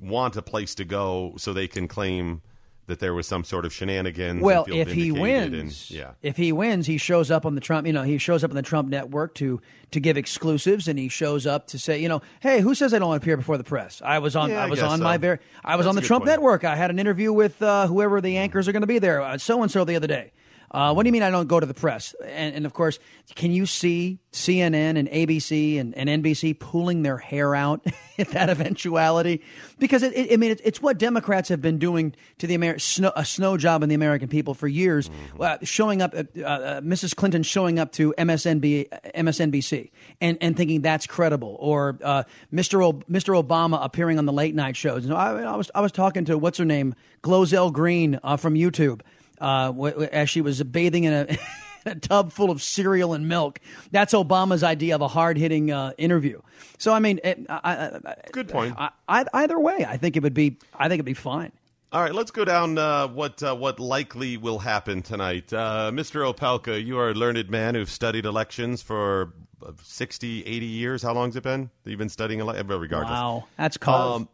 want 0.00 0.36
a 0.36 0.42
place 0.42 0.74
to 0.74 0.84
go 0.84 1.34
so 1.36 1.52
they 1.52 1.68
can 1.68 1.86
claim 1.86 2.42
that 2.90 3.00
there 3.00 3.14
was 3.14 3.26
some 3.26 3.44
sort 3.44 3.64
of 3.64 3.72
shenanigans. 3.72 4.42
well, 4.42 4.66
if 4.68 4.92
he 4.92 5.10
wins, 5.10 5.88
and, 5.90 5.90
yeah. 5.90 6.10
if 6.22 6.36
he 6.36 6.52
wins, 6.52 6.86
he 6.86 6.98
shows 6.98 7.30
up 7.30 7.46
on 7.46 7.54
the 7.54 7.60
Trump. 7.60 7.86
You 7.86 7.92
know, 7.92 8.02
he 8.02 8.18
shows 8.18 8.44
up 8.44 8.50
on 8.50 8.56
the 8.56 8.62
Trump 8.62 8.88
network 8.88 9.34
to 9.36 9.60
to 9.92 10.00
give 10.00 10.16
exclusives, 10.16 10.86
and 10.86 10.98
he 10.98 11.08
shows 11.08 11.46
up 11.46 11.66
to 11.68 11.78
say, 11.78 11.98
you 11.98 12.08
know, 12.08 12.22
hey, 12.40 12.60
who 12.60 12.74
says 12.74 12.92
I 12.92 12.98
don't 12.98 13.08
want 13.08 13.22
to 13.22 13.24
appear 13.24 13.36
before 13.36 13.56
the 13.56 13.64
press? 13.64 14.02
I 14.04 14.18
was 14.18 14.36
on. 14.36 14.50
Yeah, 14.50 14.62
I 14.62 14.66
was 14.66 14.82
on 14.82 14.98
so. 14.98 15.04
my 15.04 15.16
very. 15.16 15.38
I 15.64 15.76
was 15.76 15.86
That's 15.86 15.96
on 15.96 15.96
the 15.96 16.06
Trump 16.06 16.24
point. 16.24 16.32
network. 16.36 16.64
I 16.64 16.76
had 16.76 16.90
an 16.90 16.98
interview 16.98 17.32
with 17.32 17.60
uh, 17.62 17.86
whoever 17.86 18.20
the 18.20 18.36
anchors 18.36 18.68
are 18.68 18.72
going 18.72 18.82
to 18.82 18.86
be 18.86 18.98
there, 18.98 19.38
so 19.38 19.62
and 19.62 19.70
so 19.70 19.84
the 19.84 19.96
other 19.96 20.06
day. 20.06 20.32
Uh, 20.72 20.92
what 20.92 21.02
do 21.02 21.08
you 21.08 21.12
mean 21.12 21.22
I 21.22 21.30
don't 21.30 21.48
go 21.48 21.58
to 21.58 21.66
the 21.66 21.74
press? 21.74 22.14
And, 22.24 22.54
and 22.54 22.66
of 22.66 22.72
course, 22.72 23.00
can 23.34 23.50
you 23.50 23.66
see 23.66 24.20
CNN 24.32 24.96
and 24.96 25.08
ABC 25.08 25.80
and, 25.80 25.96
and 25.96 26.08
NBC 26.22 26.56
pulling 26.58 27.02
their 27.02 27.18
hair 27.18 27.56
out 27.56 27.84
at 28.18 28.28
that 28.28 28.50
eventuality? 28.50 29.42
Because 29.80 30.04
it, 30.04 30.16
it, 30.16 30.32
I 30.32 30.36
mean, 30.36 30.52
it's, 30.52 30.62
it's 30.64 30.80
what 30.80 30.96
Democrats 30.96 31.48
have 31.48 31.60
been 31.60 31.78
doing 31.78 32.14
to 32.38 32.46
the 32.46 32.56
Ameri- 32.56 32.80
snow, 32.80 33.10
a 33.16 33.24
snow 33.24 33.56
job 33.56 33.82
in 33.82 33.88
the 33.88 33.96
American 33.96 34.28
people 34.28 34.54
for 34.54 34.68
years. 34.68 35.08
Mm-hmm. 35.08 35.42
Uh, 35.42 35.56
showing 35.62 36.02
up, 36.02 36.14
uh, 36.14 36.22
uh, 36.40 36.80
Mrs. 36.82 37.16
Clinton 37.16 37.42
showing 37.42 37.80
up 37.80 37.90
to 37.92 38.14
MSNB, 38.16 38.88
MSNBC 39.14 39.90
and, 40.20 40.38
and 40.40 40.56
thinking 40.56 40.82
that's 40.82 41.06
credible, 41.06 41.56
or 41.58 41.98
uh, 42.04 42.22
Mr. 42.52 42.84
O, 42.84 42.92
Mr. 43.10 43.42
Obama 43.42 43.84
appearing 43.84 44.18
on 44.18 44.26
the 44.26 44.32
late 44.32 44.54
night 44.54 44.76
shows. 44.76 45.02
You 45.02 45.10
know, 45.10 45.16
I, 45.16 45.42
I 45.42 45.56
was 45.56 45.70
I 45.74 45.80
was 45.80 45.90
talking 45.90 46.26
to 46.26 46.38
what's 46.38 46.58
her 46.58 46.64
name, 46.64 46.94
Glozell 47.22 47.72
Green 47.72 48.20
uh, 48.22 48.36
from 48.36 48.54
YouTube 48.54 49.00
uh, 49.40 49.66
w- 49.66 49.92
w- 49.92 50.10
as 50.12 50.30
she 50.30 50.40
was 50.40 50.62
bathing 50.62 51.04
in 51.04 51.12
a, 51.12 51.38
a 51.90 51.94
tub 51.94 52.32
full 52.32 52.50
of 52.50 52.62
cereal 52.62 53.14
and 53.14 53.28
milk. 53.28 53.60
That's 53.90 54.12
Obama's 54.12 54.62
idea 54.62 54.94
of 54.94 55.00
a 55.00 55.08
hard 55.08 55.36
hitting 55.38 55.70
uh, 55.70 55.92
interview. 55.98 56.40
So 56.78 56.92
I 56.92 56.98
mean, 56.98 57.20
it, 57.24 57.46
I, 57.48 58.00
I, 58.04 58.14
Good 58.32 58.48
point. 58.48 58.74
I, 58.78 58.90
I, 59.08 59.24
either 59.34 59.58
way, 59.58 59.84
I 59.88 59.96
think 59.96 60.16
it 60.16 60.22
would 60.22 60.34
be. 60.34 60.58
I 60.74 60.84
think 60.88 60.94
it'd 60.94 61.06
be 61.06 61.14
fine. 61.14 61.52
All 61.92 62.00
right, 62.00 62.14
let's 62.14 62.30
go 62.30 62.44
down 62.44 62.78
uh, 62.78 63.08
what 63.08 63.42
uh, 63.42 63.54
what 63.56 63.80
likely 63.80 64.36
will 64.36 64.60
happen 64.60 65.02
tonight. 65.02 65.52
Uh, 65.52 65.90
Mr. 65.92 66.32
Opelka, 66.32 66.82
you 66.84 66.98
are 66.98 67.10
a 67.10 67.14
learned 67.14 67.50
man 67.50 67.74
who've 67.74 67.90
studied 67.90 68.26
elections 68.26 68.80
for 68.80 69.32
uh, 69.66 69.72
60, 69.82 70.44
80 70.46 70.66
years. 70.66 71.02
How 71.02 71.12
long's 71.12 71.34
it 71.34 71.42
been 71.42 71.68
that 71.82 71.90
you've 71.90 71.98
been 71.98 72.08
studying 72.08 72.38
elections? 72.38 72.70
Regardless. 72.70 73.10
Wow, 73.10 73.46
that's 73.56 73.76
called. 73.76 74.22
Um, 74.22 74.28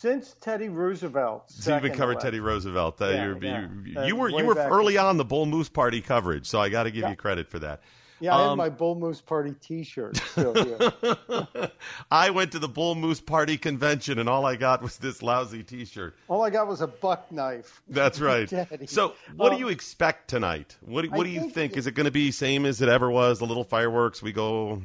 since 0.00 0.34
Teddy 0.40 0.68
Roosevelt. 0.68 1.50
been 1.64 1.80
covering 1.80 1.96
election. 2.16 2.20
Teddy 2.20 2.40
Roosevelt. 2.40 3.00
Uh, 3.00 3.06
Yeah, 3.08 3.34
yeah. 3.40 3.68
You, 3.84 3.98
Uh, 4.00 4.04
you 4.04 4.16
were 4.16 4.30
way 4.30 4.42
you 4.42 4.46
were 4.46 4.54
early 4.54 4.98
on 4.98 5.16
the 5.16 5.24
Bull 5.24 5.46
Moose 5.46 5.68
Party 5.68 6.00
coverage, 6.00 6.46
so 6.46 6.60
I 6.60 6.68
got 6.68 6.82
to 6.84 6.90
give 6.90 7.02
Yeah. 7.02 7.10
you 7.10 7.16
credit 7.16 7.48
for 7.48 7.58
that. 7.60 7.80
Yeah, 8.18 8.34
I 8.34 8.40
have 8.42 8.50
Um, 8.52 8.58
my 8.58 8.70
Bull 8.70 8.94
Moose 8.94 9.20
Party 9.20 9.54
T-shirt 9.60 10.16
still 10.16 10.54
here. 10.54 11.70
I 12.10 12.30
went 12.30 12.52
to 12.52 12.58
the 12.58 12.68
Bull 12.68 12.94
Moose 12.94 13.20
Party 13.20 13.58
convention, 13.58 14.18
and 14.18 14.26
all 14.26 14.46
I 14.46 14.56
got 14.56 14.80
was 14.82 14.96
this 14.96 15.22
lousy 15.22 15.62
T-shirt. 15.62 16.14
All 16.28 16.42
I 16.42 16.48
got 16.48 16.66
was 16.66 16.80
a 16.80 16.86
buck 16.86 17.30
knife. 17.30 17.82
That's 17.88 18.18
right. 18.20 18.48
So, 18.88 19.14
what 19.36 19.52
Um, 19.52 19.58
do 19.58 19.64
you 19.64 19.68
expect 19.68 20.28
tonight? 20.28 20.76
What 20.80 21.06
what 21.10 21.24
do 21.24 21.30
you 21.30 21.40
think 21.42 21.52
think? 21.54 21.72
it- 21.74 21.78
Is 21.80 21.86
it 21.86 21.92
going 21.92 22.06
to 22.06 22.10
be 22.10 22.30
same 22.30 22.64
as 22.64 22.80
it 22.80 22.88
ever 22.88 23.10
was? 23.10 23.38
The 23.38 23.46
little 23.46 23.64
fireworks 23.64 24.22
we 24.22 24.32
go 24.32 24.80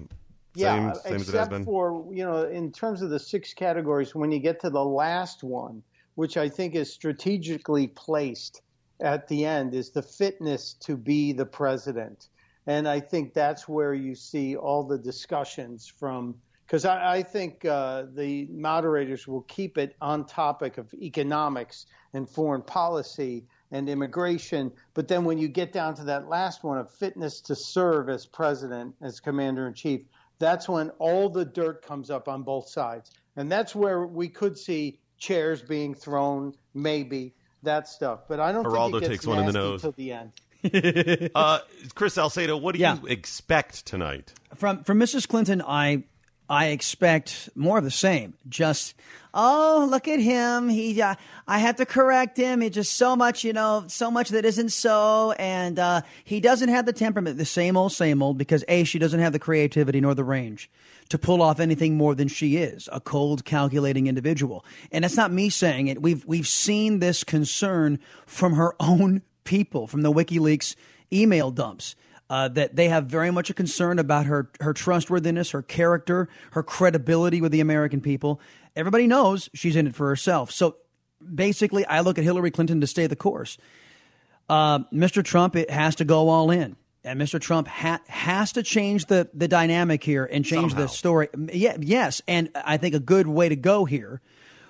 Yeah, 0.55 0.93
same, 0.93 1.01
same 1.01 1.13
it 1.13 1.17
has 1.19 1.27
except 1.29 1.63
for 1.63 2.05
you 2.11 2.25
know, 2.25 2.43
in 2.43 2.71
terms 2.71 3.01
of 3.01 3.09
the 3.09 3.19
six 3.19 3.53
categories, 3.53 4.13
when 4.13 4.31
you 4.31 4.39
get 4.39 4.59
to 4.61 4.69
the 4.69 4.83
last 4.83 5.43
one, 5.43 5.81
which 6.15 6.37
I 6.37 6.49
think 6.49 6.75
is 6.75 6.93
strategically 6.93 7.87
placed 7.87 8.61
at 8.99 9.27
the 9.27 9.45
end, 9.45 9.73
is 9.73 9.91
the 9.91 10.01
fitness 10.01 10.73
to 10.81 10.97
be 10.97 11.31
the 11.31 11.45
president, 11.45 12.27
and 12.67 12.87
I 12.87 12.99
think 12.99 13.33
that's 13.33 13.67
where 13.67 13.93
you 13.93 14.13
see 14.13 14.55
all 14.55 14.83
the 14.83 14.97
discussions 14.97 15.87
from. 15.87 16.35
Because 16.67 16.85
I, 16.85 17.15
I 17.17 17.23
think 17.23 17.65
uh, 17.65 18.03
the 18.13 18.47
moderators 18.49 19.27
will 19.27 19.41
keep 19.41 19.77
it 19.77 19.95
on 19.99 20.25
topic 20.25 20.77
of 20.77 20.93
economics 20.93 21.85
and 22.13 22.29
foreign 22.29 22.61
policy 22.61 23.45
and 23.71 23.89
immigration. 23.89 24.71
But 24.93 25.07
then 25.07 25.25
when 25.25 25.37
you 25.37 25.47
get 25.47 25.73
down 25.73 25.95
to 25.95 26.03
that 26.05 26.27
last 26.27 26.63
one 26.63 26.77
of 26.77 26.89
fitness 26.91 27.41
to 27.41 27.55
serve 27.55 28.09
as 28.09 28.25
president, 28.25 28.95
as 29.01 29.19
commander 29.19 29.67
in 29.67 29.73
chief, 29.73 30.01
that's 30.41 30.67
when 30.67 30.89
all 30.99 31.29
the 31.29 31.45
dirt 31.45 31.81
comes 31.85 32.09
up 32.09 32.27
on 32.27 32.43
both 32.43 32.67
sides. 32.67 33.11
And 33.37 33.49
that's 33.49 33.73
where 33.73 34.05
we 34.05 34.27
could 34.27 34.57
see 34.57 34.99
chairs 35.17 35.61
being 35.61 35.93
thrown, 35.93 36.53
maybe 36.73 37.33
that 37.63 37.87
stuff. 37.87 38.21
But 38.27 38.41
I 38.41 38.51
don't 38.51 38.65
Geraldo 38.65 38.91
think 38.91 38.95
it 38.95 38.99
gets 39.01 39.09
takes 39.11 39.27
one 39.27 39.39
in 39.39 39.45
the 39.45 39.53
nose. 39.53 39.81
till 39.81 39.93
the 39.93 40.11
end. 40.11 40.31
uh, 41.35 41.59
Chris 41.95 42.15
Salcedo, 42.15 42.57
what 42.57 42.75
do 42.75 42.81
Yeah. 42.81 42.97
you 43.01 43.07
expect 43.07 43.85
tonight? 43.85 44.33
from 44.55 44.83
from 44.83 44.99
Mrs. 44.99 45.27
Clinton, 45.27 45.61
I 45.65 46.03
I 46.51 46.67
expect 46.67 47.49
more 47.55 47.77
of 47.77 47.85
the 47.85 47.89
same. 47.89 48.33
Just, 48.49 48.93
oh, 49.33 49.87
look 49.89 50.09
at 50.09 50.19
him. 50.19 50.67
He, 50.67 51.01
uh, 51.01 51.15
I 51.47 51.59
have 51.59 51.77
to 51.77 51.85
correct 51.85 52.35
him. 52.35 52.61
It's 52.61 52.75
just 52.75 52.97
so 52.97 53.15
much, 53.15 53.45
you 53.45 53.53
know, 53.53 53.85
so 53.87 54.11
much 54.11 54.29
that 54.29 54.43
isn't 54.43 54.73
so. 54.73 55.31
And 55.39 55.79
uh, 55.79 56.01
he 56.25 56.41
doesn't 56.41 56.67
have 56.67 56.85
the 56.85 56.91
temperament, 56.91 57.37
the 57.37 57.45
same 57.45 57.77
old, 57.77 57.93
same 57.93 58.21
old, 58.21 58.37
because 58.37 58.65
A, 58.67 58.83
she 58.83 58.99
doesn't 58.99 59.21
have 59.21 59.31
the 59.31 59.39
creativity 59.39 60.01
nor 60.01 60.13
the 60.13 60.25
range 60.25 60.69
to 61.07 61.17
pull 61.17 61.41
off 61.41 61.61
anything 61.61 61.95
more 61.95 62.15
than 62.15 62.27
she 62.27 62.57
is 62.57 62.89
a 62.91 62.99
cold, 62.99 63.45
calculating 63.45 64.07
individual. 64.07 64.65
And 64.91 65.05
that's 65.05 65.15
not 65.15 65.31
me 65.31 65.49
saying 65.49 65.87
it. 65.87 66.01
We've, 66.01 66.25
we've 66.25 66.47
seen 66.49 66.99
this 66.99 67.23
concern 67.23 67.97
from 68.25 68.55
her 68.55 68.75
own 68.77 69.21
people, 69.45 69.87
from 69.87 70.01
the 70.01 70.11
WikiLeaks 70.11 70.75
email 71.13 71.49
dumps 71.49 71.95
uh, 72.31 72.47
that 72.47 72.77
they 72.77 72.87
have 72.87 73.07
very 73.07 73.29
much 73.29 73.49
a 73.49 73.53
concern 73.53 73.99
about 73.99 74.25
her 74.25 74.49
her 74.61 74.73
trustworthiness, 74.73 75.51
her 75.51 75.61
character, 75.61 76.29
her 76.51 76.63
credibility 76.63 77.41
with 77.41 77.51
the 77.51 77.59
American 77.59 77.99
people. 77.99 78.39
Everybody 78.73 79.05
knows 79.05 79.49
she's 79.53 79.75
in 79.75 79.85
it 79.85 79.93
for 79.93 80.07
herself. 80.07 80.49
So 80.49 80.77
basically, 81.21 81.85
I 81.85 81.99
look 81.99 82.17
at 82.17 82.23
Hillary 82.23 82.49
Clinton 82.49 82.79
to 82.79 82.87
stay 82.87 83.05
the 83.05 83.17
course. 83.17 83.57
Uh, 84.47 84.79
Mr. 84.93 85.21
Trump, 85.21 85.57
it 85.57 85.69
has 85.69 85.95
to 85.95 86.05
go 86.05 86.29
all 86.29 86.51
in. 86.51 86.77
And 87.03 87.19
Mr. 87.19 87.41
Trump 87.41 87.67
ha- 87.67 87.99
has 88.07 88.53
to 88.53 88.63
change 88.63 89.07
the, 89.07 89.27
the 89.33 89.49
dynamic 89.49 90.01
here 90.01 90.23
and 90.23 90.45
change 90.45 90.71
Somehow. 90.71 90.85
the 90.85 90.87
story. 90.87 91.27
Yeah, 91.51 91.75
yes, 91.81 92.21
and 92.29 92.49
I 92.55 92.77
think 92.77 92.95
a 92.95 92.99
good 92.99 93.27
way 93.27 93.49
to 93.49 93.57
go 93.57 93.83
here 93.83 94.21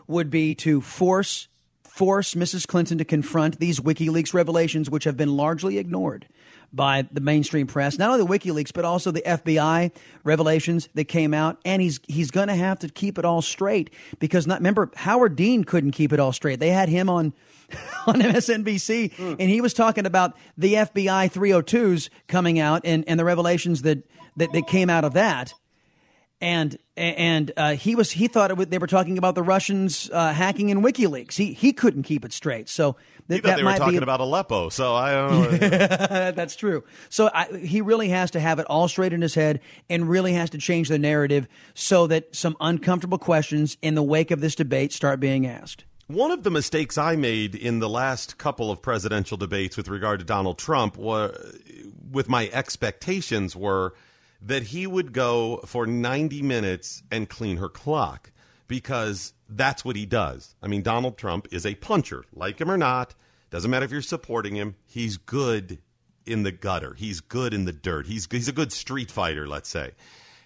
would 0.08 0.32
be 0.32 0.56
to 0.56 0.82
force 0.82 1.48
force 1.84 2.34
Mrs. 2.34 2.66
Clinton 2.66 2.98
to 2.98 3.06
confront 3.06 3.60
these 3.60 3.80
WikiLeaks 3.80 4.34
revelations, 4.34 4.90
which 4.90 5.04
have 5.04 5.18
been 5.18 5.38
largely 5.38 5.78
ignored 5.78 6.26
by 6.74 7.08
the 7.12 7.22
mainstream 7.22 7.68
press, 7.68 7.98
not 7.98 8.10
only 8.10 8.24
the 8.24 8.40
WikiLeaks, 8.40 8.72
but 8.74 8.86
also 8.86 9.12
the 9.12 9.22
FBI 9.22 9.92
revelations 10.24 10.90
that 10.94 11.06
came 11.06 11.34
out. 11.34 11.58
And 11.66 11.82
he's 11.82 12.00
he's 12.08 12.32
going 12.32 12.48
to 12.48 12.56
have 12.56 12.80
to 12.80 12.90
keep 12.90 13.18
it 13.18 13.26
all 13.26 13.42
straight 13.42 13.90
because 14.20 14.48
not 14.48 14.60
remember 14.60 14.92
Howard 14.96 15.36
Dean 15.36 15.64
couldn't 15.64 15.92
keep 15.92 16.14
it 16.14 16.20
all 16.20 16.32
straight. 16.32 16.60
They 16.60 16.70
had 16.70 16.90
him 16.90 17.10
on 17.10 17.34
on 18.08 18.16
MSNBC, 18.16 19.14
hmm. 19.14 19.34
and 19.40 19.50
he 19.50 19.62
was 19.62 19.74
talking 19.74 20.06
about 20.06 20.36
the 20.58 20.74
FBI 20.74 21.32
302s 21.32 22.10
coming 22.28 22.60
out 22.60 22.82
and, 22.84 23.06
and 23.08 23.20
the 23.20 23.26
revelations 23.26 23.84
that, 23.84 24.06
that 24.38 24.52
that 24.54 24.68
came 24.68 24.90
out 24.90 25.06
of 25.06 25.14
that 25.14 25.54
and 26.42 26.78
and 26.98 27.52
uh, 27.56 27.76
he 27.76 27.96
was 27.96 28.12
he 28.12 28.28
thought 28.28 28.52
it 28.52 28.58
was, 28.58 28.68
they 28.68 28.80
were 28.80 28.88
talking 28.88 29.18
about 29.18 29.36
the 29.36 29.44
Russians 29.44 30.10
uh, 30.12 30.34
hacking 30.34 30.70
in 30.70 30.82
WikiLeaks. 30.82 31.34
He 31.34 31.54
he 31.54 31.72
couldn't 31.72 32.04
keep 32.04 32.26
it 32.26 32.34
straight. 32.34 32.68
So 32.68 32.98
He 33.28 33.36
th- 33.36 33.44
thought 33.44 33.50
that 33.50 33.56
they 33.58 33.64
were 33.64 33.70
might 33.70 33.78
talking 33.78 34.00
be, 34.00 34.04
about 34.04 34.20
Aleppo, 34.20 34.70
so 34.70 34.96
I 34.96 35.12
don't 35.14 35.52
know. 35.52 35.58
That's 36.32 36.56
true. 36.56 36.84
So 37.10 37.30
I, 37.34 37.56
he 37.58 37.82
really 37.82 38.10
has 38.10 38.32
to 38.32 38.40
have 38.40 38.60
it 38.60 38.66
all 38.66 38.88
straight 38.88 39.14
in 39.14 39.22
his 39.22 39.36
head 39.36 39.62
and 39.90 40.10
really 40.10 40.34
has 40.34 40.50
to 40.50 40.58
change 40.58 40.90
the 40.90 41.00
narrative 41.00 41.48
so 41.76 42.08
that 42.08 42.36
some 42.36 42.58
uncomfortable 42.60 43.20
questions 43.20 43.78
in 43.82 43.96
the 43.96 44.04
wake 44.04 44.32
of 44.32 44.42
this 44.42 44.56
debate 44.56 44.92
start 44.92 45.20
being 45.20 45.46
asked. 45.46 45.86
One 46.08 46.32
of 46.32 46.44
the 46.44 46.52
mistakes 46.52 46.98
I 46.98 47.16
made 47.16 47.56
in 47.56 47.80
the 47.80 47.88
last 47.88 48.38
couple 48.38 48.70
of 48.70 48.82
presidential 48.82 49.38
debates 49.38 49.78
with 49.78 49.88
regard 49.88 50.20
to 50.20 50.26
Donald 50.26 50.58
Trump 50.58 50.98
were, 50.98 51.34
with 52.12 52.28
my 52.28 52.50
expectations 52.52 53.56
were 53.56 53.94
that 54.42 54.64
he 54.64 54.88
would 54.88 55.14
go 55.14 55.58
for 55.66 55.86
90 55.86 56.42
minutes 56.42 57.04
and 57.12 57.30
clean 57.30 57.58
her 57.58 57.70
clock 57.70 58.32
because 58.68 59.34
that's 59.48 59.86
what 59.86 59.96
he 59.96 60.06
does. 60.06 60.56
I 60.62 60.68
mean, 60.68 60.82
Donald 60.82 61.18
Trump 61.18 61.48
is 61.52 61.66
a 61.66 61.76
puncher, 61.76 62.24
like 62.34 62.60
him 62.60 62.72
or 62.72 62.78
not. 62.78 63.16
Doesn't 63.50 63.70
matter 63.70 63.86
if 63.86 63.92
you're 63.92 64.02
supporting 64.02 64.56
him. 64.56 64.76
He's 64.86 65.18
good 65.18 65.80
in 66.26 66.44
the 66.44 66.52
gutter. 66.52 66.94
He's 66.94 67.20
good 67.20 67.54
in 67.54 67.66
the 67.66 67.74
dirt. 67.74 68.08
He's 68.08 68.28
he's 68.32 68.48
a 68.48 68.54
good 68.54 68.72
street 68.72 69.12
fighter, 69.12 69.48
let's 69.48 69.70
say. 69.70 69.92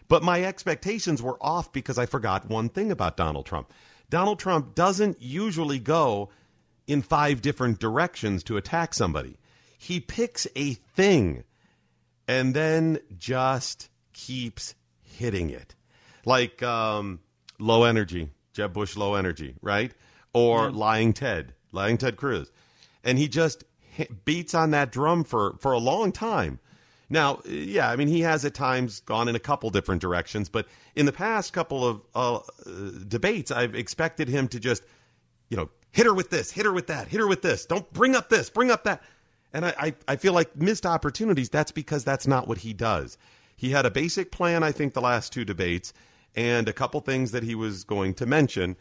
But 0.08 0.24
my 0.24 0.44
expectations 0.44 1.22
were 1.22 1.38
off 1.42 1.72
because 1.72 1.98
I 1.98 2.06
forgot 2.06 2.50
one 2.50 2.70
thing 2.70 2.92
about 2.92 3.18
Donald 3.18 3.46
Trump. 3.46 3.72
Donald 4.10 4.40
Trump 4.40 4.76
doesn't 4.76 5.22
usually 5.22 5.80
go 5.80 6.30
in 6.88 7.02
five 7.02 7.42
different 7.42 7.80
directions 7.80 8.44
to 8.44 8.58
attack 8.58 8.94
somebody. 8.94 9.38
He 9.78 10.00
picks 10.00 10.48
a 10.56 10.74
thing 10.74 11.44
and 12.28 12.54
then 12.54 13.00
just 13.18 13.90
keeps 14.14 14.76
hitting 15.02 15.50
it. 15.50 15.76
Like 16.26 16.64
um, 16.64 17.20
low 17.60 17.84
energy, 17.84 18.30
Jeb 18.54 18.74
Bush 18.74 18.96
low 18.96 19.16
energy, 19.16 19.56
right? 19.62 19.94
Or 20.34 20.72
lying 20.72 21.14
Ted, 21.14 21.54
lying 21.72 21.98
Ted 21.98 22.18
Cruz. 22.18 22.52
And 23.04 23.18
he 23.18 23.28
just 23.28 23.64
hit, 23.80 24.26
beats 24.26 24.54
on 24.54 24.72
that 24.72 24.92
drum 24.92 25.24
for, 25.24 25.56
for 25.60 25.72
a 25.72 25.78
long 25.78 26.12
time. 26.12 26.60
Now, 27.10 27.42
yeah, 27.46 27.90
I 27.90 27.96
mean, 27.96 28.08
he 28.08 28.22
has 28.22 28.44
at 28.46 28.56
times 28.56 29.02
gone 29.02 29.28
in 29.28 29.36
a 29.36 29.40
couple 29.40 29.70
different 29.70 30.02
directions, 30.02 30.50
but 30.50 30.68
in 30.96 31.06
the 31.06 31.12
past 31.12 31.54
couple 31.54 31.86
of 31.86 32.02
uh, 32.16 32.40
debates, 33.08 33.52
I've 33.52 33.76
expected 33.76 34.28
him 34.28 34.48
to 34.50 34.60
just, 34.60 34.84
you 35.50 35.58
know, 35.58 35.70
hit 35.92 36.08
her 36.08 36.14
with 36.14 36.32
this, 36.32 36.52
hit 36.52 36.66
her 36.66 36.74
with 36.74 36.88
that, 36.88 37.08
hit 37.08 37.20
her 37.20 37.28
with 37.28 37.44
this. 37.44 37.66
Don't 37.66 37.92
bring 37.94 38.16
up 38.16 38.30
this, 38.30 38.50
bring 38.50 38.72
up 38.72 38.86
that. 38.86 39.04
And 39.56 39.66
I, 39.66 39.74
I, 39.80 39.94
I 40.10 40.16
feel 40.18 40.34
like 40.34 40.56
missed 40.58 40.86
opportunities. 40.86 41.50
That's 41.50 41.72
because 41.72 42.04
that's 42.04 42.28
not 42.28 42.46
what 42.46 42.60
he 42.60 42.74
does. 42.74 43.18
He 43.56 43.72
had 43.72 43.86
a 43.86 43.90
basic 43.90 44.30
plan, 44.30 44.64
I 44.64 44.74
think, 44.74 44.94
the 44.94 45.02
last 45.02 45.32
two 45.32 45.46
debates, 45.46 45.94
and 46.36 46.68
a 46.68 46.74
couple 46.74 47.00
things 47.00 47.32
that 47.32 47.44
he 47.44 47.56
was 47.56 47.86
going 47.86 48.16
to 48.16 48.26
mention, 48.26 48.76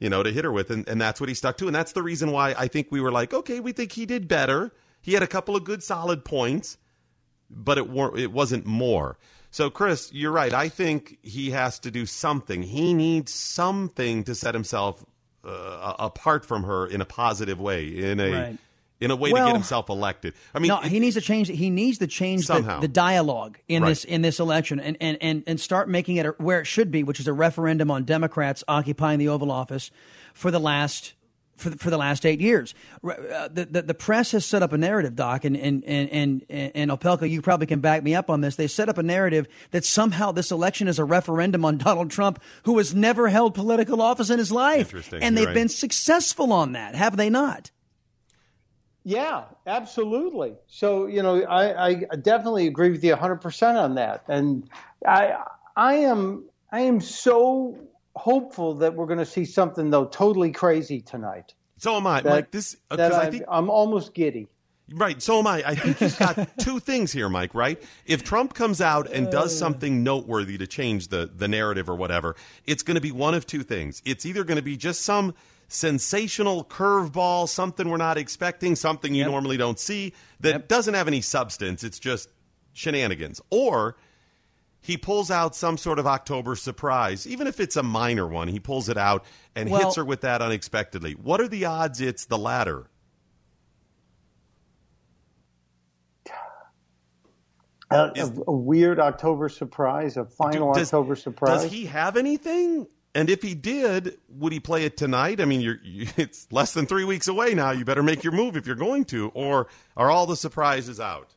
you 0.00 0.10
know, 0.10 0.24
to 0.24 0.32
hit 0.32 0.44
her 0.44 0.50
with, 0.50 0.70
and, 0.70 0.86
and 0.88 1.00
that's 1.00 1.20
what 1.20 1.28
he 1.28 1.34
stuck 1.34 1.56
to. 1.58 1.68
And 1.68 1.74
that's 1.74 1.92
the 1.92 2.02
reason 2.02 2.32
why 2.32 2.56
I 2.58 2.66
think 2.66 2.88
we 2.90 3.00
were 3.00 3.12
like, 3.12 3.32
okay, 3.32 3.60
we 3.60 3.70
think 3.70 3.92
he 3.92 4.04
did 4.04 4.26
better. 4.26 4.72
He 5.00 5.14
had 5.14 5.22
a 5.22 5.28
couple 5.28 5.54
of 5.54 5.62
good, 5.62 5.80
solid 5.80 6.24
points, 6.24 6.76
but 7.48 7.78
it 7.78 7.88
were, 7.88 8.16
it 8.18 8.32
wasn't 8.32 8.66
more. 8.66 9.16
So, 9.52 9.70
Chris, 9.70 10.12
you're 10.12 10.32
right. 10.32 10.52
I 10.52 10.68
think 10.68 11.18
he 11.22 11.50
has 11.50 11.78
to 11.80 11.90
do 11.92 12.04
something. 12.04 12.64
He 12.64 12.94
needs 12.94 13.32
something 13.32 14.24
to 14.24 14.34
set 14.34 14.54
himself 14.54 15.04
uh, 15.44 15.94
apart 16.00 16.44
from 16.44 16.64
her 16.64 16.84
in 16.86 17.00
a 17.00 17.04
positive 17.04 17.60
way, 17.60 17.86
in 17.86 18.18
a 18.18 18.32
Right. 18.32 18.58
In 19.00 19.10
a 19.10 19.16
way 19.16 19.30
to 19.30 19.36
get 19.36 19.52
himself 19.52 19.88
elected. 19.88 20.34
I 20.54 20.58
mean, 20.58 20.68
no, 20.68 20.76
he 20.78 21.00
needs 21.00 21.14
to 21.16 21.20
change. 21.22 21.48
He 21.48 21.70
needs 21.70 21.98
to 21.98 22.06
change 22.06 22.46
the, 22.46 22.78
the 22.80 22.88
dialogue 22.88 23.58
in 23.68 23.82
Right. 23.82 23.88
this 23.90 24.04
in 24.04 24.22
this 24.22 24.38
election, 24.40 24.78
and, 24.80 24.96
and 25.00 25.18
and 25.20 25.42
and 25.46 25.58
start 25.60 25.88
making 25.88 26.16
it 26.16 26.38
where 26.40 26.60
it 26.60 26.66
should 26.66 26.90
be, 26.90 27.02
which 27.02 27.18
is 27.20 27.26
a 27.26 27.32
referendum 27.32 27.90
on 27.90 28.04
Democrats 28.04 28.62
occupying 28.68 29.18
the 29.18 29.28
Oval 29.28 29.50
Office 29.50 29.90
for 30.34 30.50
the 30.50 30.60
last. 30.60 31.14
For 31.56 31.68
the, 31.68 31.76
for 31.76 31.90
the 31.90 31.98
last 31.98 32.24
eight 32.24 32.40
years, 32.40 32.74
uh, 33.04 33.48
the, 33.52 33.66
the 33.70 33.82
the 33.82 33.92
press 33.92 34.32
has 34.32 34.46
set 34.46 34.62
up 34.62 34.72
a 34.72 34.78
narrative, 34.78 35.14
Doc, 35.14 35.44
and 35.44 35.54
and 35.58 35.84
and 35.84 36.42
and 36.48 36.72
and 36.74 36.90
Opelka, 36.90 37.28
you 37.28 37.42
probably 37.42 37.66
can 37.66 37.80
back 37.80 38.02
me 38.02 38.14
up 38.14 38.30
on 38.30 38.40
this. 38.40 38.56
They 38.56 38.66
set 38.66 38.88
up 38.88 38.96
a 38.96 39.02
narrative 39.02 39.46
that 39.72 39.84
somehow 39.84 40.32
this 40.32 40.50
election 40.50 40.88
is 40.88 40.98
a 40.98 41.04
referendum 41.04 41.66
on 41.66 41.76
Donald 41.76 42.10
Trump, 42.10 42.40
who 42.62 42.78
has 42.78 42.94
never 42.94 43.28
held 43.28 43.52
political 43.52 44.00
office 44.00 44.30
in 44.30 44.38
his 44.38 44.50
life, 44.50 44.86
Interesting. 44.86 45.22
and 45.22 45.36
You're 45.36 45.40
they've 45.44 45.48
right. 45.48 45.60
been 45.60 45.68
successful 45.68 46.50
on 46.50 46.72
that, 46.72 46.94
have 46.94 47.18
they 47.18 47.28
not? 47.28 47.70
Yeah, 49.04 49.44
absolutely. 49.66 50.54
So 50.68 51.06
you 51.06 51.22
know, 51.22 51.42
I, 51.42 51.88
I 51.88 52.16
definitely 52.16 52.66
agree 52.66 52.90
with 52.90 53.02
you 53.02 53.12
100 53.12 53.36
percent 53.36 53.78
on 53.78 53.94
that, 53.94 54.24
and 54.28 54.68
I 55.06 55.36
I 55.76 55.94
am 55.96 56.44
I 56.70 56.80
am 56.80 57.00
so 57.00 57.78
hopeful 58.14 58.76
that 58.76 58.94
we're 58.94 59.06
going 59.06 59.18
to 59.18 59.26
see 59.26 59.44
something 59.44 59.90
though 59.90 60.04
totally 60.04 60.52
crazy 60.52 61.00
tonight. 61.00 61.54
so 61.78 61.96
am 61.96 62.06
I, 62.06 62.20
That, 62.20 62.30
Mike. 62.30 62.50
This 62.50 62.76
uh, 62.90 62.96
because 62.96 63.14
I 63.14 63.30
think 63.30 63.44
I'm 63.48 63.70
almost 63.70 64.14
giddy. 64.14 64.48
Right. 64.92 65.22
So 65.22 65.38
am 65.38 65.46
I. 65.46 65.62
I 65.64 65.74
think 65.76 65.98
he's 65.98 66.16
got 66.16 66.48
two 66.58 66.80
things 66.80 67.12
here, 67.12 67.28
Mike, 67.28 67.54
right? 67.54 67.80
If 68.06 68.24
Trump 68.24 68.54
comes 68.54 68.80
out 68.80 69.10
and 69.10 69.30
does 69.30 69.54
uh. 69.54 69.56
something 69.56 70.02
noteworthy 70.02 70.58
to 70.58 70.66
change 70.66 71.08
the, 71.08 71.30
the 71.32 71.46
narrative 71.46 71.88
or 71.88 71.94
whatever, 71.94 72.34
it's 72.66 72.82
going 72.82 72.96
to 72.96 73.00
be 73.00 73.12
one 73.12 73.34
of 73.34 73.46
two 73.46 73.62
things. 73.62 74.02
It's 74.04 74.26
either 74.26 74.42
going 74.42 74.56
to 74.56 74.62
be 74.62 74.76
just 74.76 75.02
some 75.02 75.34
sensational 75.72 76.64
curveball, 76.64 77.48
something 77.48 77.88
we're 77.88 77.96
not 77.96 78.18
expecting, 78.18 78.74
something 78.74 79.14
you 79.14 79.24
normally 79.24 79.56
don't 79.56 79.78
see 79.78 80.12
that 80.40 80.68
doesn't 80.68 80.94
have 80.94 81.06
any 81.06 81.20
substance. 81.20 81.84
It's 81.84 81.98
just 82.00 82.28
shenanigans. 82.72 83.40
Or 83.50 83.96
he 84.80 84.96
pulls 84.96 85.30
out 85.30 85.54
some 85.54 85.78
sort 85.78 85.98
of 86.00 86.06
October 86.06 86.56
surprise, 86.56 87.26
even 87.26 87.46
if 87.46 87.60
it's 87.60 87.76
a 87.76 87.82
minor 87.84 88.26
one. 88.26 88.48
He 88.48 88.58
pulls 88.58 88.88
it 88.88 88.96
out 88.96 89.24
and 89.54 89.70
Well- 89.70 89.84
hits 89.84 89.96
her 89.96 90.04
with 90.04 90.22
that 90.22 90.42
unexpectedly. 90.42 91.12
What 91.12 91.40
are 91.40 91.48
the 91.48 91.64
odds 91.66 92.00
it's 92.00 92.24
the 92.26 92.38
latter? 92.38 92.86
A, 97.92 98.12
a, 98.16 98.32
a 98.48 98.52
weird 98.52 99.00
October 99.00 99.48
surprise, 99.48 100.16
a 100.16 100.24
final 100.24 100.72
Does- 100.72 100.92
October 100.92 101.16
surprise. 101.16 101.62
Does 101.62 101.72
he 101.72 101.86
have 101.86 102.16
anything? 102.16 102.86
And 103.14 103.28
if 103.28 103.42
he 103.42 103.54
did, 103.54 104.18
would 104.28 104.52
he 104.52 104.60
play 104.60 104.84
it 104.84 104.96
tonight? 104.96 105.40
I 105.40 105.44
mean, 105.44 105.60
you're, 105.60 105.78
you, 105.82 106.06
it's 106.16 106.46
less 106.52 106.72
than 106.72 106.86
three 106.86 107.04
weeks 107.04 107.26
away 107.28 107.54
now. 107.54 107.72
You 107.72 107.84
better 107.84 108.02
make 108.02 108.22
your 108.22 108.32
move 108.32 108.56
if 108.56 108.66
you're 108.66 108.76
going 108.76 109.04
to, 109.06 109.28
or 109.34 109.66
are 109.96 110.10
all 110.10 110.26
the 110.26 110.36
surprises 110.36 111.00
out? 111.00 111.34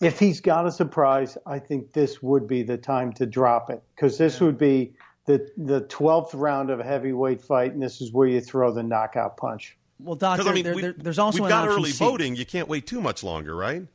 if 0.00 0.18
he's 0.18 0.40
got 0.40 0.66
a 0.66 0.72
surprise, 0.72 1.36
I 1.44 1.58
think 1.58 1.92
this 1.92 2.22
would 2.22 2.46
be 2.48 2.62
the 2.62 2.78
time 2.78 3.12
to 3.14 3.26
drop 3.26 3.68
it 3.68 3.82
because 3.94 4.16
this 4.16 4.40
would 4.40 4.56
be 4.56 4.94
the 5.26 5.46
the 5.58 5.82
twelfth 5.82 6.32
round 6.32 6.70
of 6.70 6.80
a 6.80 6.84
heavyweight 6.84 7.42
fight, 7.42 7.74
and 7.74 7.82
this 7.82 8.00
is 8.00 8.10
where 8.10 8.26
you 8.26 8.40
throw 8.40 8.72
the 8.72 8.82
knockout 8.82 9.36
punch. 9.36 9.76
Well, 9.98 10.14
Doc, 10.14 10.38
there, 10.38 10.48
I 10.48 10.54
mean, 10.54 10.64
there- 10.64 10.74
we, 10.74 10.80
there- 10.80 10.94
there's 10.96 11.18
also 11.18 11.36
we've 11.42 11.44
an 11.44 11.50
got 11.50 11.68
early 11.68 11.90
C. 11.90 12.02
voting. 12.02 12.34
You 12.34 12.46
can't 12.46 12.66
wait 12.66 12.86
too 12.86 13.02
much 13.02 13.22
longer, 13.22 13.54
right? 13.54 13.86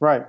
Right. 0.00 0.22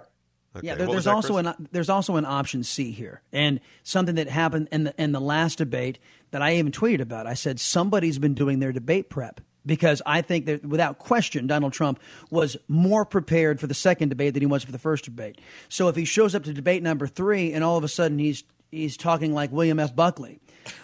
Okay. 0.56 0.68
Yeah, 0.68 0.76
there, 0.76 0.88
there's 0.88 1.08
also 1.08 1.34
Chris? 1.34 1.54
an 1.58 1.68
there's 1.72 1.90
also 1.90 2.16
an 2.16 2.26
option 2.26 2.64
C 2.64 2.92
here, 2.92 3.22
and 3.34 3.60
something 3.84 4.16
that 4.16 4.30
happened 4.30 4.70
in 4.72 4.86
the 4.86 5.02
in 5.02 5.12
the 5.12 5.20
last 5.20 5.58
debate 5.58 6.00
that 6.32 6.42
I 6.42 6.56
even 6.56 6.72
tweeted 6.72 7.02
about. 7.02 7.28
I 7.28 7.34
said 7.34 7.60
somebody's 7.60 8.20
been 8.20 8.34
doing 8.34 8.60
their 8.60 8.72
debate 8.72 9.10
prep 9.10 9.42
because 9.66 10.02
I 10.06 10.22
think 10.22 10.46
that 10.46 10.66
without 10.66 11.00
question 11.00 11.48
Donald 11.48 11.74
Trump 11.74 12.00
was 12.30 12.56
more 12.68 13.06
prepared 13.06 13.60
for 13.60 13.68
the 13.68 13.74
second 13.74 14.10
debate 14.10 14.34
than 14.34 14.42
he 14.42 14.48
was 14.48 14.64
for 14.64 14.72
the 14.72 14.80
first 14.80 15.06
debate. 15.06 15.40
So 15.70 15.88
if 15.88 15.96
he 15.96 16.06
shows 16.06 16.36
up 16.36 16.44
to 16.44 16.54
debate 16.54 16.84
number 16.84 17.08
three 17.08 17.54
and 17.54 17.64
all 17.64 17.78
of 17.78 17.84
a 17.84 17.88
sudden 17.88 18.20
he's 18.20 18.44
he's 18.72 18.98
talking 18.98 19.34
like 19.34 19.52
William 19.52 19.80
F. 19.80 19.96
Buckley, 19.96 20.40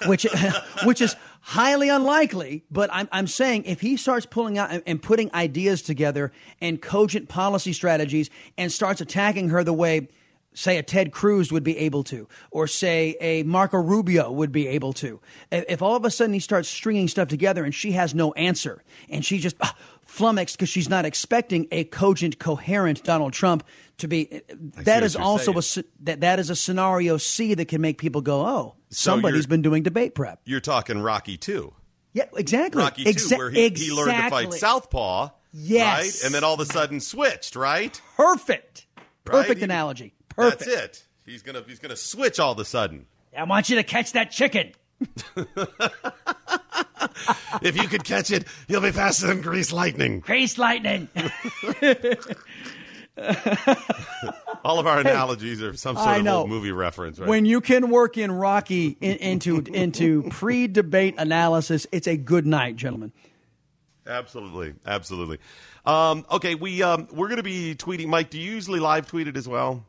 which 0.05 0.25
which 0.83 1.01
is 1.01 1.15
highly 1.41 1.89
unlikely. 1.89 2.63
But 2.71 2.89
I'm 2.93 3.09
I'm 3.11 3.27
saying 3.27 3.65
if 3.65 3.81
he 3.81 3.97
starts 3.97 4.25
pulling 4.25 4.57
out 4.57 4.81
and, 4.85 5.01
putting 5.01 5.33
ideas 5.33 5.81
together 5.81 6.31
and 6.59 6.81
cogent 6.81 7.27
policy 7.27 7.73
strategies 7.73 8.29
and 8.57 8.71
starts 8.71 9.01
attacking 9.01 9.49
her 9.49 9.63
the 9.63 9.73
way. 9.73 10.09
Say 10.53 10.77
a 10.77 10.83
Ted 10.83 11.13
Cruz 11.13 11.49
would 11.49 11.63
be 11.63 11.77
able 11.77 12.03
to, 12.03 12.27
or 12.51 12.67
say 12.67 13.15
a 13.21 13.43
Marco 13.43 13.77
Rubio 13.77 14.29
would 14.29 14.51
be 14.51 14.67
able 14.67 14.91
to. 14.93 15.21
If 15.49 15.63
if 15.69 15.81
all 15.81 15.95
of 15.95 16.03
a 16.03 16.11
sudden 16.11 16.33
he 16.33 16.41
starts 16.41 16.67
stringing 16.67 17.07
stuff 17.07 17.29
together 17.29 17.63
and 17.63 17.73
she 17.73 17.93
has 17.93 18.13
no 18.13 18.33
answer, 18.33 18.83
and 19.09 19.23
she 19.23 19.37
just 19.39 19.55
ah, 19.61 19.73
flummoxed 20.11 20.57
because 20.57 20.69
she's 20.69 20.89
not 20.89 21.05
expecting 21.05 21.67
a 21.71 21.85
cogent, 21.85 22.37
coherent 22.37 23.03
Donald 23.03 23.33
Trump 23.33 23.63
to 23.97 24.07
be. 24.07 24.41
That 24.49 25.03
is 25.03 25.15
also 25.15 25.59
saying. 25.59 25.85
a 25.85 26.03
that 26.03 26.21
that 26.21 26.39
is 26.39 26.49
a 26.49 26.55
scenario 26.55 27.17
C 27.17 27.53
that 27.53 27.67
can 27.67 27.81
make 27.81 27.97
people 27.97 28.21
go, 28.21 28.45
oh, 28.45 28.75
So 28.89 29.11
somebody's 29.11 29.47
been 29.47 29.61
doing 29.61 29.83
debate 29.83 30.13
prep. 30.13 30.41
You're 30.45 30.59
talking 30.59 30.99
Rocky 31.01 31.37
too. 31.37 31.73
Yeah, 32.13 32.25
exactly. 32.35 32.83
Rocky 32.83 33.05
Exa- 33.05 33.37
where 33.37 33.49
he, 33.49 33.69
he 33.69 33.91
learned 33.91 34.11
to 34.11 34.29
fight 34.29 34.53
southpaw. 34.53 35.29
Yes. 35.53 36.23
Right? 36.23 36.25
And 36.25 36.35
then 36.35 36.43
all 36.43 36.55
of 36.55 36.59
a 36.59 36.65
sudden 36.65 36.99
switched, 36.99 37.55
right? 37.55 37.99
Perfect. 38.17 38.87
Perfect 39.23 39.59
He- 39.59 39.63
analogy. 39.63 40.13
Perfect. 40.29 40.65
That's 40.65 40.71
it. 40.71 41.05
He's 41.25 41.41
gonna 41.41 41.63
he's 41.65 41.79
gonna 41.79 41.95
switch 41.95 42.39
all 42.39 42.51
of 42.51 42.59
a 42.59 42.65
sudden. 42.65 43.07
I 43.37 43.43
want 43.45 43.69
you 43.69 43.77
to 43.77 43.83
catch 43.83 44.11
that 44.11 44.31
chicken. 44.31 44.73
if 47.61 47.75
you 47.75 47.87
could 47.87 48.03
catch 48.03 48.31
it, 48.31 48.45
you'll 48.67 48.81
be 48.81 48.91
faster 48.91 49.27
than 49.27 49.41
grease 49.41 49.71
lightning. 49.71 50.19
Grease 50.19 50.57
lightning. 50.57 51.09
All 54.63 54.79
of 54.79 54.87
our 54.87 54.99
analogies 54.99 55.61
are 55.61 55.73
some 55.75 55.95
sort 55.95 56.21
of 56.21 56.27
old 56.27 56.49
movie 56.49 56.71
reference, 56.71 57.19
right? 57.19 57.27
When 57.27 57.45
you 57.45 57.61
can 57.61 57.89
work 57.89 58.17
in 58.17 58.31
Rocky 58.31 58.97
in, 59.01 59.17
into 59.17 59.57
into 59.73 60.23
pre-debate 60.29 61.15
analysis, 61.17 61.87
it's 61.91 62.07
a 62.07 62.15
good 62.15 62.45
night, 62.45 62.75
gentlemen. 62.75 63.11
Absolutely, 64.07 64.73
absolutely. 64.85 65.39
Um, 65.85 66.25
okay, 66.31 66.55
we 66.55 66.81
um, 66.83 67.07
we're 67.11 67.27
going 67.27 67.37
to 67.37 67.43
be 67.43 67.75
tweeting. 67.75 68.07
Mike, 68.07 68.29
do 68.29 68.39
you 68.39 68.51
usually 68.51 68.79
live 68.79 69.07
tweet 69.07 69.27
it 69.27 69.35
as 69.35 69.47
well? 69.47 69.85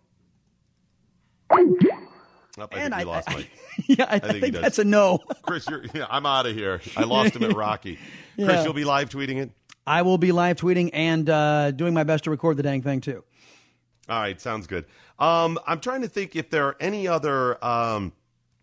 Oh, 2.59 2.62
I 2.62 2.66
think 2.66 2.80
And 2.84 2.94
I- 2.94 3.03
lost 3.05 3.30
I- 3.30 3.34
Mike. 3.34 3.50
Yeah, 3.86 4.05
I, 4.05 4.12
I 4.12 4.16
I 4.16 4.18
think 4.18 4.34
he 4.34 4.40
think 4.40 4.53
does. 4.55 4.62
that's 4.62 4.78
a 4.78 4.84
no. 4.84 5.18
Chris, 5.42 5.66
you're, 5.68 5.84
yeah, 5.94 6.07
I'm 6.11 6.26
out 6.26 6.46
of 6.46 6.55
here. 6.55 6.80
I 6.96 7.05
lost 7.05 7.34
him 7.34 7.42
at 7.44 7.57
Rocky. 7.57 7.98
Chris, 8.36 8.64
you'll 8.64 8.74
be 8.74 8.84
live 8.84 9.09
tweeting 9.09 9.38
it. 9.42 9.50
I 9.86 10.03
will 10.03 10.18
be 10.18 10.30
live 10.32 10.57
tweeting 10.59 10.90
and 10.92 11.28
uh, 11.30 11.70
doing 11.70 11.94
my 11.94 12.05
best 12.05 12.24
to 12.24 12.30
record 12.30 12.57
the 12.59 12.62
dang 12.62 12.82
thing 12.82 13.00
too. 13.00 13.24
All 14.09 14.20
right, 14.20 14.38
sounds 14.40 14.66
good. 14.66 14.84
Um, 15.18 15.59
I'm 15.66 15.80
trying 15.80 16.03
to 16.03 16.09
think 16.09 16.36
if 16.36 16.50
there 16.50 16.66
are 16.66 16.76
any 16.80 17.09
other. 17.09 17.62
Um, 17.64 18.12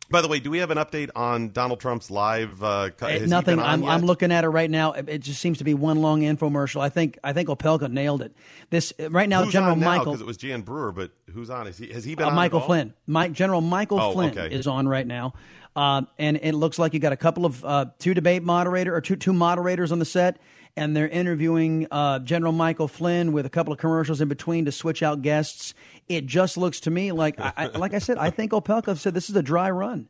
by 0.10 0.22
the 0.22 0.28
way, 0.28 0.40
do 0.40 0.50
we 0.50 0.60
have 0.60 0.72
an 0.72 0.78
update 0.78 1.10
on 1.16 1.50
Donald 1.52 1.80
Trump's 1.80 2.10
live? 2.10 2.64
Uh, 2.64 2.90
co- 2.98 3.18
Nothing. 3.26 3.60
I'm. 3.60 3.84
I'm 3.86 4.02
looking 4.02 4.32
at 4.32 4.44
it 4.44 4.50
right 4.50 4.70
now. 4.70 4.94
It, 4.94 5.20
just 5.20 5.40
seems 5.40 5.60
to 5.60 5.64
be 5.64 5.74
one 5.74 6.02
long 6.02 6.22
infomercial. 6.22 6.82
I 6.82 6.90
think 6.90 7.20
I 7.24 7.34
think 7.34 7.50
Opelka 7.50 7.92
nailed 7.92 8.22
it. 8.22 8.34
This 8.70 8.94
right 9.10 9.30
now, 9.30 9.44
Who's 9.44 9.54
General 9.54 9.76
now? 9.76 9.86
Michael 9.86 10.06
Because 10.14 10.22
it 10.22 10.28
was 10.28 10.38
Jan 10.38 10.62
Brewer, 10.62 10.92
but 10.92 11.12
who's 11.34 11.50
on? 11.50 11.68
Is 11.68 11.78
he, 11.78 11.92
has 11.94 12.04
he 12.04 12.16
been 12.16 12.26
uh, 12.26 12.30
on? 12.30 12.36
Michael? 12.36 12.62
Flynn. 12.62 12.94
Mike 13.08 13.34
General 13.34 13.62
Michael 13.62 14.00
Oh, 14.00 14.14
Flynn 14.14 14.32
okay. 14.38 14.54
is 14.54 14.68
on 14.68 14.88
right 14.88 15.06
now, 15.08 15.34
uh, 15.76 16.04
and 16.18 16.38
it 16.42 16.54
looks 16.54 16.80
like 16.80 16.94
you 16.94 17.00
got 17.00 17.14
a 17.14 17.18
couple 17.18 17.46
of 17.46 17.64
uh, 17.64 17.86
two 18.00 18.14
debate 18.14 18.44
moderator 18.44 18.96
or 18.96 19.02
two 19.02 19.16
two 19.16 19.34
moderators 19.34 19.92
on 19.92 20.00
the 20.00 20.06
set, 20.06 20.38
and 20.76 20.96
they're 20.96 21.08
interviewing 21.08 21.88
uh, 21.92 22.20
General 22.20 22.52
Michael 22.52 22.88
Flynn 22.88 23.32
with 23.32 23.46
a 23.46 23.50
couple 23.50 23.74
of 23.74 23.80
commercials 23.80 24.22
in 24.22 24.28
between 24.28 24.66
to 24.66 24.72
switch 24.72 25.04
out 25.04 25.22
guests. 25.22 25.74
It 26.10 26.26
just 26.26 26.58
looks 26.58 26.82
to 26.82 26.90
me 26.90 27.12
like, 27.12 27.40
I, 27.40 27.54
I, 27.56 27.66
like 27.68 27.94
I 27.94 28.00
said, 28.00 28.18
I 28.18 28.32
think 28.32 28.52
Opelka 28.52 28.98
said 28.98 29.14
this 29.14 29.30
is 29.30 29.36
a 29.36 29.44
dry 29.44 29.70
run. 29.70 30.10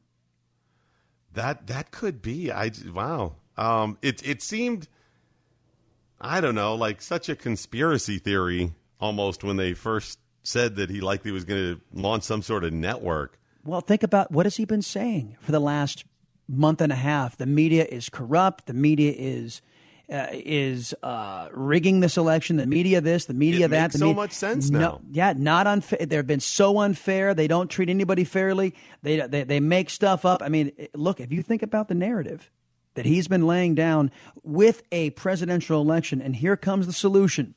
That 1.33 1.67
that 1.67 1.91
could 1.91 2.21
be. 2.21 2.51
I 2.51 2.71
wow. 2.93 3.35
Um, 3.57 3.97
it 4.01 4.25
it 4.27 4.41
seemed. 4.41 4.87
I 6.21 6.41
don't 6.41 6.55
know, 6.55 6.75
like 6.75 7.01
such 7.01 7.29
a 7.29 7.35
conspiracy 7.35 8.17
theory 8.17 8.73
almost 8.99 9.43
when 9.43 9.57
they 9.57 9.73
first 9.73 10.19
said 10.43 10.75
that 10.77 10.89
he 10.89 10.99
likely 11.01 11.31
was 11.31 11.45
going 11.45 11.75
to 11.75 11.81
launch 11.93 12.23
some 12.23 12.41
sort 12.41 12.63
of 12.63 12.73
network. 12.73 13.39
Well, 13.63 13.81
think 13.81 14.03
about 14.03 14.31
what 14.31 14.45
has 14.45 14.57
he 14.57 14.65
been 14.65 14.81
saying 14.81 15.37
for 15.39 15.51
the 15.51 15.59
last 15.59 16.05
month 16.47 16.81
and 16.81 16.91
a 16.91 16.95
half? 16.95 17.37
The 17.37 17.45
media 17.45 17.85
is 17.85 18.09
corrupt. 18.09 18.65
The 18.65 18.73
media 18.73 19.13
is 19.15 19.61
uh, 20.11 20.27
is 20.31 20.93
uh, 21.03 21.49
rigging 21.51 21.99
this 21.99 22.17
election. 22.17 22.57
The 22.57 22.65
media 22.65 23.01
this, 23.01 23.25
the 23.25 23.33
media 23.33 23.65
It 23.65 23.69
that. 23.69 23.81
makes 23.83 23.93
the 23.93 23.99
so 23.99 24.13
much 24.13 24.31
sense 24.31 24.69
No, 24.69 24.79
now. 24.79 25.01
yeah, 25.11 25.33
not 25.35 25.67
unfair. 25.67 26.05
They've 26.05 26.25
been 26.25 26.39
so 26.39 26.79
unfair. 26.79 27.33
They 27.33 27.47
don't 27.47 27.69
treat 27.69 27.89
anybody 27.89 28.23
fairly. 28.23 28.73
They 29.03 29.19
they 29.27 29.43
they 29.43 29.59
make 29.59 29.89
stuff 29.89 30.25
up. 30.25 30.41
I 30.41 30.49
mean, 30.49 30.71
look, 30.93 31.19
if 31.19 31.31
you 31.31 31.41
think 31.43 31.61
about 31.63 31.87
the 31.87 31.95
narrative 31.95 32.49
that 32.95 33.05
he's 33.05 33.27
been 33.27 33.45
laying 33.45 33.75
down 33.75 34.11
with 34.43 34.81
a 34.91 35.11
presidential 35.11 35.79
election, 35.81 36.21
and 36.21 36.35
here 36.35 36.57
comes 36.57 36.87
the 36.87 36.93
solution. 36.93 37.53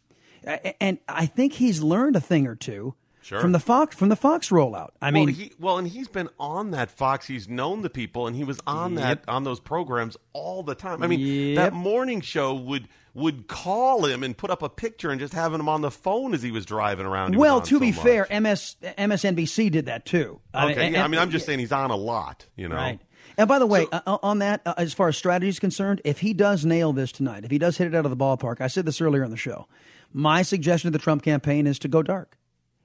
And 0.80 0.98
I 1.08 1.26
think 1.26 1.52
he's 1.54 1.82
learned 1.82 2.16
a 2.16 2.20
thing 2.20 2.46
or 2.46 2.54
two 2.56 2.94
Sure. 3.22 3.40
from 3.40 3.52
the 3.52 3.60
Fox 3.60 3.94
from 3.96 4.08
the 4.08 4.16
Fox 4.16 4.48
rollout. 4.50 4.90
I 5.00 5.10
mean, 5.10 5.26
well, 5.26 5.34
he, 5.34 5.52
well, 5.58 5.78
and 5.78 5.86
he's 5.88 6.08
been 6.08 6.28
on 6.40 6.72
that 6.72 6.90
Fox. 6.90 7.26
He's 7.26 7.48
known 7.48 7.82
the 7.82 7.90
people, 7.90 8.26
and 8.26 8.34
he 8.34 8.44
was 8.44 8.60
on 8.66 8.96
that 8.96 9.22
on 9.28 9.44
those 9.44 9.60
programs 9.60 10.16
all 10.32 10.62
the 10.62 10.74
time. 10.74 11.02
I 11.02 11.06
mean, 11.06 11.20
Yep. 11.20 11.56
that 11.56 11.72
morning 11.72 12.20
show 12.20 12.54
would 12.54 12.88
would 13.14 13.46
call 13.46 14.06
him 14.06 14.22
and 14.22 14.36
put 14.36 14.50
up 14.50 14.62
a 14.62 14.68
picture 14.68 15.10
and 15.10 15.20
just 15.20 15.34
having 15.34 15.60
him 15.60 15.68
on 15.68 15.82
the 15.82 15.90
phone 15.90 16.32
as 16.34 16.42
he 16.42 16.50
was 16.50 16.64
driving 16.64 17.04
around. 17.06 17.34
He 17.34 17.38
Well, 17.38 17.60
to 17.60 17.74
so 17.76 17.78
be 17.80 17.92
much. 17.92 18.00
fair, 18.02 18.26
MS 18.30 18.76
MSNBC 18.98 19.70
did 19.70 19.86
that 19.86 20.04
too. 20.06 20.40
okay. 20.54 20.86
and- 20.86 20.94
yeah, 20.94 21.04
I 21.04 21.08
mean, 21.08 21.20
I'm 21.20 21.30
just 21.30 21.44
saying 21.46 21.58
he's 21.58 21.72
on 21.72 21.90
a 21.90 21.96
lot. 21.96 22.46
You 22.56 22.68
know, 22.68 22.76
Right. 22.76 23.00
And 23.38 23.48
by 23.48 23.58
the 23.58 23.66
way, 23.66 23.86
uh, 23.92 24.18
on 24.22 24.40
that, 24.40 24.60
uh, 24.66 24.74
as 24.76 24.92
far 24.92 25.08
as 25.08 25.16
strategy 25.16 25.48
is 25.48 25.58
concerned, 25.58 26.00
if 26.04 26.18
he 26.20 26.34
does 26.34 26.64
nail 26.66 26.92
this 26.92 27.12
tonight, 27.12 27.44
if 27.44 27.50
he 27.50 27.58
does 27.58 27.78
hit 27.78 27.86
it 27.86 27.94
out 27.94 28.04
of 28.04 28.10
the 28.10 28.16
ballpark, 28.16 28.60
I 28.60 28.66
said 28.66 28.84
this 28.84 29.00
earlier 29.00 29.22
in 29.24 29.30
the 29.30 29.36
show. 29.38 29.68
My 30.12 30.42
suggestion 30.42 30.90
to 30.92 30.98
the 30.98 31.02
Trump 31.02 31.22
campaign 31.22 31.66
is 31.66 31.78
to 31.80 31.88
go 31.88 32.02
dark. 32.02 32.36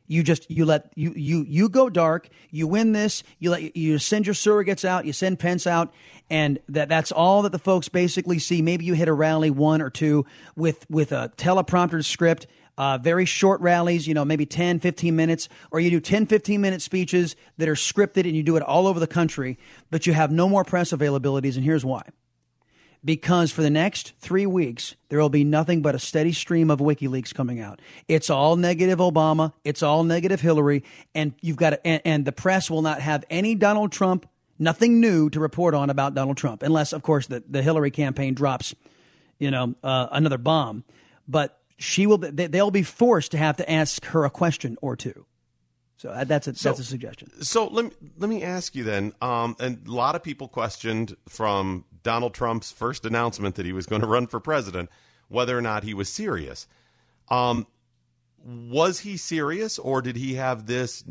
You 0.08 0.24
just 0.24 0.50
you 0.50 0.66
let 0.66 0.92
you 0.96 1.14
you 1.16 1.46
you 1.48 1.70
go 1.70 1.90
dark. 1.90 2.30
You 2.50 2.68
win 2.68 2.94
this. 2.94 3.24
You 3.40 3.52
let 3.52 3.76
you 3.76 4.00
send 4.00 4.26
your 4.26 4.36
surrogates 4.36 4.86
out. 4.86 5.06
You 5.06 5.14
send 5.14 5.40
Pence 5.40 5.68
out, 5.68 5.94
and 6.30 6.60
that 6.70 6.90
that's 6.90 7.12
all 7.12 7.42
that 7.44 7.52
the 7.52 7.60
folks 7.60 7.90
basically 7.90 8.40
see. 8.40 8.62
Maybe 8.62 8.86
you 8.86 8.94
hit 8.94 9.08
a 9.08 9.14
rally 9.14 9.50
one 9.50 9.82
or 9.82 9.90
two 9.90 10.26
with 10.56 10.86
with 10.90 11.12
a 11.12 11.32
teleprompter 11.38 12.04
script 12.04 12.48
uh, 12.78 12.98
very 13.00 13.26
short 13.26 13.60
rallies, 13.62 14.08
you 14.08 14.14
know, 14.14 14.24
maybe 14.24 14.46
10, 14.46 14.80
15 14.80 15.16
minutes, 15.16 15.50
or 15.72 15.80
you 15.80 15.90
do 15.90 16.00
10, 16.00 16.28
15 16.28 16.62
minute 16.62 16.82
speeches 16.82 17.36
that 17.58 17.68
are 17.68 17.74
scripted 17.74 18.26
and 18.26 18.36
you 18.36 18.44
do 18.44 18.56
it 18.56 18.64
all 18.64 18.88
over 18.88 19.00
the 19.00 19.08
country, 19.08 19.58
but 19.90 20.06
you 20.06 20.14
have 20.14 20.32
no 20.32 20.48
more 20.48 20.64
press 20.64 20.92
availabilities. 20.92 21.56
And 21.56 21.64
here's 21.64 21.84
why. 21.84 22.04
Because 23.06 23.52
for 23.52 23.62
the 23.62 23.70
next 23.70 24.14
three 24.20 24.46
weeks, 24.46 24.96
there 25.10 25.20
will 25.20 25.30
be 25.30 25.44
nothing 25.44 25.82
but 25.82 25.96
a 25.96 26.00
steady 26.00 26.34
stream 26.34 26.70
of 26.70 26.80
WikiLeaks 26.80 27.34
coming 27.34 27.60
out. 27.60 27.82
It's 28.08 28.30
all 28.30 28.56
negative 28.56 29.00
Obama. 29.00 29.54
It's 29.64 29.82
all 29.82 30.04
negative 30.04 30.42
Hillary. 30.42 30.84
And 31.16 31.34
you've 31.42 31.58
got 31.58 31.70
to, 31.70 31.88
and, 31.88 32.02
and 32.04 32.26
the 32.26 32.32
press 32.32 32.70
will 32.70 32.82
not 32.82 33.00
have 33.00 33.24
any 33.30 33.56
Donald 33.56 33.92
Trump, 33.92 34.28
nothing 34.60 35.00
new 35.00 35.30
to 35.30 35.40
report 35.40 35.74
on 35.74 35.90
about 35.90 36.16
Donald 36.16 36.38
Trump, 36.38 36.64
unless, 36.64 36.92
of 36.92 37.02
course, 37.04 37.28
the, 37.28 37.44
the 37.48 37.62
Hillary 37.62 37.92
campaign 37.92 38.34
drops, 38.34 38.76
you 39.40 39.52
know, 39.52 39.76
uh, 39.84 40.08
another 40.12 40.38
bomb. 40.38 40.84
But 41.28 41.58
she 41.78 42.08
will, 42.08 42.18
they, 42.18 42.48
they'll 42.48 42.72
be 42.72 42.84
forced 42.84 43.32
to 43.32 43.38
have 43.38 43.58
to 43.58 43.72
ask 43.72 44.04
her 44.06 44.26
a 44.26 44.30
question 44.30 44.78
or 44.82 44.96
two. 44.96 45.26
So 45.98 46.10
uh, 46.10 46.26
that's 46.26 46.48
a, 46.48 46.52
that's 46.52 46.80
a 46.80 46.84
suggestion. 46.84 47.32
So 47.42 47.68
let 47.68 47.86
me 47.86 47.92
let 48.20 48.30
me 48.30 48.44
ask 48.44 48.76
you 48.76 48.84
then. 48.84 49.14
Um, 49.20 49.56
and 49.60 49.88
a 49.88 49.92
lot 49.92 50.16
of 50.16 50.22
people 50.22 50.48
questioned 50.48 51.18
from 51.28 51.86
Donald 52.08 52.34
Trump's 52.34 52.72
first 52.72 53.06
announcement 53.06 53.56
that 53.56 53.66
he 53.66 53.74
was 53.74 53.86
going 53.86 54.00
to 54.00 54.08
run 54.08 54.28
for 54.28 54.40
president 54.40 54.90
whether 55.28 55.58
or 55.58 55.62
not 55.62 55.84
he 55.84 55.94
was 55.94 56.08
serious. 56.08 56.66
Um, 57.28 57.68
was 58.46 59.00
he 59.00 59.18
serious, 59.18 59.78
or 59.78 60.02
did 60.02 60.16
he 60.16 60.36
have 60.36 60.68
this 60.68 61.04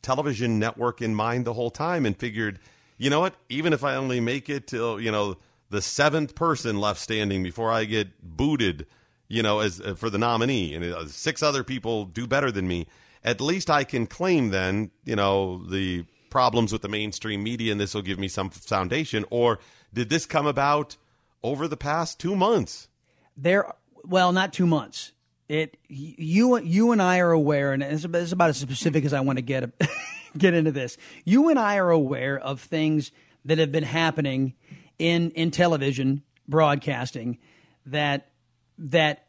television 0.00 0.58
network 0.58 1.02
in 1.02 1.14
mind 1.14 1.44
the 1.44 1.52
whole 1.52 1.70
time 1.70 2.06
and 2.06 2.16
figured, 2.16 2.58
you 2.96 3.10
know 3.10 3.20
what, 3.20 3.34
even 3.50 3.74
if 3.74 3.84
I 3.84 3.96
only 3.96 4.18
make 4.18 4.48
it 4.48 4.66
till 4.66 4.98
you 4.98 5.12
know 5.12 5.36
the 5.68 5.82
seventh 5.82 6.34
person 6.34 6.80
left 6.80 7.00
standing 7.00 7.42
before 7.42 7.70
I 7.70 7.84
get 7.84 8.08
booted, 8.22 8.86
you 9.28 9.42
know, 9.42 9.58
as 9.60 9.78
uh, 9.78 9.92
for 9.94 10.08
the 10.08 10.16
nominee, 10.16 10.74
and 10.74 10.82
uh, 10.82 11.06
six 11.06 11.42
other 11.42 11.62
people 11.62 12.06
do 12.06 12.26
better 12.26 12.50
than 12.50 12.66
me, 12.66 12.86
at 13.22 13.42
least 13.42 13.68
I 13.68 13.84
can 13.84 14.06
claim 14.06 14.48
then, 14.48 14.90
you 15.04 15.16
know, 15.16 15.62
the 15.68 16.06
problems 16.30 16.72
with 16.72 16.80
the 16.80 16.88
mainstream 16.88 17.42
media, 17.42 17.72
and 17.72 17.80
this 17.80 17.94
will 17.94 18.00
give 18.00 18.18
me 18.18 18.28
some 18.28 18.48
foundation. 18.48 19.26
Or 19.28 19.58
did 19.92 20.08
this 20.08 20.26
come 20.26 20.46
about 20.46 20.96
over 21.42 21.68
the 21.68 21.76
past 21.76 22.18
two 22.20 22.36
months? 22.36 22.88
There, 23.36 23.72
well, 24.04 24.32
not 24.32 24.52
two 24.52 24.66
months. 24.66 25.12
it 25.48 25.76
you 25.88 26.58
you 26.60 26.92
and 26.92 27.02
I 27.02 27.18
are 27.18 27.32
aware, 27.32 27.72
and 27.72 27.82
it's 27.82 28.04
about, 28.04 28.50
as 28.50 28.56
specific 28.58 29.04
as 29.04 29.12
I 29.12 29.20
want 29.20 29.38
to 29.38 29.42
get 29.42 29.70
get 30.38 30.54
into 30.54 30.72
this. 30.72 30.96
You 31.24 31.48
and 31.48 31.58
I 31.58 31.78
are 31.78 31.90
aware 31.90 32.38
of 32.38 32.60
things 32.60 33.10
that 33.44 33.58
have 33.58 33.72
been 33.72 33.84
happening 33.84 34.54
in 34.98 35.30
in 35.32 35.50
television 35.50 36.22
broadcasting 36.46 37.38
that 37.86 38.28
that 38.78 39.26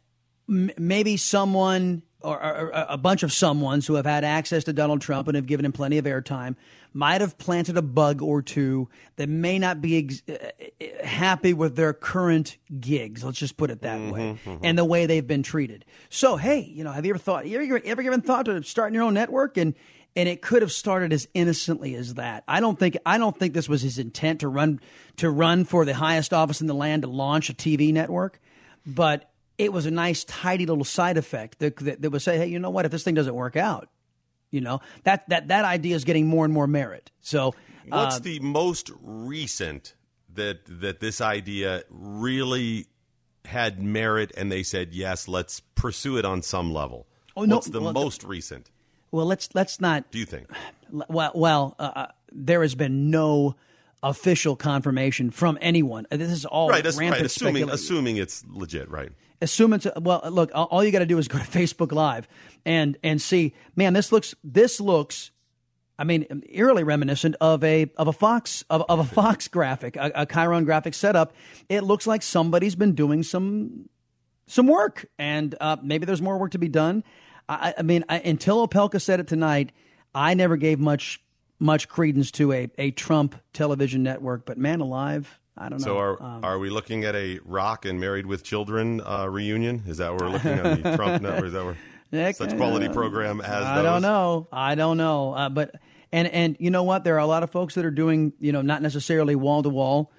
m- 0.49 0.71
maybe 0.77 1.17
someone 1.17 2.03
or, 2.23 2.41
or, 2.41 2.73
or, 2.73 2.85
a 2.89 2.97
bunch 2.97 3.23
of 3.23 3.31
someones 3.31 3.87
who 3.87 3.95
have 3.95 4.05
had 4.05 4.23
access 4.23 4.63
to 4.65 4.73
Donald 4.73 5.01
Trump 5.01 5.27
and 5.27 5.35
have 5.35 5.45
given 5.45 5.65
him 5.65 5.71
plenty 5.71 5.97
of 5.97 6.05
airtime 6.05 6.55
might 6.93 7.21
have 7.21 7.37
planted 7.37 7.77
a 7.77 7.81
bug 7.81 8.21
or 8.21 8.41
two 8.41 8.89
that 9.15 9.29
may 9.29 9.57
not 9.57 9.81
be 9.81 9.97
ex- 9.97 10.23
uh, 10.27 10.49
uh, 10.81 11.05
happy 11.05 11.53
with 11.53 11.75
their 11.75 11.93
current 11.93 12.57
gigs. 12.79 13.23
Let's 13.23 13.37
just 13.37 13.57
put 13.57 13.71
it 13.71 13.81
that 13.81 13.97
mm-hmm, 13.97 14.11
way, 14.11 14.39
mm-hmm. 14.45 14.57
and 14.63 14.77
the 14.77 14.85
way 14.85 15.05
they've 15.05 15.25
been 15.25 15.43
treated. 15.43 15.85
So, 16.09 16.35
hey, 16.35 16.59
you 16.59 16.83
know, 16.83 16.91
have 16.91 17.05
you 17.05 17.11
ever 17.11 17.19
thought? 17.19 17.47
You 17.47 17.61
ever, 17.61 17.81
ever 17.85 18.03
given 18.03 18.21
thought 18.21 18.45
to 18.45 18.61
starting 18.63 18.95
your 18.95 19.03
own 19.03 19.13
network 19.13 19.57
and? 19.57 19.75
And 20.13 20.27
it 20.27 20.41
could 20.41 20.61
have 20.61 20.73
started 20.73 21.13
as 21.13 21.29
innocently 21.33 21.95
as 21.95 22.15
that. 22.15 22.43
I 22.45 22.59
don't 22.59 22.77
think 22.77 22.97
I 23.05 23.17
don't 23.17 23.33
think 23.33 23.53
this 23.53 23.69
was 23.69 23.81
his 23.81 23.97
intent 23.97 24.41
to 24.41 24.49
run 24.49 24.81
to 25.15 25.29
run 25.29 25.63
for 25.63 25.85
the 25.85 25.93
highest 25.93 26.33
office 26.33 26.59
in 26.59 26.67
the 26.67 26.73
land 26.73 27.03
to 27.03 27.07
launch 27.07 27.49
a 27.49 27.53
TV 27.53 27.93
network, 27.93 28.41
but 28.85 29.30
it 29.61 29.71
was 29.71 29.85
a 29.85 29.91
nice, 29.91 30.23
tidy 30.23 30.65
little 30.65 30.83
side 30.83 31.17
effect 31.17 31.59
that, 31.59 31.75
that, 31.77 32.01
that 32.01 32.09
would 32.09 32.21
say, 32.23 32.37
hey, 32.37 32.47
you 32.47 32.57
know 32.57 32.71
what? 32.71 32.85
If 32.85 32.91
this 32.91 33.03
thing 33.03 33.13
doesn't 33.13 33.35
work 33.35 33.55
out, 33.55 33.89
you 34.49 34.59
know 34.59 34.81
that 35.03 35.29
that 35.29 35.47
that 35.47 35.63
idea 35.63 35.95
is 35.95 36.03
getting 36.03 36.27
more 36.27 36.43
and 36.43 36.53
more 36.53 36.67
merit. 36.67 37.11
So, 37.21 37.53
what's 37.87 38.17
uh, 38.17 38.19
the 38.19 38.39
most 38.39 38.91
recent 39.01 39.93
that 40.33 40.61
that 40.81 40.99
this 40.99 41.21
idea 41.21 41.83
really 41.89 42.87
had 43.45 43.81
merit, 43.81 44.31
and 44.35 44.51
they 44.51 44.63
said 44.63 44.93
yes, 44.93 45.27
let's 45.27 45.59
pursue 45.75 46.17
it 46.17 46.25
on 46.25 46.41
some 46.41 46.73
level? 46.73 47.07
Oh, 47.37 47.45
no, 47.45 47.55
what's 47.55 47.67
the 47.67 47.81
well, 47.81 47.93
most 47.93 48.23
recent? 48.23 48.71
Well, 49.11 49.27
let's 49.27 49.47
let's 49.53 49.79
not. 49.79 50.11
Do 50.11 50.19
you 50.19 50.25
think? 50.25 50.49
Well, 51.07 51.31
well, 51.33 51.75
uh, 51.79 51.91
uh 51.95 52.07
there 52.33 52.61
has 52.63 52.75
been 52.75 53.09
no 53.09 53.55
official 54.03 54.57
confirmation 54.57 55.31
from 55.31 55.57
anyone. 55.61 56.05
This 56.11 56.29
is 56.29 56.43
all 56.43 56.67
right. 56.67 56.83
Rampant 56.83 57.11
right 57.11 57.21
assuming 57.21 57.69
assuming 57.69 58.17
it's 58.17 58.43
legit, 58.49 58.89
right? 58.89 59.13
Assume 59.41 59.73
it's 59.73 59.87
well. 59.99 60.21
Look, 60.29 60.51
all 60.53 60.83
you 60.83 60.91
got 60.91 60.99
to 60.99 61.05
do 61.05 61.17
is 61.17 61.27
go 61.27 61.37
to 61.37 61.43
Facebook 61.59 61.91
Live 61.91 62.27
and 62.65 62.97
and 63.03 63.21
see. 63.21 63.53
Man, 63.75 63.93
this 63.93 64.11
looks 64.11 64.35
this 64.43 64.79
looks. 64.79 65.31
I 65.99 66.03
mean, 66.03 66.43
eerily 66.49 66.83
reminiscent 66.83 67.35
of 67.41 67.63
a 67.63 67.91
of 67.95 68.07
a 68.07 68.13
Fox 68.13 68.63
of, 68.69 68.83
of 68.89 68.99
a 68.99 69.03
Fox 69.03 69.47
graphic, 69.49 69.95
a, 69.97 70.11
a 70.15 70.25
Chyron 70.25 70.65
graphic 70.65 70.93
setup. 70.93 71.33
It 71.69 71.81
looks 71.81 72.07
like 72.07 72.23
somebody's 72.23 72.75
been 72.75 72.95
doing 72.95 73.23
some 73.23 73.89
some 74.47 74.67
work, 74.67 75.05
and 75.19 75.55
uh, 75.61 75.77
maybe 75.81 76.05
there's 76.05 76.21
more 76.21 76.37
work 76.37 76.51
to 76.51 76.59
be 76.59 76.69
done. 76.69 77.03
I, 77.47 77.73
I 77.77 77.81
mean, 77.83 78.03
I, 78.09 78.19
until 78.19 78.67
Opelka 78.67 79.01
said 79.01 79.19
it 79.19 79.27
tonight, 79.27 79.71
I 80.15 80.33
never 80.33 80.57
gave 80.57 80.79
much 80.79 81.21
much 81.59 81.87
credence 81.87 82.31
to 82.31 82.51
a, 82.51 82.69
a 82.77 82.91
Trump 82.91 83.35
television 83.53 84.03
network. 84.03 84.45
But 84.45 84.57
man 84.57 84.79
alive, 84.81 85.39
I 85.57 85.69
don't 85.69 85.79
know. 85.79 85.85
So 85.85 85.97
are 85.97 86.21
um, 86.21 86.43
are 86.43 86.59
we 86.59 86.69
looking 86.69 87.03
at 87.03 87.15
a 87.15 87.39
Rock 87.43 87.85
and 87.85 87.99
Married 87.99 88.25
with 88.25 88.43
Children 88.43 89.01
uh, 89.01 89.27
reunion? 89.27 89.83
Is 89.87 89.97
that 89.97 90.11
what 90.11 90.21
we're 90.21 90.29
looking 90.29 90.51
at 90.51 90.83
the 90.83 90.95
Trump 90.95 91.21
network? 91.21 91.45
Is 91.45 91.53
that 91.53 91.65
where 91.65 92.33
such 92.33 92.55
quality 92.57 92.89
program 92.89 93.41
as 93.41 93.63
I 93.63 93.81
don't 93.81 94.01
know. 94.01 94.47
I 94.51 94.75
don't 94.75 94.97
know. 94.97 95.33
Uh, 95.33 95.49
but 95.49 95.75
and 96.11 96.27
and 96.27 96.57
you 96.59 96.69
know 96.69 96.83
what? 96.83 97.03
There 97.03 97.15
are 97.15 97.19
a 97.19 97.25
lot 97.25 97.43
of 97.43 97.51
folks 97.51 97.75
that 97.75 97.85
are 97.85 97.91
doing 97.91 98.33
you 98.39 98.51
know 98.51 98.61
not 98.61 98.81
necessarily 98.81 99.35
wall 99.35 99.63
to 99.63 99.69
wall 99.69 100.11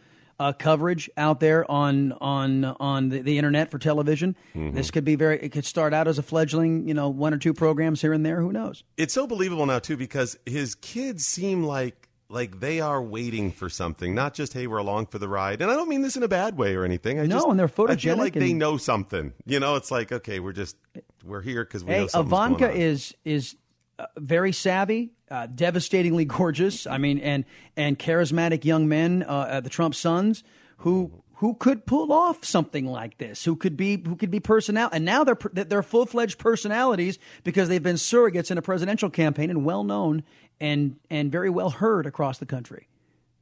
coverage 0.53 1.09
out 1.17 1.39
there 1.39 1.71
on 1.71 2.13
on 2.21 2.65
on 2.65 3.11
the, 3.11 3.21
the 3.21 3.39
internet 3.39 3.71
for 3.71 3.79
television. 3.79 4.35
Mm-hmm. 4.57 4.75
This 4.75 4.91
could 4.91 5.05
be 5.05 5.15
very. 5.15 5.39
It 5.41 5.53
could 5.53 5.65
start 5.65 5.95
out 5.95 6.09
as 6.09 6.19
a 6.19 6.23
fledgling, 6.23 6.89
you 6.89 6.95
know, 6.95 7.09
one 7.11 7.33
or 7.33 7.39
two 7.39 7.55
programs 7.55 8.01
here 8.01 8.13
and 8.13 8.27
there. 8.27 8.41
Who 8.41 8.53
knows? 8.53 8.83
It's 8.97 9.15
so 9.15 9.27
believable 9.27 9.67
now 9.67 9.79
too 9.79 9.97
because 9.97 10.37
his 10.45 10.75
kids 10.75 11.25
seem 11.25 11.63
like 11.63 12.02
like 12.33 12.61
they 12.61 12.81
are 12.81 13.03
waiting 13.03 13.53
for 13.53 13.69
something, 13.69 14.15
not 14.15 14.35
just 14.35 14.55
hey, 14.55 14.67
we're 14.67 14.79
along 14.79 15.07
for 15.07 15.19
the 15.19 15.29
ride. 15.29 15.61
And 15.61 15.71
I 15.71 15.75
don't 15.75 15.89
mean 15.89 16.03
this 16.03 16.17
in 16.17 16.23
a 16.23 16.29
bad 16.29 16.57
way 16.57 16.75
or 16.75 16.85
anything. 16.85 17.21
I 17.21 17.27
no, 17.27 17.37
just, 17.37 17.49
and 17.49 17.59
they're 17.59 17.69
photogenic. 17.69 17.91
I 17.91 17.97
feel 17.97 18.17
like 18.17 18.37
and, 18.37 18.45
they 18.45 18.53
know 18.53 18.77
something. 18.79 19.33
You 19.45 19.61
know, 19.61 19.77
it's 19.77 19.91
like 19.91 20.11
okay, 20.11 20.41
we're 20.41 20.53
just 20.53 20.77
we're 21.25 21.43
here 21.43 21.65
because 21.65 21.85
we 21.85 21.93
hey, 21.93 22.09
know 22.13 22.21
Ivanka 22.21 22.71
is 22.73 23.15
is 23.25 23.55
uh, 23.99 24.07
very 24.17 24.53
savvy, 24.53 25.13
uh, 25.31 25.47
devastatingly 25.47 26.25
gorgeous. 26.25 26.87
I 26.87 26.99
mean, 26.99 27.19
and 27.19 27.45
and 27.77 27.99
charismatic 27.99 28.65
young 28.65 28.89
men, 28.89 29.25
uh, 29.27 29.61
the 29.61 29.71
Trump 29.71 29.95
sons, 29.95 30.43
who 30.79 31.22
who 31.43 31.55
could 31.55 31.85
pull 31.85 32.13
off 32.13 32.45
something 32.45 32.87
like 32.87 33.19
this, 33.19 33.45
who 33.45 33.57
could 33.57 33.77
be 33.77 34.01
who 34.01 34.15
could 34.15 34.31
be 34.31 34.39
personnel, 34.39 34.89
and 34.93 35.05
now 35.05 35.25
they're 35.25 35.37
they're 35.53 35.83
full 35.83 36.07
fledged 36.07 36.39
personalities 36.39 37.19
because 37.43 37.69
they've 37.69 37.83
been 37.83 37.97
surrogates 37.97 38.53
in 38.53 38.59
a 38.59 38.63
presidential 38.63 39.11
campaign 39.11 39.51
and 39.51 39.65
well 39.65 39.83
known 39.83 40.23
and 40.61 40.95
and 41.11 41.33
very 41.33 41.51
well 41.51 41.69
heard 41.69 42.07
across 42.07 42.39
the 42.39 42.47
country. 42.47 42.87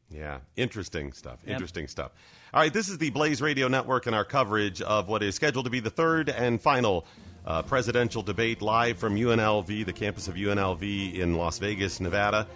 Yeah, 0.08 0.38
interesting 0.56 1.12
stuff. 1.12 1.40
Yep. 1.44 1.52
Interesting 1.52 1.88
stuff. 1.88 2.12
All 2.54 2.62
right, 2.62 2.72
this 2.72 2.88
is 2.88 2.96
the 2.96 3.10
Blaze 3.10 3.42
Radio 3.42 3.68
Network 3.68 4.06
and 4.06 4.16
our 4.16 4.24
coverage 4.24 4.80
of 4.80 5.06
what 5.06 5.22
is 5.22 5.34
scheduled 5.34 5.66
to 5.66 5.70
be 5.70 5.80
the 5.80 5.90
third 5.90 6.30
and 6.30 6.58
final 6.58 7.04
uh, 7.44 7.60
presidential 7.60 8.22
debate 8.22 8.62
live 8.62 8.96
from 8.96 9.14
UNLV, 9.14 9.84
the 9.84 9.92
campus 9.92 10.26
of 10.26 10.36
UNLV 10.36 11.18
in 11.18 11.34
Las 11.34 11.58
Vegas, 11.58 12.00
Nevada. 12.00 12.46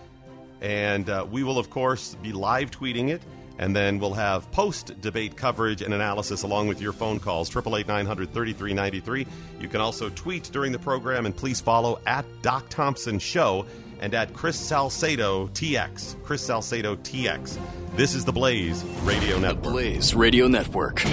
And 0.62 1.10
uh, 1.10 1.26
we 1.30 1.42
will, 1.42 1.58
of 1.58 1.68
course, 1.68 2.16
be 2.22 2.32
live 2.32 2.70
tweeting 2.70 3.10
it. 3.10 3.20
And 3.58 3.74
then 3.74 3.98
we'll 3.98 4.14
have 4.14 4.50
post 4.50 5.00
debate 5.00 5.36
coverage 5.36 5.80
and 5.82 5.94
analysis 5.94 6.42
along 6.42 6.68
with 6.68 6.80
your 6.80 6.92
phone 6.92 7.20
calls, 7.20 7.48
888 7.54 9.26
You 9.60 9.68
can 9.68 9.80
also 9.80 10.10
tweet 10.10 10.44
during 10.52 10.72
the 10.72 10.78
program, 10.78 11.26
and 11.26 11.36
please 11.36 11.60
follow 11.60 12.00
at 12.06 12.24
Doc 12.42 12.68
Thompson 12.68 13.18
Show 13.18 13.66
and 14.00 14.12
at 14.14 14.32
Chris 14.34 14.58
Salcedo 14.58 15.46
TX. 15.48 16.22
Chris 16.24 16.42
Salcedo 16.42 16.96
TX. 16.96 17.58
This 17.96 18.14
is 18.14 18.24
the 18.24 18.32
Blaze 18.32 18.82
Radio 19.02 19.38
Network. 19.38 19.62
The 19.62 19.70
Blaze 19.70 20.14
Radio 20.14 20.48
Network. 20.48 21.04